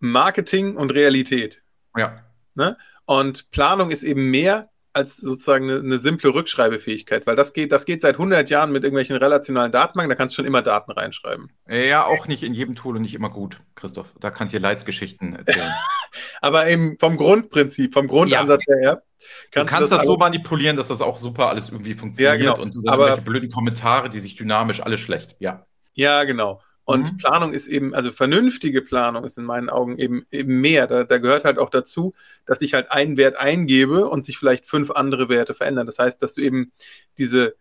Marketing 0.00 0.76
und 0.76 0.92
Realität. 0.92 1.62
Ja. 1.96 2.24
Ne? 2.54 2.76
Und 3.04 3.50
Planung 3.50 3.90
ist 3.90 4.02
eben 4.02 4.30
mehr 4.30 4.71
als 4.92 5.16
sozusagen 5.16 5.70
eine, 5.70 5.80
eine, 5.80 5.98
simple 5.98 6.34
Rückschreibefähigkeit, 6.34 7.26
weil 7.26 7.36
das 7.36 7.52
geht, 7.52 7.72
das 7.72 7.84
geht 7.84 8.02
seit 8.02 8.16
100 8.16 8.50
Jahren 8.50 8.72
mit 8.72 8.84
irgendwelchen 8.84 9.16
relationalen 9.16 9.72
Datenbanken, 9.72 10.10
da 10.10 10.14
kannst 10.14 10.34
du 10.34 10.36
schon 10.36 10.44
immer 10.44 10.62
Daten 10.62 10.92
reinschreiben. 10.92 11.50
Ja, 11.68 12.04
auch 12.04 12.26
nicht 12.26 12.42
in 12.42 12.54
jedem 12.54 12.74
Tool 12.74 12.96
und 12.96 13.02
nicht 13.02 13.14
immer 13.14 13.30
gut, 13.30 13.58
Christoph. 13.74 14.12
Da 14.20 14.30
kann 14.30 14.48
ich 14.48 14.52
dir 14.52 14.60
Leidsgeschichten 14.60 15.36
erzählen. 15.36 15.72
Aber 16.40 16.68
eben 16.68 16.98
vom 16.98 17.16
Grundprinzip, 17.16 17.94
vom 17.94 18.06
Grundansatz 18.06 18.64
ja. 18.66 18.76
her. 18.76 19.02
Kannst 19.50 19.72
du 19.72 19.76
kannst 19.76 19.90
du 19.90 19.94
das, 19.94 20.00
das 20.02 20.06
so 20.06 20.16
manipulieren, 20.16 20.76
dass 20.76 20.88
das 20.88 21.00
auch 21.00 21.16
super 21.16 21.48
alles 21.48 21.70
irgendwie 21.70 21.94
funktioniert 21.94 22.40
ja, 22.40 22.52
genau. 22.54 22.60
und 22.60 22.76
Aber, 22.88 23.04
irgendwelche 23.04 23.22
blöden 23.22 23.50
Kommentare, 23.50 24.10
die 24.10 24.20
sich 24.20 24.34
dynamisch, 24.34 24.80
alles 24.80 25.00
schlecht, 25.00 25.36
ja. 25.38 25.66
Ja, 25.94 26.24
genau. 26.24 26.60
Und 26.84 27.12
mhm. 27.12 27.16
Planung 27.18 27.52
ist 27.52 27.68
eben, 27.68 27.94
also 27.94 28.10
vernünftige 28.10 28.82
Planung 28.82 29.24
ist 29.24 29.38
in 29.38 29.44
meinen 29.44 29.70
Augen 29.70 29.98
eben, 29.98 30.26
eben 30.30 30.60
mehr. 30.60 30.86
Da, 30.86 31.04
da, 31.04 31.18
gehört 31.18 31.44
halt 31.44 31.58
auch 31.58 31.70
dazu, 31.70 32.14
dass 32.44 32.60
ich 32.60 32.74
halt 32.74 32.90
einen 32.90 33.16
Wert 33.16 33.36
eingebe 33.36 34.08
und 34.08 34.24
sich 34.24 34.36
vielleicht 34.36 34.66
fünf 34.66 34.90
andere 34.90 35.28
Werte 35.28 35.54
verändern. 35.54 35.86
Das 35.86 35.98
heißt, 35.98 36.20
dass 36.22 36.34
du 36.34 36.40
eben 36.40 36.72
diese 37.18 37.54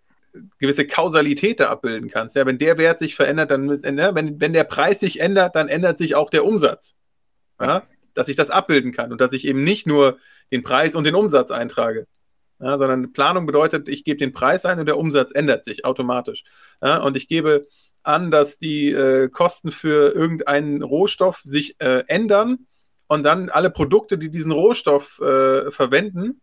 gewisse 0.60 0.88
Kausalität 0.88 1.60
da 1.60 1.70
abbilden 1.70 2.10
kannst. 2.10 2.36
Ja, 2.36 2.46
wenn 2.46 2.58
der 2.58 2.78
Wert 2.78 3.00
sich 3.00 3.16
verändert, 3.16 3.52
dann 3.52 3.70
ja, 3.98 4.16
wenn, 4.16 4.40
wenn 4.40 4.54
der 4.54 4.64
Preis 4.64 5.00
sich 5.00 5.20
ändert, 5.20 5.56
dann 5.56 5.68
ändert 5.68 5.98
sich 5.98 6.16
auch 6.16 6.30
der 6.30 6.46
Umsatz. 6.46 6.96
Ja? 7.60 7.84
Dass 8.14 8.28
ich 8.28 8.38
das 8.38 8.50
abbilden 8.50 8.92
kann 8.92 9.12
und 9.12 9.22
dass 9.22 9.34
ich 9.34 9.46
eben 9.46 9.64
nicht 9.64 9.86
nur 9.86 10.18
den 10.52 10.64
Preis 10.64 10.96
und 10.96 11.04
den 11.04 11.16
Umsatz 11.16 11.52
eintrage. 11.52 12.08
Ja, 12.60 12.78
sondern 12.78 13.12
Planung 13.12 13.48
bedeutet, 13.48 13.90
ich 13.90 14.04
gebe 14.04 14.20
den 14.20 14.34
Preis 14.34 14.66
ein 14.66 14.80
und 14.80 14.86
der 14.86 14.98
Umsatz 14.98 15.32
ändert 15.32 15.66
sich 15.66 15.84
automatisch. 15.84 16.44
Ja, 16.82 16.98
und 16.98 17.18
ich 17.18 17.28
gebe 17.28 17.66
an, 18.04 18.32
dass 18.32 18.58
die 18.58 18.92
äh, 18.92 19.30
Kosten 19.30 19.72
für 19.72 20.14
irgendeinen 20.14 20.82
Rohstoff 20.82 21.42
sich 21.44 21.76
äh, 21.80 22.04
ändern 22.08 22.68
und 23.08 23.24
dann 23.24 23.50
alle 23.50 23.70
Produkte, 23.70 24.18
die 24.18 24.30
diesen 24.30 24.52
Rohstoff 24.52 25.20
äh, 25.20 25.70
verwenden, 25.72 26.42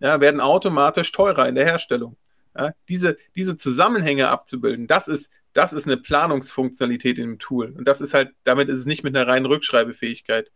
ja, 0.00 0.20
werden 0.20 0.40
automatisch 0.40 1.12
teurer 1.12 1.48
in 1.48 1.54
der 1.54 1.64
Herstellung. 1.64 2.16
Ja, 2.56 2.72
diese, 2.88 3.16
diese 3.36 3.56
Zusammenhänge 3.56 4.28
abzubilden, 4.28 4.86
das 4.86 5.06
ist, 5.06 5.30
das 5.52 5.72
ist 5.72 5.86
eine 5.86 5.96
Planungsfunktionalität 5.96 7.18
im 7.18 7.38
Tool. 7.38 7.74
Und 7.76 7.86
das 7.86 8.00
ist 8.00 8.14
halt, 8.14 8.30
damit 8.44 8.68
ist 8.68 8.80
es 8.80 8.86
nicht 8.86 9.04
mit 9.04 9.16
einer 9.16 9.28
reinen 9.28 9.46
Rückschreibefähigkeit 9.46 10.50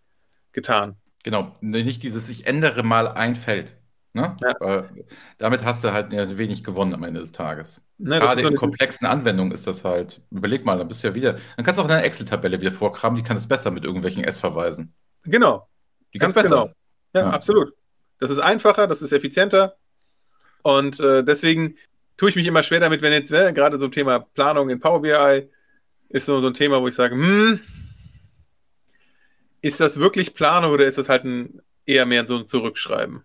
getan. 0.52 0.96
Genau, 1.22 1.52
nicht 1.61 2.02
dieses, 2.02 2.28
ich 2.31 2.46
ändere 2.46 2.83
mal 2.83 3.09
ein 3.09 3.37
Feld. 3.37 3.76
Ne? 4.14 4.37
Ja. 4.42 4.85
damit 5.38 5.64
hast 5.64 5.85
du 5.85 5.92
halt 5.92 6.12
wenig 6.37 6.62
gewonnen 6.62 6.92
am 6.92 7.03
Ende 7.03 7.20
des 7.20 7.33
Tages. 7.33 7.81
Ne, 7.96 8.18
Gerade 8.18 8.42
in 8.42 8.57
komplexen 8.57 9.07
Anwendungen 9.07 9.53
ist 9.53 9.66
das 9.66 9.85
halt, 9.85 10.20
überleg 10.31 10.66
mal, 10.66 10.77
dann 10.77 10.88
bist 10.88 11.03
du 11.03 11.09
ja 11.09 11.14
wieder, 11.14 11.38
dann 11.57 11.64
kannst 11.64 11.79
du 11.79 11.83
auch 11.83 11.88
eine 11.88 12.03
Excel-Tabelle 12.03 12.61
wieder 12.61 12.72
vorkramen, 12.72 13.16
die 13.16 13.22
kann 13.22 13.38
es 13.38 13.48
besser 13.48 13.70
mit 13.70 13.85
irgendwelchen 13.85 14.22
S-Verweisen. 14.22 14.92
Genau. 15.25 15.66
Die 16.12 16.18
kann 16.18 16.29
es 16.29 16.35
besser. 16.35 16.48
Genau. 16.48 16.72
Ja, 17.14 17.20
ja, 17.22 17.31
absolut. 17.31 17.72
Das 18.18 18.31
ist 18.31 18.38
einfacher, 18.38 18.87
das 18.87 19.01
ist 19.01 19.12
effizienter 19.12 19.77
und 20.62 21.01
äh, 21.01 21.25
deswegen 21.25 21.77
tue 22.18 22.29
ich 22.29 22.37
mich 22.37 22.46
immer 22.46 22.62
schwer 22.62 22.81
damit, 22.81 23.01
wenn 23.01 23.12
jetzt 23.12 23.33
äh, 23.33 23.53
gerade 23.53 23.79
so 23.79 23.87
ein 23.87 23.92
Thema 23.92 24.20
Planung 24.20 24.68
in 24.68 24.79
Power 24.79 25.01
BI, 25.01 25.48
ist 26.11 26.27
so, 26.27 26.40
so 26.40 26.48
ein 26.48 26.55
Thema, 26.55 26.83
wo 26.83 26.88
ich 26.88 26.94
sage, 26.94 27.14
hm, 27.14 27.61
ist 29.62 29.81
das 29.81 29.98
wirklich 29.98 30.35
Planung 30.35 30.72
oder 30.72 30.85
ist 30.85 30.98
das 30.98 31.09
halt 31.09 31.25
ein, 31.25 31.62
eher 31.87 32.05
mehr 32.05 32.27
so 32.27 32.37
ein 32.37 32.46
Zurückschreiben? 32.46 33.22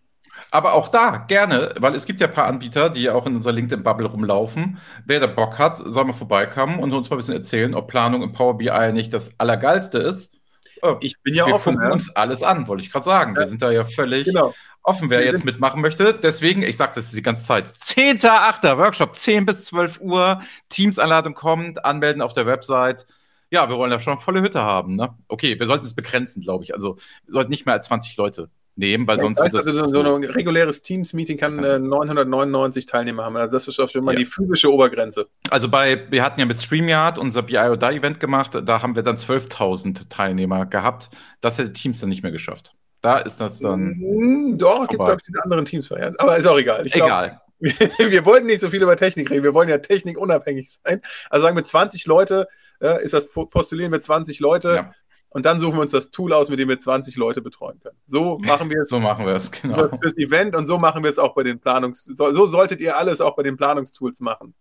Aber 0.51 0.73
auch 0.73 0.89
da 0.89 1.25
gerne, 1.27 1.73
weil 1.77 1.95
es 1.95 2.05
gibt 2.05 2.21
ja 2.21 2.27
ein 2.27 2.33
paar 2.33 2.47
Anbieter, 2.47 2.89
die 2.89 3.03
ja 3.03 3.13
auch 3.13 3.25
in 3.25 3.36
unserer 3.36 3.53
LinkedIn-Bubble 3.53 4.07
rumlaufen. 4.07 4.77
Wer 5.05 5.19
da 5.19 5.27
Bock 5.27 5.60
hat, 5.60 5.77
soll 5.77 6.05
mal 6.05 6.13
vorbeikommen 6.13 6.79
und 6.79 6.93
uns 6.93 7.10
mal 7.10 7.15
ein 7.15 7.19
bisschen 7.19 7.36
erzählen, 7.36 7.73
ob 7.73 7.88
Planung 7.88 8.23
im 8.23 8.31
Power 8.31 8.57
BI 8.57 8.93
nicht 8.93 9.13
das 9.13 9.38
Allergeilste 9.39 9.97
ist. 9.97 10.36
Äh, 10.81 10.95
ich 11.01 11.15
bin 11.21 11.33
ja 11.33 11.45
wir 11.45 11.55
offen. 11.55 11.77
Wir 11.79 11.91
uns 11.91 12.15
alles 12.15 12.43
an, 12.43 12.67
wollte 12.67 12.83
ich 12.83 12.91
gerade 12.91 13.05
sagen. 13.05 13.36
Ja. 13.36 13.41
Wir 13.41 13.47
sind 13.47 13.62
da 13.62 13.71
ja 13.71 13.83
völlig 13.83 14.25
genau. 14.25 14.53
offen, 14.83 15.10
wer 15.10 15.25
jetzt 15.25 15.43
mitmachen 15.43 15.81
möchte. 15.81 16.13
Deswegen, 16.13 16.63
ich 16.63 16.77
sage 16.77 16.93
das 16.95 17.12
die 17.12 17.21
ganze 17.21 17.43
Zeit. 17.43 17.73
10.8. 17.81 18.77
Workshop, 18.77 19.15
10 19.15 19.45
bis 19.45 19.65
12 19.65 19.99
Uhr. 19.99 20.41
Teams-Anladung 20.69 21.33
kommt, 21.33 21.83
anmelden 21.83 22.21
auf 22.21 22.33
der 22.33 22.45
Website. 22.45 23.05
Ja, 23.49 23.69
wir 23.69 23.77
wollen 23.77 23.91
da 23.91 23.99
schon 23.99 24.17
volle 24.17 24.41
Hütte 24.41 24.62
haben. 24.62 24.95
Ne? 24.95 25.13
Okay, 25.27 25.60
wir 25.60 25.67
sollten 25.67 25.86
es 25.86 25.93
begrenzen, 25.93 26.41
glaube 26.41 26.63
ich. 26.63 26.73
Also, 26.73 26.95
wir 27.25 27.33
sollten 27.33 27.51
nicht 27.51 27.65
mehr 27.65 27.75
als 27.75 27.86
20 27.88 28.15
Leute 28.17 28.49
nehmen, 28.78 29.08
weil 29.08 29.18
ja, 29.18 29.22
sonst 29.22 29.42
wird 29.42 29.54
das. 29.54 29.68
Also 29.68 29.86
so 29.86 30.16
ein 30.16 30.24
reguläres 30.24 30.82
Teams-Meeting 30.82 31.38
kann 31.38 31.63
äh, 31.63 31.80
999 31.80 32.86
Teilnehmer 32.86 33.26
haben. 33.26 33.36
Also 33.36 33.52
das 33.52 33.68
ist 33.68 33.80
auf 33.80 33.92
jeden 33.92 34.06
Fall 34.06 34.16
ja. 34.16 34.20
die 34.20 34.26
physische 34.26 34.72
Obergrenze. 34.72 35.28
Also 35.50 35.70
bei, 35.70 36.10
wir 36.10 36.24
hatten 36.24 36.40
ja 36.40 36.46
mit 36.46 36.58
StreamYard 36.58 37.18
unser 37.18 37.44
BIODA-Event 37.44 38.20
gemacht, 38.20 38.52
da 38.63 38.82
haben 38.82 38.96
wir 38.96 39.04
dann 39.04 39.18
12.000 39.18 40.10
Teilnehmer 40.10 40.66
gehabt. 40.66 41.10
Das 41.42 41.58
hätte 41.58 41.74
Teams 41.74 42.00
dann 42.00 42.10
nicht 42.10 42.24
mehr 42.24 42.32
geschafft. 42.32 42.74
Da 43.02 43.20
ist 43.20 43.40
das 43.40 43.60
dann. 43.60 43.96
Mm, 43.98 44.58
doch, 44.58 44.84
es 44.84 44.88
gibt, 44.88 45.04
glaube 45.04 45.18
ich, 45.20 45.28
diese 45.28 45.44
anderen 45.44 45.66
Teams 45.66 45.90
varianten. 45.90 46.20
Aber 46.20 46.38
ist 46.38 46.46
auch 46.46 46.58
egal. 46.58 46.86
Ich 46.86 46.96
egal. 46.96 47.42
Glaub, 47.60 47.82
wir 48.12 48.26
wollten 48.26 48.48
nicht 48.48 48.60
so 48.60 48.70
viel 48.70 48.82
über 48.82 48.96
Technik 48.96 49.30
reden. 49.32 49.44
Wir 49.44 49.54
wollen 49.54 49.70
ja 49.70 49.80
technikunabhängig 49.80 50.78
sein. 50.84 51.02
Also 51.30 51.46
sagen 51.46 51.56
wir 51.56 51.63
20 51.63 52.06
Leute, 52.06 52.48
äh, 52.80 53.04
ist 53.04 53.13
das 53.13 53.28
postulieren 53.28 53.92
wir 53.92 54.02
20 54.02 54.40
Leute. 54.40 54.70
Ja 54.70 54.92
und 55.38 55.45
dann 55.45 55.60
suchen 55.60 55.76
wir 55.76 55.82
uns 55.82 55.91
das 55.91 56.10
Tool 56.10 56.34
aus, 56.34 56.50
mit 56.50 56.58
dem 56.58 56.67
wir 56.67 56.80
20 56.80 57.15
Leute 57.15 57.43
betreuen 57.43 57.80
können. 57.80 57.95
So 58.08 58.39
machen 58.39 58.71
wir 58.71 58.80
es. 58.80 58.88
so 58.89 59.00
machen 59.00 59.23
wir 59.23 59.36
es, 59.36 59.52
genau. 59.52 59.88
Fürs 59.88 60.17
Event 60.17 60.56
und 60.56 60.65
so 60.65 60.80
machen 60.80 61.04
wir 61.04 61.12
es 61.12 61.19
auch 61.19 61.36
bei 61.36 61.43
den 61.43 61.60
Planungs... 61.60 62.06
So, 62.06 62.34
so 62.34 62.47
solltet 62.47 62.80
ihr 62.82 62.97
alles 62.97 63.21
auch 63.21 63.36
bei 63.36 63.43
den 63.43 63.56
Planungstools 63.56 64.19
machen. 64.19 64.56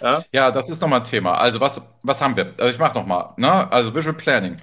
Ja, 0.00 0.24
ja 0.32 0.50
das 0.50 0.70
ist 0.70 0.80
nochmal 0.80 1.00
ein 1.00 1.04
Thema. 1.04 1.34
Also 1.34 1.60
was, 1.60 1.82
was 2.02 2.22
haben 2.22 2.34
wir? 2.34 2.54
Also 2.56 2.72
ich 2.72 2.78
mache 2.78 2.96
nochmal. 2.96 3.34
Ne? 3.36 3.70
Also 3.70 3.94
Visual 3.94 4.16
Planning. 4.16 4.56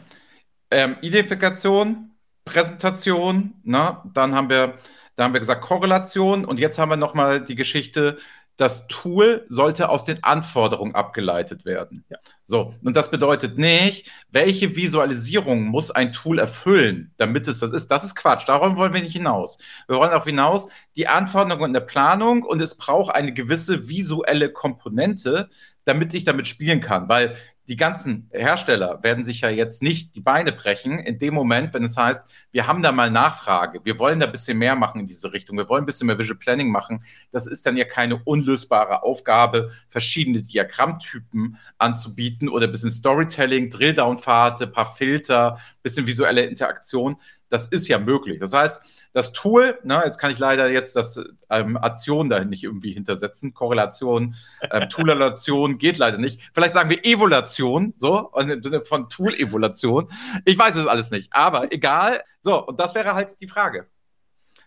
Ähm, 0.71 0.95
Identifikation, 1.01 2.09
Präsentation, 2.45 3.53
ne? 3.63 3.97
dann 4.11 4.33
haben 4.33 4.49
wir, 4.49 4.79
da 5.15 5.25
haben 5.25 5.33
wir 5.33 5.39
gesagt 5.39 5.61
Korrelation 5.61 6.45
und 6.45 6.59
jetzt 6.59 6.79
haben 6.79 6.89
wir 6.89 6.97
nochmal 6.97 7.41
die 7.45 7.53
Geschichte 7.53 8.17
das 8.57 8.87
Tool 8.87 9.45
sollte 9.49 9.89
aus 9.89 10.05
den 10.05 10.23
Anforderungen 10.23 10.93
abgeleitet 10.93 11.65
werden. 11.65 12.05
Ja. 12.09 12.17
So, 12.45 12.75
und 12.83 12.95
das 12.95 13.09
bedeutet 13.09 13.57
nicht, 13.57 14.11
welche 14.29 14.75
Visualisierung 14.75 15.63
muss 15.63 15.89
ein 15.91 16.13
Tool 16.13 16.39
erfüllen, 16.39 17.11
damit 17.17 17.47
es 17.47 17.59
das 17.59 17.71
ist. 17.71 17.89
Das 17.89 18.03
ist 18.03 18.15
Quatsch. 18.15 18.47
Darum 18.47 18.77
wollen 18.77 18.93
wir 18.93 19.01
nicht 19.01 19.13
hinaus. 19.13 19.57
Wir 19.87 19.97
wollen 19.97 20.11
auch 20.11 20.25
hinaus 20.25 20.69
die 20.95 21.07
Anforderungen 21.07 21.69
in 21.69 21.73
der 21.73 21.81
Planung 21.81 22.43
und 22.43 22.61
es 22.61 22.75
braucht 22.75 23.15
eine 23.15 23.33
gewisse 23.33 23.89
visuelle 23.89 24.51
Komponente, 24.51 25.49
damit 25.85 26.13
ich 26.13 26.23
damit 26.23 26.47
spielen 26.47 26.79
kann. 26.79 27.09
Weil 27.09 27.35
die 27.67 27.77
ganzen 27.77 28.29
Hersteller 28.31 29.01
werden 29.03 29.23
sich 29.23 29.41
ja 29.41 29.49
jetzt 29.49 29.81
nicht 29.81 30.15
die 30.15 30.21
Beine 30.21 30.51
brechen 30.51 30.99
in 30.99 31.17
dem 31.17 31.33
Moment, 31.33 31.73
wenn 31.73 31.83
es 31.83 31.95
heißt, 31.95 32.23
wir 32.51 32.67
haben 32.67 32.81
da 32.81 32.91
mal 32.91 33.09
Nachfrage, 33.09 33.79
wir 33.83 33.99
wollen 33.99 34.19
da 34.19 34.25
ein 34.25 34.31
bisschen 34.33 34.57
mehr 34.57 34.75
machen 34.75 35.01
in 35.01 35.07
diese 35.07 35.31
Richtung, 35.31 35.57
wir 35.57 35.69
wollen 35.69 35.83
ein 35.83 35.85
bisschen 35.85 36.07
mehr 36.07 36.19
Visual 36.19 36.37
Planning 36.37 36.69
machen. 36.69 37.03
Das 37.31 37.47
ist 37.47 37.65
dann 37.65 37.77
ja 37.77 37.85
keine 37.85 38.21
unlösbare 38.23 39.03
Aufgabe, 39.03 39.71
verschiedene 39.87 40.41
Diagrammtypen 40.41 41.57
anzubieten 41.77 42.49
oder 42.49 42.67
ein 42.67 42.71
bisschen 42.71 42.91
Storytelling, 42.91 43.69
Drilldown-Pfade, 43.69 44.67
paar 44.67 44.93
Filter, 44.93 45.57
bisschen 45.81 46.05
visuelle 46.05 46.43
Interaktion. 46.43 47.17
Das 47.53 47.67
ist 47.67 47.87
ja 47.87 47.99
möglich. 47.99 48.39
Das 48.39 48.51
heißt, 48.51 48.81
das 49.13 49.31
Tool, 49.31 49.77
ne, 49.83 50.01
jetzt 50.03 50.17
kann 50.17 50.31
ich 50.31 50.39
leider 50.39 50.71
jetzt 50.71 50.95
das 50.95 51.23
ähm, 51.51 51.77
Addition 51.77 52.27
da 52.27 52.43
nicht 52.43 52.63
irgendwie 52.63 52.93
hintersetzen, 52.93 53.53
Korrelation, 53.53 54.33
ähm, 54.71 54.89
Toolation 54.89 55.77
geht 55.77 55.99
leider 55.99 56.17
nicht. 56.17 56.49
Vielleicht 56.51 56.73
sagen 56.73 56.89
wir 56.89 57.05
Evolution, 57.05 57.93
so, 57.95 58.31
im 58.35 58.63
Sinne 58.63 58.83
von 58.83 59.07
Tool-Evolution. 59.07 60.11
Ich 60.45 60.57
weiß 60.57 60.75
es 60.77 60.87
alles 60.87 61.11
nicht, 61.11 61.31
aber 61.31 61.71
egal. 61.71 62.23
So, 62.41 62.65
und 62.65 62.79
das 62.79 62.95
wäre 62.95 63.13
halt 63.13 63.39
die 63.39 63.47
Frage. 63.47 63.85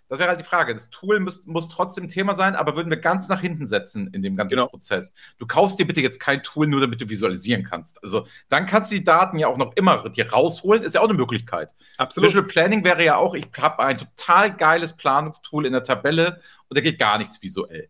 Das 0.08 0.18
wäre 0.18 0.28
halt 0.28 0.40
die 0.40 0.44
Frage. 0.44 0.72
Das 0.72 0.90
Tool 0.90 1.18
muss, 1.20 1.46
muss 1.46 1.68
trotzdem 1.68 2.08
Thema 2.08 2.34
sein, 2.34 2.54
aber 2.54 2.76
würden 2.76 2.90
wir 2.90 2.98
ganz 2.98 3.28
nach 3.28 3.40
hinten 3.40 3.66
setzen 3.66 4.08
in 4.12 4.22
dem 4.22 4.36
ganzen 4.36 4.56
genau. 4.56 4.68
Prozess. 4.68 5.14
Du 5.38 5.46
kaufst 5.46 5.78
dir 5.78 5.86
bitte 5.86 6.00
jetzt 6.00 6.20
kein 6.20 6.42
Tool, 6.42 6.66
nur 6.66 6.80
damit 6.80 7.00
du 7.00 7.08
visualisieren 7.08 7.64
kannst. 7.64 8.02
Also 8.02 8.26
dann 8.48 8.66
kannst 8.66 8.92
du 8.92 8.96
die 8.96 9.04
Daten 9.04 9.38
ja 9.38 9.48
auch 9.48 9.56
noch 9.56 9.74
immer 9.74 10.08
dir 10.08 10.30
rausholen, 10.30 10.82
ist 10.82 10.94
ja 10.94 11.00
auch 11.00 11.08
eine 11.08 11.14
Möglichkeit. 11.14 11.74
Absolut. 11.96 12.30
Visual 12.30 12.46
Planning 12.46 12.84
wäre 12.84 13.04
ja 13.04 13.16
auch, 13.16 13.34
ich 13.34 13.48
habe 13.58 13.82
ein 13.82 13.98
total 13.98 14.56
geiles 14.56 14.92
Planungstool 14.92 15.66
in 15.66 15.72
der 15.72 15.82
Tabelle 15.82 16.40
und 16.68 16.76
da 16.76 16.80
geht 16.80 16.98
gar 16.98 17.18
nichts 17.18 17.42
visuell. 17.42 17.88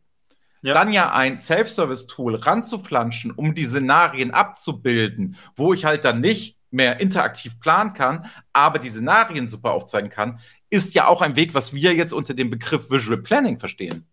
Ja. 0.63 0.75
Dann 0.75 0.93
ja 0.93 1.13
ein 1.13 1.39
Self-Service-Tool 1.39 2.37
ranzuflanschen, 2.37 3.31
um 3.31 3.55
die 3.55 3.67
Szenarien 3.67 4.33
abzubilden, 4.33 5.37
wo 5.55 5.73
ich 5.75 5.85
halt 5.85 6.05
dann 6.05 6.21
nicht 6.21 6.56
mehr 6.77 7.01
interaktiv 7.01 7.59
planen 7.59 7.93
kann, 7.93 8.31
aber 8.53 8.79
die 8.79 8.91
Szenarien 8.91 9.49
super 9.49 9.73
aufzeigen 9.73 10.11
kann, 10.11 10.39
ist 10.71 10.95
ja 10.95 11.09
auch 11.09 11.23
ein 11.23 11.35
Weg, 11.37 11.55
was 11.55 11.75
wir 11.75 11.95
jetzt 11.95 12.13
unter 12.13 12.35
dem 12.35 12.51
Begriff 12.51 12.91
Visual 12.91 13.19
Planning 13.19 13.59
verstehen. 13.59 14.07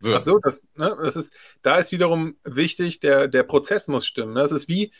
Wird. 0.00 0.26
Ach 0.28 0.40
das, 0.42 0.62
ne, 0.74 0.96
das 1.02 1.16
ist, 1.16 1.32
da 1.62 1.76
ist 1.76 1.92
wiederum 1.92 2.36
wichtig, 2.44 3.00
der, 3.00 3.28
der 3.28 3.44
Prozess 3.44 3.88
muss 3.88 4.06
stimmen. 4.06 4.34
Ne? 4.34 4.40
Das 4.40 4.52
ist 4.52 4.68
wie, 4.68 4.92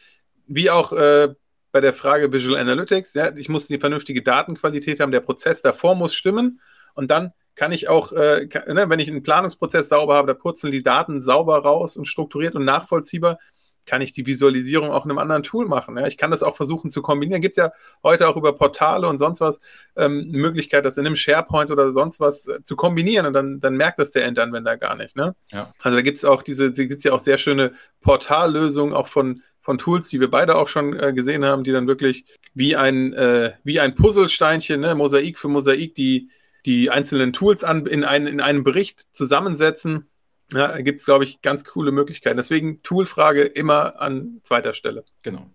wie 0.46 0.70
auch 0.70 0.92
äh, 0.92 1.34
bei 1.70 1.80
der 1.80 1.92
Frage 1.92 2.32
Visual 2.32 2.58
Analytics. 2.58 3.12
Ja? 3.14 3.34
Ich 3.36 3.48
muss 3.48 3.68
eine 3.68 3.78
vernünftige 3.78 4.22
Datenqualität 4.22 5.00
haben, 5.00 5.12
der 5.12 5.20
Prozess 5.20 5.60
davor 5.60 5.94
muss 5.94 6.14
stimmen 6.14 6.60
und 6.94 7.10
dann 7.10 7.32
kann 7.54 7.72
ich 7.72 7.88
auch, 7.88 8.12
äh, 8.12 8.46
kann, 8.46 8.74
ne, 8.74 8.88
wenn 8.88 8.98
ich 8.98 9.08
einen 9.08 9.22
Planungsprozess 9.22 9.88
sauber 9.88 10.14
habe, 10.14 10.28
da 10.28 10.34
purzeln 10.34 10.72
die 10.72 10.82
Daten 10.82 11.22
sauber 11.22 11.58
raus 11.58 11.96
und 11.96 12.06
strukturiert 12.06 12.54
und 12.54 12.64
nachvollziehbar 12.64 13.38
kann 13.86 14.02
ich 14.02 14.12
die 14.12 14.26
Visualisierung 14.26 14.90
auch 14.90 15.04
in 15.04 15.10
einem 15.10 15.18
anderen 15.18 15.42
Tool 15.42 15.66
machen. 15.66 15.96
Ja? 15.96 16.06
Ich 16.06 16.16
kann 16.16 16.30
das 16.30 16.42
auch 16.42 16.56
versuchen 16.56 16.90
zu 16.90 17.02
kombinieren. 17.02 17.40
Gibt 17.40 17.56
es 17.56 17.62
ja 17.62 17.72
heute 18.02 18.28
auch 18.28 18.36
über 18.36 18.52
Portale 18.52 19.08
und 19.08 19.18
sonst 19.18 19.40
was 19.40 19.58
ähm, 19.96 20.28
Möglichkeit, 20.30 20.84
das 20.84 20.98
in 20.98 21.06
einem 21.06 21.16
SharePoint 21.16 21.70
oder 21.70 21.92
sonst 21.92 22.20
was 22.20 22.46
äh, 22.46 22.62
zu 22.62 22.76
kombinieren 22.76 23.26
und 23.26 23.32
dann, 23.32 23.60
dann 23.60 23.76
merkt 23.76 23.98
das 23.98 24.10
der 24.10 24.24
Endanwender 24.24 24.76
gar 24.76 24.96
nicht. 24.96 25.16
Ne? 25.16 25.34
Ja. 25.50 25.72
Also 25.80 25.96
da 25.96 26.02
gibt 26.02 26.18
es 26.18 26.24
auch 26.24 26.42
diese, 26.42 26.72
gibt 26.72 27.04
ja 27.04 27.12
auch 27.12 27.20
sehr 27.20 27.38
schöne 27.38 27.72
Portallösungen 28.02 28.94
auch 28.94 29.08
von 29.08 29.42
von 29.66 29.78
Tools, 29.78 30.08
die 30.08 30.20
wir 30.20 30.30
beide 30.30 30.54
auch 30.54 30.68
schon 30.68 30.96
äh, 30.96 31.12
gesehen 31.12 31.44
haben, 31.44 31.64
die 31.64 31.72
dann 31.72 31.88
wirklich 31.88 32.24
wie 32.54 32.76
ein, 32.76 33.12
äh, 33.14 33.54
wie 33.64 33.80
ein 33.80 33.96
Puzzlesteinchen, 33.96 34.80
ne, 34.80 34.94
Mosaik 34.94 35.40
für 35.40 35.48
Mosaik, 35.48 35.96
die, 35.96 36.30
die 36.64 36.88
einzelnen 36.88 37.32
Tools 37.32 37.64
an, 37.64 37.84
in, 37.84 38.04
ein, 38.04 38.28
in 38.28 38.40
einem 38.40 38.62
Bericht 38.62 39.06
zusammensetzen 39.10 40.06
ja, 40.52 40.68
da 40.68 40.80
gibt 40.80 41.00
es, 41.00 41.04
glaube 41.04 41.24
ich, 41.24 41.42
ganz 41.42 41.64
coole 41.64 41.92
Möglichkeiten. 41.92 42.36
Deswegen 42.36 42.82
Toolfrage 42.82 43.42
immer 43.42 44.00
an 44.00 44.40
zweiter 44.42 44.74
Stelle. 44.74 45.04
Genau. 45.22 45.50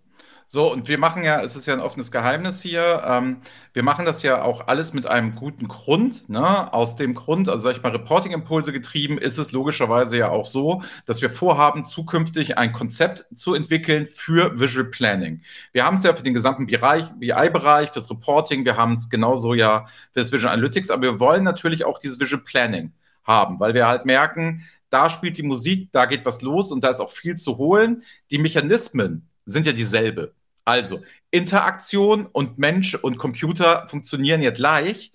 So, 0.54 0.70
und 0.70 0.86
wir 0.86 0.98
machen 0.98 1.24
ja, 1.24 1.42
es 1.42 1.56
ist 1.56 1.64
ja 1.64 1.72
ein 1.72 1.80
offenes 1.80 2.12
Geheimnis 2.12 2.60
hier, 2.60 3.02
ähm, 3.06 3.38
wir 3.72 3.82
machen 3.82 4.04
das 4.04 4.22
ja 4.22 4.42
auch 4.42 4.66
alles 4.66 4.92
mit 4.92 5.06
einem 5.06 5.34
guten 5.34 5.66
Grund. 5.66 6.28
Ne? 6.28 6.70
Aus 6.74 6.96
dem 6.96 7.14
Grund, 7.14 7.48
also 7.48 7.62
sag 7.62 7.76
ich 7.76 7.82
mal, 7.82 7.92
Reporting-Impulse 7.92 8.70
getrieben, 8.70 9.16
ist 9.16 9.38
es 9.38 9.52
logischerweise 9.52 10.18
ja 10.18 10.28
auch 10.28 10.44
so, 10.44 10.82
dass 11.06 11.22
wir 11.22 11.30
vorhaben, 11.30 11.86
zukünftig 11.86 12.58
ein 12.58 12.74
Konzept 12.74 13.24
zu 13.34 13.54
entwickeln 13.54 14.06
für 14.06 14.60
Visual 14.60 14.84
Planning. 14.84 15.40
Wir 15.72 15.86
haben 15.86 15.96
es 15.96 16.02
ja 16.02 16.14
für 16.14 16.22
den 16.22 16.34
gesamten 16.34 16.66
BI-Bereich, 16.66 17.88
fürs 17.90 18.10
Reporting, 18.10 18.66
wir 18.66 18.76
haben 18.76 18.92
es 18.92 19.08
genauso 19.08 19.54
ja 19.54 19.86
für 20.12 20.20
das 20.20 20.32
Visual 20.32 20.52
Analytics, 20.52 20.90
aber 20.90 21.02
wir 21.02 21.18
wollen 21.18 21.44
natürlich 21.44 21.86
auch 21.86 21.98
dieses 21.98 22.20
Visual 22.20 22.42
Planning 22.44 22.92
haben, 23.24 23.58
weil 23.58 23.72
wir 23.72 23.88
halt 23.88 24.04
merken, 24.04 24.66
da 24.92 25.08
spielt 25.08 25.38
die 25.38 25.42
Musik, 25.42 25.88
da 25.92 26.04
geht 26.04 26.26
was 26.26 26.42
los 26.42 26.70
und 26.70 26.84
da 26.84 26.90
ist 26.90 27.00
auch 27.00 27.10
viel 27.10 27.36
zu 27.36 27.56
holen. 27.56 28.02
Die 28.30 28.38
Mechanismen 28.38 29.28
sind 29.46 29.66
ja 29.66 29.72
dieselbe. 29.72 30.34
Also 30.64 31.00
Interaktion 31.30 32.26
und 32.26 32.58
Mensch 32.58 32.94
und 32.94 33.16
Computer 33.16 33.88
funktionieren 33.88 34.42
ja 34.42 34.50
gleich. 34.50 35.12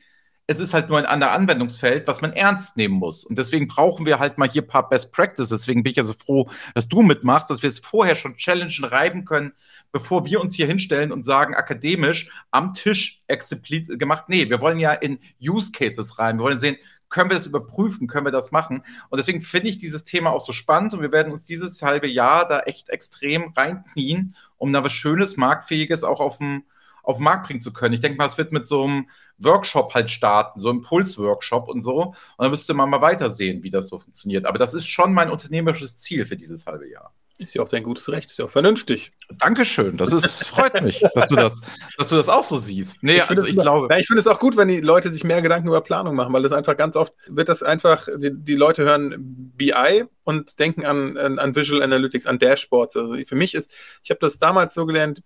Es 0.47 0.59
ist 0.59 0.73
halt 0.73 0.89
nur 0.89 0.97
ein 0.97 1.05
anderer 1.05 1.33
Anwendungsfeld, 1.33 2.07
was 2.07 2.21
man 2.21 2.33
ernst 2.33 2.77
nehmen 2.77 2.95
muss. 2.95 3.23
Und 3.23 3.37
deswegen 3.37 3.67
brauchen 3.67 4.05
wir 4.05 4.17
halt 4.17 4.37
mal 4.37 4.49
hier 4.49 4.63
ein 4.63 4.67
paar 4.67 4.89
Best 4.89 5.11
Practices. 5.11 5.49
Deswegen 5.49 5.83
bin 5.83 5.91
ich 5.91 5.97
ja 5.97 6.03
so 6.03 6.13
froh, 6.13 6.49
dass 6.73 6.87
du 6.87 7.03
mitmachst, 7.03 7.49
dass 7.49 7.61
wir 7.61 7.67
es 7.67 7.79
vorher 7.79 8.15
schon 8.15 8.35
challengen, 8.35 8.85
reiben 8.85 9.25
können, 9.25 9.53
bevor 9.91 10.25
wir 10.25 10.41
uns 10.41 10.55
hier 10.55 10.65
hinstellen 10.65 11.11
und 11.11 11.23
sagen, 11.23 11.53
akademisch 11.53 12.31
am 12.49 12.73
Tisch 12.73 13.21
explizit 13.27 13.99
gemacht. 13.99 14.25
Nee, 14.29 14.49
wir 14.49 14.59
wollen 14.59 14.79
ja 14.79 14.93
in 14.93 15.19
Use 15.39 15.71
Cases 15.71 16.17
rein. 16.17 16.39
Wir 16.39 16.43
wollen 16.43 16.59
sehen, 16.59 16.77
können 17.09 17.29
wir 17.29 17.37
das 17.37 17.45
überprüfen, 17.45 18.07
können 18.07 18.25
wir 18.25 18.31
das 18.31 18.51
machen. 18.51 18.83
Und 19.09 19.17
deswegen 19.17 19.41
finde 19.41 19.69
ich 19.69 19.77
dieses 19.77 20.03
Thema 20.03 20.31
auch 20.31 20.45
so 20.45 20.53
spannend 20.53 20.93
und 20.93 21.01
wir 21.01 21.11
werden 21.11 21.31
uns 21.31 21.45
dieses 21.45 21.81
halbe 21.81 22.07
Jahr 22.07 22.47
da 22.47 22.61
echt 22.61 22.89
extrem 22.89 23.53
reinknien, 23.55 24.35
um 24.57 24.73
da 24.73 24.83
was 24.83 24.91
Schönes, 24.91 25.37
Marktfähiges 25.37 26.03
auch 26.03 26.19
auf 26.19 26.39
dem, 26.39 26.63
auf 27.03 27.17
den 27.17 27.23
Markt 27.23 27.47
bringen 27.47 27.61
zu 27.61 27.71
können. 27.71 27.93
Ich 27.93 28.01
denke 28.01 28.17
mal, 28.17 28.25
es 28.25 28.37
wird 28.37 28.51
mit 28.51 28.65
so 28.65 28.83
einem 28.83 29.09
Workshop 29.37 29.93
halt 29.93 30.09
starten, 30.09 30.59
so 30.59 30.69
einem 30.69 30.79
Impulsworkshop 30.79 31.69
und 31.69 31.81
so. 31.81 32.07
Und 32.07 32.15
dann 32.37 32.51
müsste 32.51 32.73
man 32.73 32.89
mal 32.89 33.01
weitersehen, 33.01 33.63
wie 33.63 33.71
das 33.71 33.87
so 33.87 33.99
funktioniert. 33.99 34.45
Aber 34.45 34.59
das 34.59 34.73
ist 34.73 34.87
schon 34.87 35.13
mein 35.13 35.29
unternehmerisches 35.31 35.97
Ziel 35.97 36.25
für 36.25 36.35
dieses 36.35 36.65
halbe 36.65 36.89
Jahr. 36.89 37.13
Ist 37.39 37.53
ja 37.53 37.61
auch 37.61 37.69
dein 37.69 37.83
gutes 37.83 38.09
Recht, 38.09 38.31
ist 38.31 38.39
ja 38.39 38.45
auch 38.45 38.49
vernünftig. 38.49 39.11
Dankeschön, 39.37 39.95
das 39.95 40.11
ist, 40.11 40.47
freut 40.47 40.81
mich, 40.81 41.05
dass 41.13 41.29
du 41.29 41.35
das, 41.35 41.61
dass 41.97 42.09
du 42.09 42.15
das 42.15 42.29
auch 42.29 42.43
so 42.43 42.57
siehst. 42.57 43.03
Nee, 43.03 43.17
ich 43.17 43.29
also 43.29 43.45
ich 43.45 43.55
glaube. 43.55 43.87
Ja, 43.91 43.99
ich 43.99 44.07
finde 44.07 44.21
es 44.21 44.27
auch 44.27 44.39
gut, 44.39 44.57
wenn 44.57 44.67
die 44.67 44.81
Leute 44.81 45.11
sich 45.11 45.23
mehr 45.23 45.43
Gedanken 45.43 45.67
über 45.67 45.81
Planung 45.81 46.15
machen, 46.15 46.33
weil 46.33 46.41
das 46.41 46.51
einfach 46.51 46.75
ganz 46.75 46.95
oft 46.95 47.13
wird 47.27 47.47
das 47.47 47.61
einfach, 47.61 48.07
die, 48.17 48.31
die 48.33 48.55
Leute 48.55 48.85
hören 48.85 49.51
BI 49.55 50.05
und 50.23 50.57
denken 50.57 50.83
an, 50.83 51.15
an, 51.15 51.37
an, 51.37 51.55
Visual 51.55 51.83
Analytics, 51.83 52.25
an 52.25 52.39
Dashboards. 52.39 52.97
Also 52.97 53.15
für 53.27 53.35
mich 53.35 53.53
ist, 53.53 53.69
ich 54.03 54.09
habe 54.09 54.19
das 54.19 54.39
damals 54.39 54.73
so 54.73 54.87
gelernt, 54.87 55.21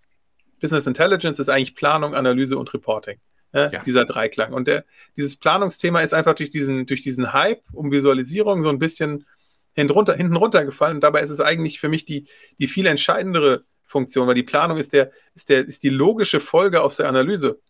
Business 0.60 0.86
Intelligence 0.86 1.38
ist 1.38 1.48
eigentlich 1.48 1.74
Planung, 1.74 2.14
Analyse 2.14 2.58
und 2.58 2.72
Reporting. 2.74 3.18
Ja, 3.54 3.70
ja. 3.70 3.82
Dieser 3.82 4.04
Dreiklang. 4.04 4.52
Und 4.52 4.68
der, 4.68 4.84
dieses 5.16 5.36
Planungsthema 5.36 6.00
ist 6.00 6.14
einfach 6.14 6.34
durch 6.34 6.50
diesen, 6.50 6.86
durch 6.86 7.02
diesen 7.02 7.32
Hype 7.32 7.62
um 7.72 7.90
Visualisierung 7.90 8.62
so 8.62 8.68
ein 8.68 8.78
bisschen 8.78 9.26
hinten, 9.74 10.12
hinten 10.14 10.36
runtergefallen. 10.36 10.96
Und 10.96 11.04
dabei 11.04 11.22
ist 11.22 11.30
es 11.30 11.40
eigentlich 11.40 11.80
für 11.80 11.88
mich 11.88 12.04
die, 12.04 12.26
die 12.58 12.68
viel 12.68 12.86
entscheidendere 12.86 13.64
Funktion, 13.84 14.26
weil 14.26 14.34
die 14.34 14.42
Planung 14.42 14.78
ist, 14.78 14.92
der, 14.92 15.12
ist, 15.34 15.48
der, 15.48 15.66
ist 15.66 15.82
die 15.82 15.90
logische 15.90 16.40
Folge 16.40 16.82
aus 16.82 16.96
der 16.96 17.08
Analyse. 17.08 17.60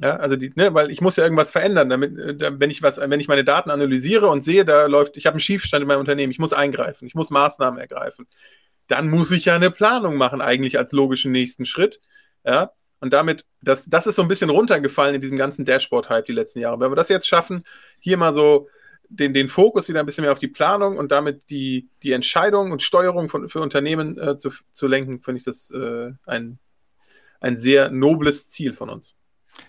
Ja, 0.00 0.16
also 0.16 0.36
die, 0.36 0.52
ne, 0.54 0.72
weil 0.74 0.90
ich 0.90 1.00
muss 1.00 1.16
ja 1.16 1.24
irgendwas 1.24 1.50
verändern, 1.50 1.90
damit, 1.90 2.16
äh, 2.16 2.60
wenn 2.60 2.70
ich 2.70 2.82
was, 2.82 2.98
wenn 2.98 3.18
ich 3.18 3.26
meine 3.26 3.42
Daten 3.44 3.70
analysiere 3.70 4.28
und 4.28 4.42
sehe, 4.42 4.64
da 4.64 4.86
läuft, 4.86 5.16
ich 5.16 5.26
habe 5.26 5.34
einen 5.34 5.40
Schiefstand 5.40 5.82
in 5.82 5.88
meinem 5.88 6.00
Unternehmen, 6.00 6.30
ich 6.30 6.38
muss 6.38 6.52
eingreifen, 6.52 7.06
ich 7.08 7.16
muss 7.16 7.30
Maßnahmen 7.30 7.80
ergreifen, 7.80 8.28
dann 8.86 9.10
muss 9.10 9.32
ich 9.32 9.46
ja 9.46 9.56
eine 9.56 9.72
Planung 9.72 10.16
machen, 10.16 10.40
eigentlich 10.40 10.78
als 10.78 10.92
logischen 10.92 11.32
nächsten 11.32 11.66
Schritt. 11.66 12.00
Ja, 12.44 12.72
und 13.00 13.12
damit, 13.12 13.44
das, 13.60 13.84
das 13.86 14.06
ist 14.06 14.16
so 14.16 14.22
ein 14.22 14.28
bisschen 14.28 14.50
runtergefallen 14.50 15.16
in 15.16 15.20
diesem 15.20 15.36
ganzen 15.36 15.64
Dashboard-Hype 15.64 16.26
die 16.26 16.32
letzten 16.32 16.60
Jahre. 16.60 16.80
Wenn 16.80 16.90
wir 16.90 16.96
das 16.96 17.08
jetzt 17.08 17.28
schaffen, 17.28 17.64
hier 17.98 18.16
mal 18.16 18.32
so 18.32 18.68
den, 19.08 19.34
den 19.34 19.48
Fokus 19.48 19.88
wieder 19.88 20.00
ein 20.00 20.06
bisschen 20.06 20.22
mehr 20.22 20.32
auf 20.32 20.38
die 20.38 20.48
Planung 20.48 20.96
und 20.96 21.10
damit 21.10 21.48
die, 21.50 21.88
die 22.02 22.12
Entscheidung 22.12 22.72
und 22.72 22.82
Steuerung 22.82 23.28
von, 23.28 23.48
für 23.48 23.60
Unternehmen 23.60 24.18
äh, 24.18 24.36
zu, 24.38 24.50
zu 24.72 24.86
lenken, 24.86 25.22
finde 25.22 25.38
ich 25.38 25.44
das 25.44 25.70
äh, 25.70 26.12
ein, 26.26 26.58
ein 27.40 27.56
sehr 27.56 27.90
nobles 27.90 28.50
Ziel 28.50 28.72
von 28.72 28.90
uns. 28.90 29.14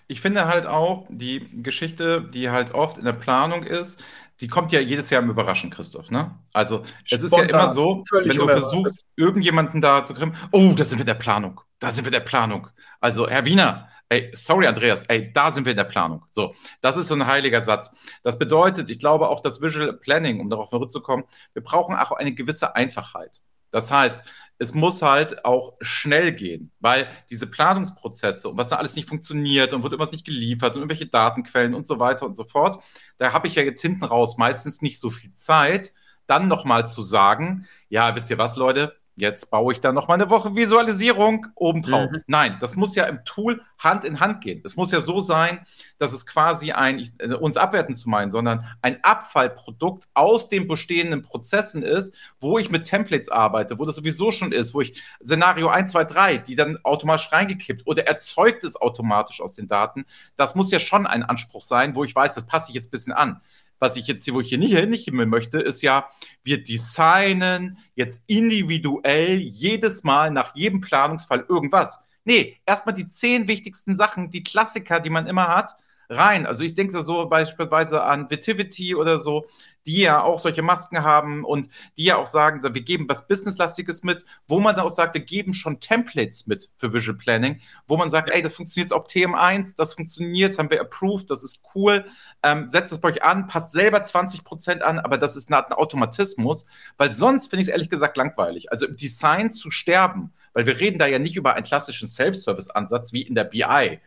Ich 0.06 0.20
finde 0.20 0.46
halt 0.46 0.66
auch, 0.66 1.06
die 1.08 1.48
Geschichte, 1.62 2.22
die 2.22 2.50
halt 2.50 2.74
oft 2.74 2.98
in 2.98 3.04
der 3.04 3.12
Planung 3.12 3.64
ist, 3.64 4.02
die 4.40 4.48
kommt 4.48 4.72
ja 4.72 4.80
jedes 4.80 5.10
Jahr 5.10 5.22
im 5.22 5.30
Überraschen, 5.30 5.70
Christoph. 5.70 6.10
Ne? 6.10 6.34
Also 6.52 6.84
es 7.10 7.20
Spontan, 7.20 7.44
ist 7.44 7.50
ja 7.50 7.58
immer 7.58 7.68
so, 7.68 8.04
wenn 8.10 8.36
du 8.36 8.46
versuchst, 8.46 9.04
irgendjemanden 9.16 9.80
da 9.80 10.04
zu 10.04 10.14
kriegen, 10.14 10.34
oh, 10.50 10.72
da 10.74 10.84
sind 10.84 10.98
wir 10.98 11.02
in 11.02 11.06
der 11.06 11.14
Planung, 11.14 11.60
da 11.78 11.90
sind 11.90 12.04
wir 12.04 12.12
der 12.12 12.20
Planung. 12.20 12.68
Also 13.00 13.28
Herr 13.28 13.44
Wiener, 13.44 13.88
Ey, 14.12 14.28
sorry, 14.34 14.66
Andreas, 14.66 15.04
ey, 15.04 15.32
da 15.32 15.52
sind 15.52 15.64
wir 15.64 15.70
in 15.70 15.76
der 15.76 15.84
Planung. 15.84 16.24
So, 16.28 16.54
das 16.80 16.96
ist 16.96 17.06
so 17.08 17.14
ein 17.14 17.26
heiliger 17.28 17.62
Satz. 17.62 17.92
Das 18.24 18.38
bedeutet, 18.38 18.90
ich 18.90 18.98
glaube 18.98 19.28
auch 19.28 19.38
das 19.40 19.62
Visual 19.62 19.92
Planning, 19.92 20.40
um 20.40 20.50
darauf 20.50 20.68
zurückzukommen, 20.70 21.24
wir 21.52 21.62
brauchen 21.62 21.94
auch 21.94 22.10
eine 22.10 22.34
gewisse 22.34 22.74
Einfachheit. 22.74 23.40
Das 23.70 23.92
heißt, 23.92 24.18
es 24.58 24.74
muss 24.74 25.00
halt 25.02 25.44
auch 25.44 25.76
schnell 25.80 26.32
gehen, 26.32 26.72
weil 26.80 27.08
diese 27.30 27.46
Planungsprozesse 27.46 28.48
und 28.48 28.58
was 28.58 28.70
da 28.70 28.76
alles 28.76 28.96
nicht 28.96 29.08
funktioniert 29.08 29.72
und 29.72 29.84
wird 29.84 29.92
irgendwas 29.92 30.12
nicht 30.12 30.26
geliefert 30.26 30.74
und 30.74 30.80
irgendwelche 30.82 31.06
Datenquellen 31.06 31.74
und 31.74 31.86
so 31.86 32.00
weiter 32.00 32.26
und 32.26 32.34
so 32.36 32.44
fort, 32.44 32.82
da 33.18 33.32
habe 33.32 33.46
ich 33.46 33.54
ja 33.54 33.62
jetzt 33.62 33.80
hinten 33.80 34.04
raus 34.04 34.36
meistens 34.38 34.82
nicht 34.82 34.98
so 34.98 35.10
viel 35.10 35.32
Zeit, 35.34 35.92
dann 36.26 36.48
nochmal 36.48 36.88
zu 36.88 37.00
sagen, 37.02 37.66
ja, 37.88 38.14
wisst 38.16 38.28
ihr 38.30 38.38
was, 38.38 38.56
Leute, 38.56 38.99
Jetzt 39.20 39.50
baue 39.50 39.74
ich 39.74 39.80
da 39.80 39.92
noch 39.92 40.08
mal 40.08 40.14
eine 40.14 40.30
Woche 40.30 40.56
Visualisierung 40.56 41.46
obendrauf. 41.54 42.10
Mhm. 42.10 42.22
Nein, 42.26 42.56
das 42.60 42.74
muss 42.74 42.94
ja 42.94 43.04
im 43.04 43.22
Tool 43.26 43.60
Hand 43.78 44.04
in 44.04 44.18
Hand 44.18 44.40
gehen. 44.40 44.62
Es 44.64 44.76
muss 44.76 44.92
ja 44.92 45.00
so 45.00 45.20
sein, 45.20 45.66
dass 45.98 46.12
es 46.12 46.26
quasi 46.26 46.72
ein, 46.72 46.98
ich, 46.98 47.12
äh, 47.18 47.34
uns 47.34 47.56
abwerten 47.56 47.94
zu 47.94 48.08
meinen, 48.08 48.30
sondern 48.30 48.66
ein 48.80 49.02
Abfallprodukt 49.04 50.08
aus 50.14 50.48
den 50.48 50.66
bestehenden 50.66 51.22
Prozessen 51.22 51.82
ist, 51.82 52.14
wo 52.38 52.58
ich 52.58 52.70
mit 52.70 52.84
Templates 52.84 53.28
arbeite, 53.28 53.78
wo 53.78 53.84
das 53.84 53.96
sowieso 53.96 54.32
schon 54.32 54.52
ist, 54.52 54.72
wo 54.72 54.80
ich 54.80 55.02
Szenario 55.22 55.68
1, 55.68 55.92
2, 55.92 56.04
3, 56.04 56.38
die 56.38 56.56
dann 56.56 56.78
automatisch 56.82 57.30
reingekippt 57.30 57.86
oder 57.86 58.06
erzeugt 58.06 58.64
es 58.64 58.76
automatisch 58.76 59.42
aus 59.42 59.52
den 59.52 59.68
Daten. 59.68 60.06
Das 60.36 60.54
muss 60.54 60.70
ja 60.70 60.80
schon 60.80 61.06
ein 61.06 61.22
Anspruch 61.22 61.62
sein, 61.62 61.94
wo 61.94 62.04
ich 62.04 62.14
weiß, 62.14 62.34
das 62.34 62.46
passe 62.46 62.70
ich 62.70 62.74
jetzt 62.74 62.88
ein 62.88 62.90
bisschen 62.90 63.12
an 63.12 63.40
was 63.80 63.96
ich 63.96 64.06
jetzt 64.06 64.24
hier, 64.24 64.34
wo 64.34 64.40
ich 64.40 64.48
hier 64.48 64.58
nicht, 64.58 64.88
nicht 64.88 65.04
hin 65.06 65.28
möchte, 65.28 65.58
ist 65.58 65.82
ja, 65.82 66.08
wir 66.44 66.62
designen 66.62 67.78
jetzt 67.96 68.22
individuell 68.28 69.38
jedes 69.38 70.04
Mal 70.04 70.30
nach 70.30 70.54
jedem 70.54 70.80
Planungsfall 70.80 71.44
irgendwas. 71.48 71.98
Nee, 72.24 72.58
erstmal 72.66 72.94
die 72.94 73.08
zehn 73.08 73.48
wichtigsten 73.48 73.96
Sachen, 73.96 74.30
die 74.30 74.44
Klassiker, 74.44 75.00
die 75.00 75.10
man 75.10 75.26
immer 75.26 75.48
hat, 75.48 75.74
rein. 76.10 76.44
Also 76.46 76.64
ich 76.64 76.74
denke 76.74 77.00
so 77.02 77.26
beispielsweise 77.26 78.02
an 78.02 78.28
Vitivity 78.30 78.94
oder 78.94 79.18
so, 79.18 79.46
die 79.86 80.00
ja 80.00 80.22
auch 80.22 80.38
solche 80.38 80.62
Masken 80.62 81.02
haben 81.02 81.44
und 81.44 81.68
die 81.96 82.04
ja 82.04 82.16
auch 82.16 82.26
sagen, 82.26 82.62
wir 82.62 82.82
geben 82.82 83.08
was 83.08 83.26
Businesslastiges 83.26 84.02
mit, 84.02 84.24
wo 84.46 84.60
man 84.60 84.76
dann 84.76 84.84
auch 84.84 84.94
sagt, 84.94 85.14
wir 85.14 85.22
geben 85.22 85.54
schon 85.54 85.80
Templates 85.80 86.46
mit 86.46 86.68
für 86.76 86.92
Visual 86.92 87.16
Planning, 87.16 87.60
wo 87.88 87.96
man 87.96 88.10
sagt, 88.10 88.28
ey, 88.28 88.42
das 88.42 88.54
funktioniert 88.54 88.92
auf 88.92 89.06
TM1, 89.06 89.76
das 89.76 89.94
funktioniert, 89.94 90.50
das 90.50 90.58
haben 90.58 90.70
wir 90.70 90.80
approved, 90.80 91.30
das 91.30 91.42
ist 91.42 91.60
cool, 91.74 92.04
ähm, 92.42 92.68
setzt 92.68 92.92
es 92.92 93.00
bei 93.00 93.08
euch 93.10 93.22
an, 93.22 93.46
passt 93.46 93.72
selber 93.72 94.04
20 94.04 94.44
Prozent 94.44 94.82
an, 94.82 94.98
aber 94.98 95.16
das 95.16 95.36
ist 95.36 95.50
ein 95.50 95.54
Automatismus, 95.54 96.66
weil 96.98 97.12
sonst 97.12 97.48
finde 97.48 97.62
ich 97.62 97.68
es 97.68 97.72
ehrlich 97.72 97.90
gesagt 97.90 98.16
langweilig. 98.16 98.70
Also 98.70 98.86
im 98.86 98.96
Design 98.96 99.50
zu 99.50 99.70
sterben, 99.70 100.32
weil 100.52 100.66
wir 100.66 100.78
reden 100.78 100.98
da 100.98 101.06
ja 101.06 101.18
nicht 101.18 101.36
über 101.36 101.54
einen 101.54 101.64
klassischen 101.64 102.08
Self-Service-Ansatz 102.08 103.12
wie 103.12 103.22
in 103.22 103.34
der 103.34 103.44
BI, 103.44 104.00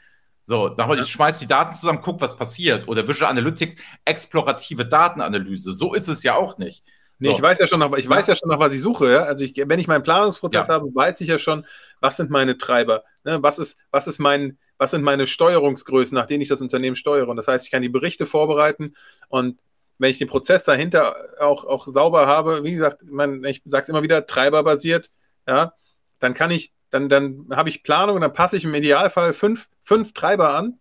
so, 0.44 0.76
ja. 0.78 0.94
ich 0.94 1.08
schmeiß 1.08 1.40
die 1.40 1.48
Daten 1.48 1.74
zusammen, 1.74 2.00
guck, 2.02 2.20
was 2.20 2.36
passiert. 2.36 2.88
Oder 2.88 3.08
Visual 3.08 3.32
Analytics, 3.32 3.82
explorative 4.04 4.86
Datenanalyse. 4.86 5.72
So 5.72 5.94
ist 5.94 6.10
es 6.10 6.22
ja 6.24 6.36
auch 6.36 6.58
nicht. 6.58 6.84
Nee, 7.20 7.30
so. 7.30 7.36
ich 7.36 7.42
weiß 7.42 7.60
ja 7.60 7.68
schon 7.68 7.80
noch, 7.80 7.96
ich 7.96 8.10
weiß 8.10 8.28
ja 8.28 8.36
schon 8.36 8.50
noch, 8.50 8.60
was 8.60 8.74
ich 8.74 8.82
suche. 8.82 9.12
Ja? 9.12 9.24
Also 9.24 9.46
ich, 9.46 9.54
wenn 9.56 9.80
ich 9.80 9.88
meinen 9.88 10.04
Planungsprozess 10.04 10.68
ja. 10.68 10.74
habe, 10.74 10.94
weiß 10.94 11.22
ich 11.22 11.30
ja 11.30 11.40
schon, 11.40 11.66
was 12.02 12.18
sind 12.18 12.30
meine 12.30 12.58
Treiber, 12.58 13.04
ne? 13.24 13.42
was 13.42 13.60
ist, 13.60 13.78
was 13.92 14.08
ist 14.08 14.20
mein, 14.20 14.58
was 14.78 14.92
sind 14.92 15.04
meine 15.04 15.28
Steuerungsgrößen, 15.28 16.16
nach 16.16 16.26
denen 16.26 16.42
ich 16.42 16.50
das 16.50 16.62
Unternehmen 16.62 16.98
steuere. 16.98 17.30
Und 17.30 17.38
das 17.38 17.48
heißt, 17.48 17.66
ich 17.66 17.72
kann 17.72 17.82
die 17.82 17.90
Berichte 17.90 18.26
vorbereiten 18.26 18.96
und 19.30 19.60
wenn 20.00 20.10
ich 20.10 20.18
den 20.18 20.28
Prozess 20.28 20.66
dahinter 20.66 21.16
auch, 21.40 21.66
auch 21.66 21.88
sauber 21.88 22.28
habe, 22.28 22.64
wie 22.64 22.74
gesagt, 22.74 23.04
man, 23.04 23.44
ich 23.46 23.62
sage 23.64 23.84
es 23.84 23.90
immer 23.90 24.04
wieder, 24.04 24.26
treiberbasiert, 24.26 25.12
ja, 25.48 25.74
dann 26.20 26.34
kann 26.34 26.52
ich 26.52 26.74
dann, 26.94 27.10
dann 27.10 27.48
habe 27.52 27.70
ich 27.70 27.82
Planung 27.82 28.16
und 28.16 28.22
dann 28.22 28.34
passe 28.34 28.56
ich 28.56 28.66
im 28.66 28.76
Idealfall 28.76 29.34
fünf, 29.34 29.68
fünf 29.84 30.14
Treiber 30.14 30.56
an. 30.56 30.80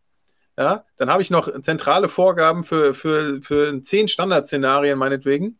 Ja, 0.59 0.85
dann 0.99 1.11
habe 1.11 1.23
ich 1.23 1.31
noch 1.31 1.49
zentrale 1.63 2.11
Vorgaben 2.11 2.65
für, 2.65 2.95
für, 2.95 3.41
für 3.41 3.81
zehn 3.81 4.09
Standardszenarien 4.09 4.99
meinetwegen. 4.99 5.59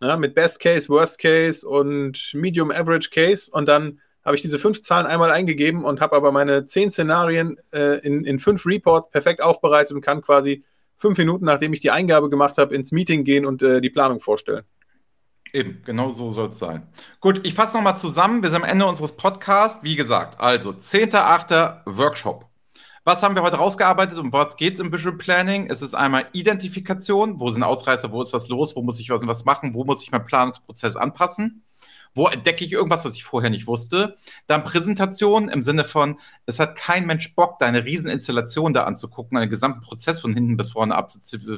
Ja, 0.00 0.16
mit 0.16 0.34
Best 0.34 0.58
Case, 0.58 0.88
Worst 0.88 1.18
Case 1.18 1.66
und 1.66 2.32
Medium 2.34 2.72
Average 2.72 3.10
Case. 3.10 3.48
Und 3.52 3.68
dann 3.68 4.00
habe 4.24 4.34
ich 4.34 4.42
diese 4.42 4.58
fünf 4.58 4.80
Zahlen 4.80 5.06
einmal 5.06 5.30
eingegeben 5.30 5.84
und 5.84 6.00
habe 6.00 6.16
aber 6.16 6.32
meine 6.32 6.66
zehn 6.66 6.90
Szenarien 6.90 7.58
äh, 7.72 8.00
in, 8.00 8.24
in 8.24 8.40
fünf 8.40 8.66
Reports 8.66 9.10
perfekt 9.10 9.40
aufbereitet 9.40 9.92
und 9.92 10.00
kann 10.00 10.22
quasi 10.22 10.64
fünf 10.96 11.16
Minuten, 11.16 11.44
nachdem 11.44 11.72
ich 11.72 11.80
die 11.80 11.92
Eingabe 11.92 12.28
gemacht 12.28 12.58
habe, 12.58 12.74
ins 12.74 12.90
Meeting 12.90 13.22
gehen 13.22 13.46
und 13.46 13.62
äh, 13.62 13.80
die 13.80 13.90
Planung 13.90 14.20
vorstellen. 14.20 14.64
Eben, 15.52 15.82
genau 15.84 16.10
so 16.10 16.30
soll 16.30 16.48
es 16.48 16.58
sein. 16.58 16.86
Gut, 17.20 17.46
ich 17.46 17.54
fasse 17.54 17.76
nochmal 17.76 17.96
zusammen. 17.96 18.42
Wir 18.42 18.50
sind 18.50 18.62
am 18.62 18.68
Ende 18.68 18.86
unseres 18.86 19.16
Podcasts. 19.16 19.82
Wie 19.82 19.94
gesagt, 19.94 20.40
also 20.40 20.70
10.8. 20.70 21.82
Workshop. 21.86 22.46
Was 23.06 23.22
haben 23.22 23.34
wir 23.34 23.42
heute 23.42 23.56
rausgearbeitet 23.56 24.18
und 24.18 24.32
was 24.32 24.56
geht 24.56 24.74
es 24.74 24.80
im 24.80 24.90
Visual 24.90 25.18
Planning? 25.18 25.68
Es 25.68 25.82
ist 25.82 25.94
einmal 25.94 26.26
Identifikation, 26.32 27.38
wo 27.38 27.50
sind 27.50 27.62
Ausreißer, 27.62 28.10
wo 28.10 28.22
ist 28.22 28.32
was 28.32 28.48
los, 28.48 28.74
wo 28.74 28.82
muss 28.82 28.98
ich 28.98 29.10
was 29.10 29.44
machen, 29.44 29.74
wo 29.74 29.84
muss 29.84 30.02
ich 30.02 30.10
meinen 30.10 30.24
Planungsprozess 30.24 30.96
anpassen. 30.96 31.62
Wo 32.14 32.28
entdecke 32.28 32.64
ich 32.64 32.72
irgendwas, 32.72 33.04
was 33.04 33.16
ich 33.16 33.24
vorher 33.24 33.50
nicht 33.50 33.66
wusste? 33.66 34.16
Dann 34.46 34.62
Präsentation 34.62 35.48
im 35.48 35.62
Sinne 35.62 35.82
von, 35.82 36.20
es 36.46 36.60
hat 36.60 36.76
kein 36.76 37.06
Mensch 37.06 37.34
Bock, 37.34 37.58
deine 37.58 37.84
Rieseninstallation 37.84 38.72
da 38.72 38.84
anzugucken, 38.84 39.36
einen 39.36 39.50
gesamten 39.50 39.80
Prozess 39.80 40.20
von 40.20 40.32
hinten 40.32 40.56
bis 40.56 40.70
vorne 40.70 40.94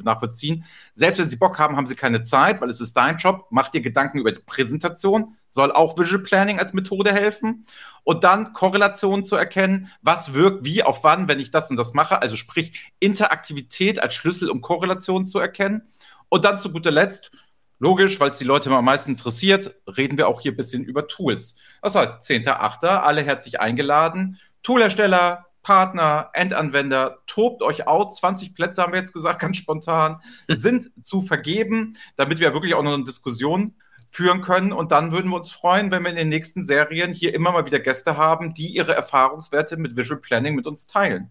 nachvollziehen. 0.03 0.65
Selbst 0.95 1.19
wenn 1.19 1.29
sie 1.29 1.35
Bock 1.35 1.59
haben, 1.59 1.77
haben 1.77 1.85
sie 1.85 1.95
keine 1.95 2.23
Zeit, 2.23 2.59
weil 2.59 2.71
es 2.71 2.81
ist 2.81 2.97
dein 2.97 3.17
Job. 3.17 3.45
Mach 3.51 3.69
dir 3.69 3.81
Gedanken 3.81 4.17
über 4.17 4.31
die 4.31 4.41
Präsentation, 4.43 5.35
soll 5.47 5.71
auch 5.71 5.97
Visual 5.97 6.23
Planning 6.23 6.59
als 6.59 6.73
Methode 6.73 7.13
helfen. 7.13 7.65
Und 8.03 8.23
dann 8.23 8.53
Korrelation 8.53 9.25
zu 9.25 9.35
erkennen, 9.35 9.91
was 10.01 10.33
wirkt 10.33 10.65
wie, 10.65 10.81
auf 10.81 11.03
wann, 11.03 11.27
wenn 11.27 11.39
ich 11.39 11.51
das 11.51 11.69
und 11.69 11.77
das 11.77 11.93
mache. 11.93 12.21
Also 12.21 12.35
sprich 12.35 12.91
Interaktivität 12.99 14.01
als 14.01 14.15
Schlüssel, 14.15 14.49
um 14.49 14.61
Korrelation 14.61 15.27
zu 15.27 15.37
erkennen. 15.37 15.83
Und 16.29 16.45
dann 16.45 16.59
zu 16.59 16.71
guter 16.71 16.91
Letzt 16.91 17.31
Logisch, 17.79 18.19
weil 18.19 18.31
es 18.31 18.37
die 18.37 18.43
Leute 18.43 18.71
am 18.71 18.85
meisten 18.85 19.11
interessiert, 19.11 19.75
reden 19.85 20.17
wir 20.17 20.27
auch 20.27 20.41
hier 20.41 20.51
ein 20.51 20.57
bisschen 20.57 20.83
über 20.83 21.07
Tools. 21.07 21.55
Das 21.81 21.95
heißt, 21.95 22.21
10.8., 22.21 22.85
alle 22.87 23.21
herzlich 23.21 23.59
eingeladen. 23.59 24.39
Toolhersteller, 24.63 25.45
Partner, 25.61 26.31
Endanwender, 26.33 27.19
tobt 27.27 27.61
euch 27.61 27.87
aus. 27.87 28.15
20 28.17 28.55
Plätze 28.55 28.81
haben 28.81 28.93
wir 28.93 28.99
jetzt 28.99 29.13
gesagt, 29.13 29.39
ganz 29.41 29.57
spontan, 29.57 30.21
sind 30.47 30.89
zu 31.03 31.21
vergeben, 31.21 31.97
damit 32.15 32.39
wir 32.39 32.53
wirklich 32.53 32.73
auch 32.73 32.83
noch 32.83 32.93
eine 32.93 33.03
Diskussion 33.03 33.75
führen 34.09 34.41
können. 34.41 34.71
Und 34.71 34.91
dann 34.91 35.11
würden 35.11 35.29
wir 35.29 35.35
uns 35.35 35.51
freuen, 35.51 35.91
wenn 35.91 36.03
wir 36.03 36.09
in 36.09 36.15
den 36.15 36.29
nächsten 36.29 36.63
Serien 36.63 37.13
hier 37.13 37.35
immer 37.35 37.51
mal 37.51 37.65
wieder 37.65 37.79
Gäste 37.79 38.17
haben, 38.17 38.53
die 38.53 38.75
ihre 38.75 38.95
Erfahrungswerte 38.95 39.77
mit 39.77 39.95
Visual 39.97 40.19
Planning 40.19 40.55
mit 40.55 40.65
uns 40.65 40.87
teilen. 40.87 41.29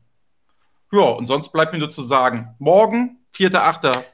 Ja, 0.93 1.01
und 1.01 1.27
sonst 1.27 1.51
bleibt 1.51 1.73
mir 1.73 1.81
nur 1.81 1.91
zu 1.91 2.03
sagen, 2.03 2.55
morgen, 2.59 3.19
4.8. 3.35 4.05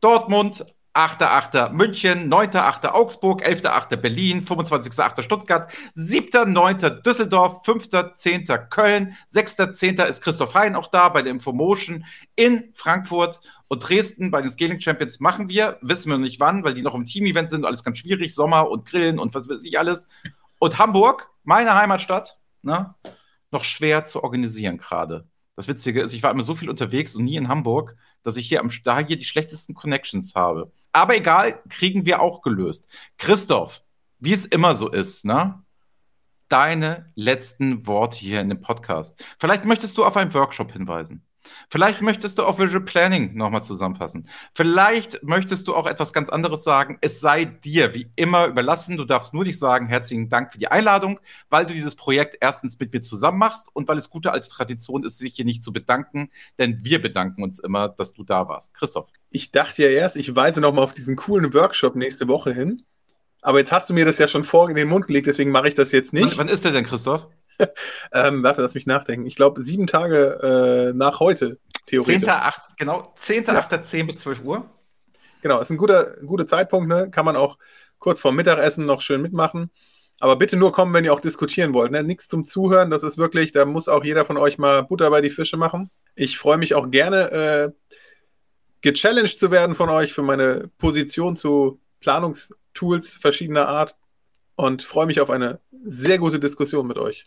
Dortmund, 0.00 0.73
8.8. 0.94 1.70
München, 1.72 2.32
9.8. 2.32 2.86
Augsburg, 2.92 3.44
11.8. 3.44 3.96
Berlin, 3.96 4.44
25.8. 4.44 5.22
Stuttgart, 5.22 5.72
7.9. 5.96 7.02
Düsseldorf, 7.02 7.66
5.10. 7.66 8.68
Köln, 8.68 9.16
6.10. 9.32 10.04
ist 10.06 10.22
Christoph 10.22 10.54
Hein 10.54 10.76
auch 10.76 10.86
da 10.86 11.08
bei 11.08 11.22
der 11.22 11.32
Infomotion 11.32 12.04
in 12.36 12.70
Frankfurt 12.74 13.40
und 13.66 13.80
Dresden 13.80 14.30
bei 14.30 14.40
den 14.40 14.50
Scaling 14.50 14.78
Champions 14.78 15.18
machen 15.18 15.48
wir, 15.48 15.78
wissen 15.80 16.10
wir 16.10 16.16
noch 16.16 16.24
nicht 16.24 16.38
wann, 16.38 16.62
weil 16.62 16.74
die 16.74 16.82
noch 16.82 16.94
im 16.94 17.04
Team-Event 17.04 17.50
sind, 17.50 17.64
alles 17.64 17.82
ganz 17.82 17.98
schwierig, 17.98 18.32
Sommer 18.32 18.70
und 18.70 18.86
Grillen 18.86 19.18
und 19.18 19.34
was 19.34 19.48
weiß 19.48 19.64
ich 19.64 19.78
alles. 19.78 20.06
Und 20.60 20.78
Hamburg, 20.78 21.28
meine 21.42 21.74
Heimatstadt, 21.74 22.38
ne, 22.62 22.94
noch 23.50 23.64
schwer 23.64 24.04
zu 24.04 24.22
organisieren 24.22 24.78
gerade. 24.78 25.26
Das 25.56 25.66
Witzige 25.66 26.02
ist, 26.02 26.12
ich 26.12 26.22
war 26.22 26.30
immer 26.30 26.42
so 26.42 26.54
viel 26.54 26.70
unterwegs 26.70 27.16
und 27.16 27.24
nie 27.24 27.36
in 27.36 27.48
Hamburg, 27.48 27.96
dass 28.22 28.36
ich 28.36 28.48
hier 28.48 28.60
am 28.60 28.70
da 28.84 28.98
hier 29.00 29.16
die 29.16 29.24
schlechtesten 29.24 29.74
Connections 29.74 30.34
habe. 30.34 30.72
Aber 30.94 31.16
egal, 31.16 31.60
kriegen 31.68 32.06
wir 32.06 32.22
auch 32.22 32.40
gelöst. 32.40 32.86
Christoph, 33.18 33.82
wie 34.20 34.32
es 34.32 34.46
immer 34.46 34.76
so 34.76 34.88
ist, 34.88 35.24
ne? 35.24 35.60
Deine 36.48 37.10
letzten 37.16 37.88
Worte 37.88 38.18
hier 38.18 38.40
in 38.40 38.48
dem 38.48 38.60
Podcast. 38.60 39.20
Vielleicht 39.40 39.64
möchtest 39.64 39.98
du 39.98 40.04
auf 40.04 40.16
einen 40.16 40.32
Workshop 40.32 40.72
hinweisen. 40.72 41.26
Vielleicht 41.68 42.02
möchtest 42.02 42.38
du 42.38 42.44
auch 42.44 42.58
Visual 42.58 42.84
Planning 42.84 43.34
nochmal 43.34 43.62
zusammenfassen. 43.62 44.28
Vielleicht 44.54 45.22
möchtest 45.22 45.68
du 45.68 45.74
auch 45.74 45.86
etwas 45.86 46.12
ganz 46.12 46.28
anderes 46.28 46.64
sagen. 46.64 46.98
Es 47.00 47.20
sei 47.20 47.44
dir 47.44 47.94
wie 47.94 48.10
immer 48.16 48.46
überlassen. 48.46 48.96
Du 48.96 49.04
darfst 49.04 49.34
nur 49.34 49.44
nicht 49.44 49.58
sagen, 49.58 49.88
herzlichen 49.88 50.28
Dank 50.28 50.52
für 50.52 50.58
die 50.58 50.68
Einladung, 50.68 51.20
weil 51.50 51.66
du 51.66 51.74
dieses 51.74 51.96
Projekt 51.96 52.38
erstens 52.40 52.78
mit 52.78 52.92
mir 52.92 53.00
zusammen 53.00 53.38
machst 53.38 53.68
und 53.72 53.88
weil 53.88 53.98
es 53.98 54.10
gute 54.10 54.32
alte 54.32 54.48
Tradition 54.48 55.04
ist, 55.04 55.18
sich 55.18 55.34
hier 55.34 55.44
nicht 55.44 55.62
zu 55.62 55.72
bedanken, 55.72 56.30
denn 56.58 56.84
wir 56.84 57.00
bedanken 57.00 57.42
uns 57.42 57.58
immer, 57.58 57.88
dass 57.88 58.12
du 58.12 58.24
da 58.24 58.48
warst. 58.48 58.74
Christoph. 58.74 59.10
Ich 59.30 59.50
dachte 59.50 59.82
ja 59.82 59.88
erst, 59.88 60.16
ich 60.16 60.34
weise 60.34 60.60
nochmal 60.60 60.84
auf 60.84 60.92
diesen 60.92 61.16
coolen 61.16 61.52
Workshop 61.54 61.96
nächste 61.96 62.28
Woche 62.28 62.52
hin. 62.52 62.82
Aber 63.42 63.58
jetzt 63.58 63.72
hast 63.72 63.90
du 63.90 63.94
mir 63.94 64.06
das 64.06 64.16
ja 64.16 64.26
schon 64.26 64.44
vor 64.44 64.70
in 64.70 64.76
den 64.76 64.88
Mund 64.88 65.06
gelegt, 65.06 65.26
deswegen 65.26 65.50
mache 65.50 65.68
ich 65.68 65.74
das 65.74 65.92
jetzt 65.92 66.14
nicht. 66.14 66.30
Wann, 66.30 66.46
wann 66.46 66.48
ist 66.48 66.64
der 66.64 66.72
denn, 66.72 66.84
Christoph? 66.84 67.28
ähm, 68.12 68.42
warte, 68.42 68.62
lass 68.62 68.74
mich 68.74 68.86
nachdenken. 68.86 69.26
Ich 69.26 69.36
glaube, 69.36 69.62
sieben 69.62 69.86
Tage 69.86 70.90
äh, 70.92 70.96
nach 70.96 71.20
heute, 71.20 71.58
theoretisch. 71.86 72.28
10.8., 72.28 72.52
genau, 72.76 73.02
10.8. 73.18 73.72
Ja. 73.72 73.82
10 73.82 74.06
bis 74.06 74.18
12 74.18 74.44
Uhr. 74.44 74.70
Genau, 75.42 75.60
ist 75.60 75.70
ein 75.70 75.76
guter, 75.76 76.16
guter 76.24 76.46
Zeitpunkt, 76.46 76.88
ne? 76.88 77.10
Kann 77.10 77.24
man 77.24 77.36
auch 77.36 77.58
kurz 77.98 78.20
vorm 78.20 78.36
Mittagessen 78.36 78.86
noch 78.86 79.02
schön 79.02 79.22
mitmachen. 79.22 79.70
Aber 80.20 80.36
bitte 80.36 80.56
nur 80.56 80.72
kommen, 80.72 80.94
wenn 80.94 81.04
ihr 81.04 81.12
auch 81.12 81.20
diskutieren 81.20 81.74
wollt. 81.74 81.90
Ne? 81.90 82.02
Nichts 82.02 82.28
zum 82.28 82.46
Zuhören, 82.46 82.90
das 82.90 83.02
ist 83.02 83.18
wirklich, 83.18 83.52
da 83.52 83.64
muss 83.64 83.88
auch 83.88 84.04
jeder 84.04 84.24
von 84.24 84.36
euch 84.36 84.58
mal 84.58 84.82
Butter 84.82 85.10
bei 85.10 85.20
die 85.20 85.30
Fische 85.30 85.56
machen. 85.56 85.90
Ich 86.14 86.38
freue 86.38 86.58
mich 86.58 86.74
auch 86.74 86.90
gerne, 86.90 87.30
äh, 87.30 87.70
gechallenged 88.80 89.38
zu 89.38 89.50
werden 89.50 89.74
von 89.74 89.88
euch 89.88 90.12
für 90.12 90.22
meine 90.22 90.70
Position 90.78 91.36
zu 91.36 91.80
Planungstools 92.00 93.14
verschiedener 93.16 93.68
Art 93.68 93.96
und 94.56 94.82
freue 94.82 95.06
mich 95.06 95.20
auf 95.20 95.30
eine 95.30 95.60
sehr 95.84 96.18
gute 96.18 96.38
Diskussion 96.38 96.86
mit 96.86 96.98
euch. 96.98 97.26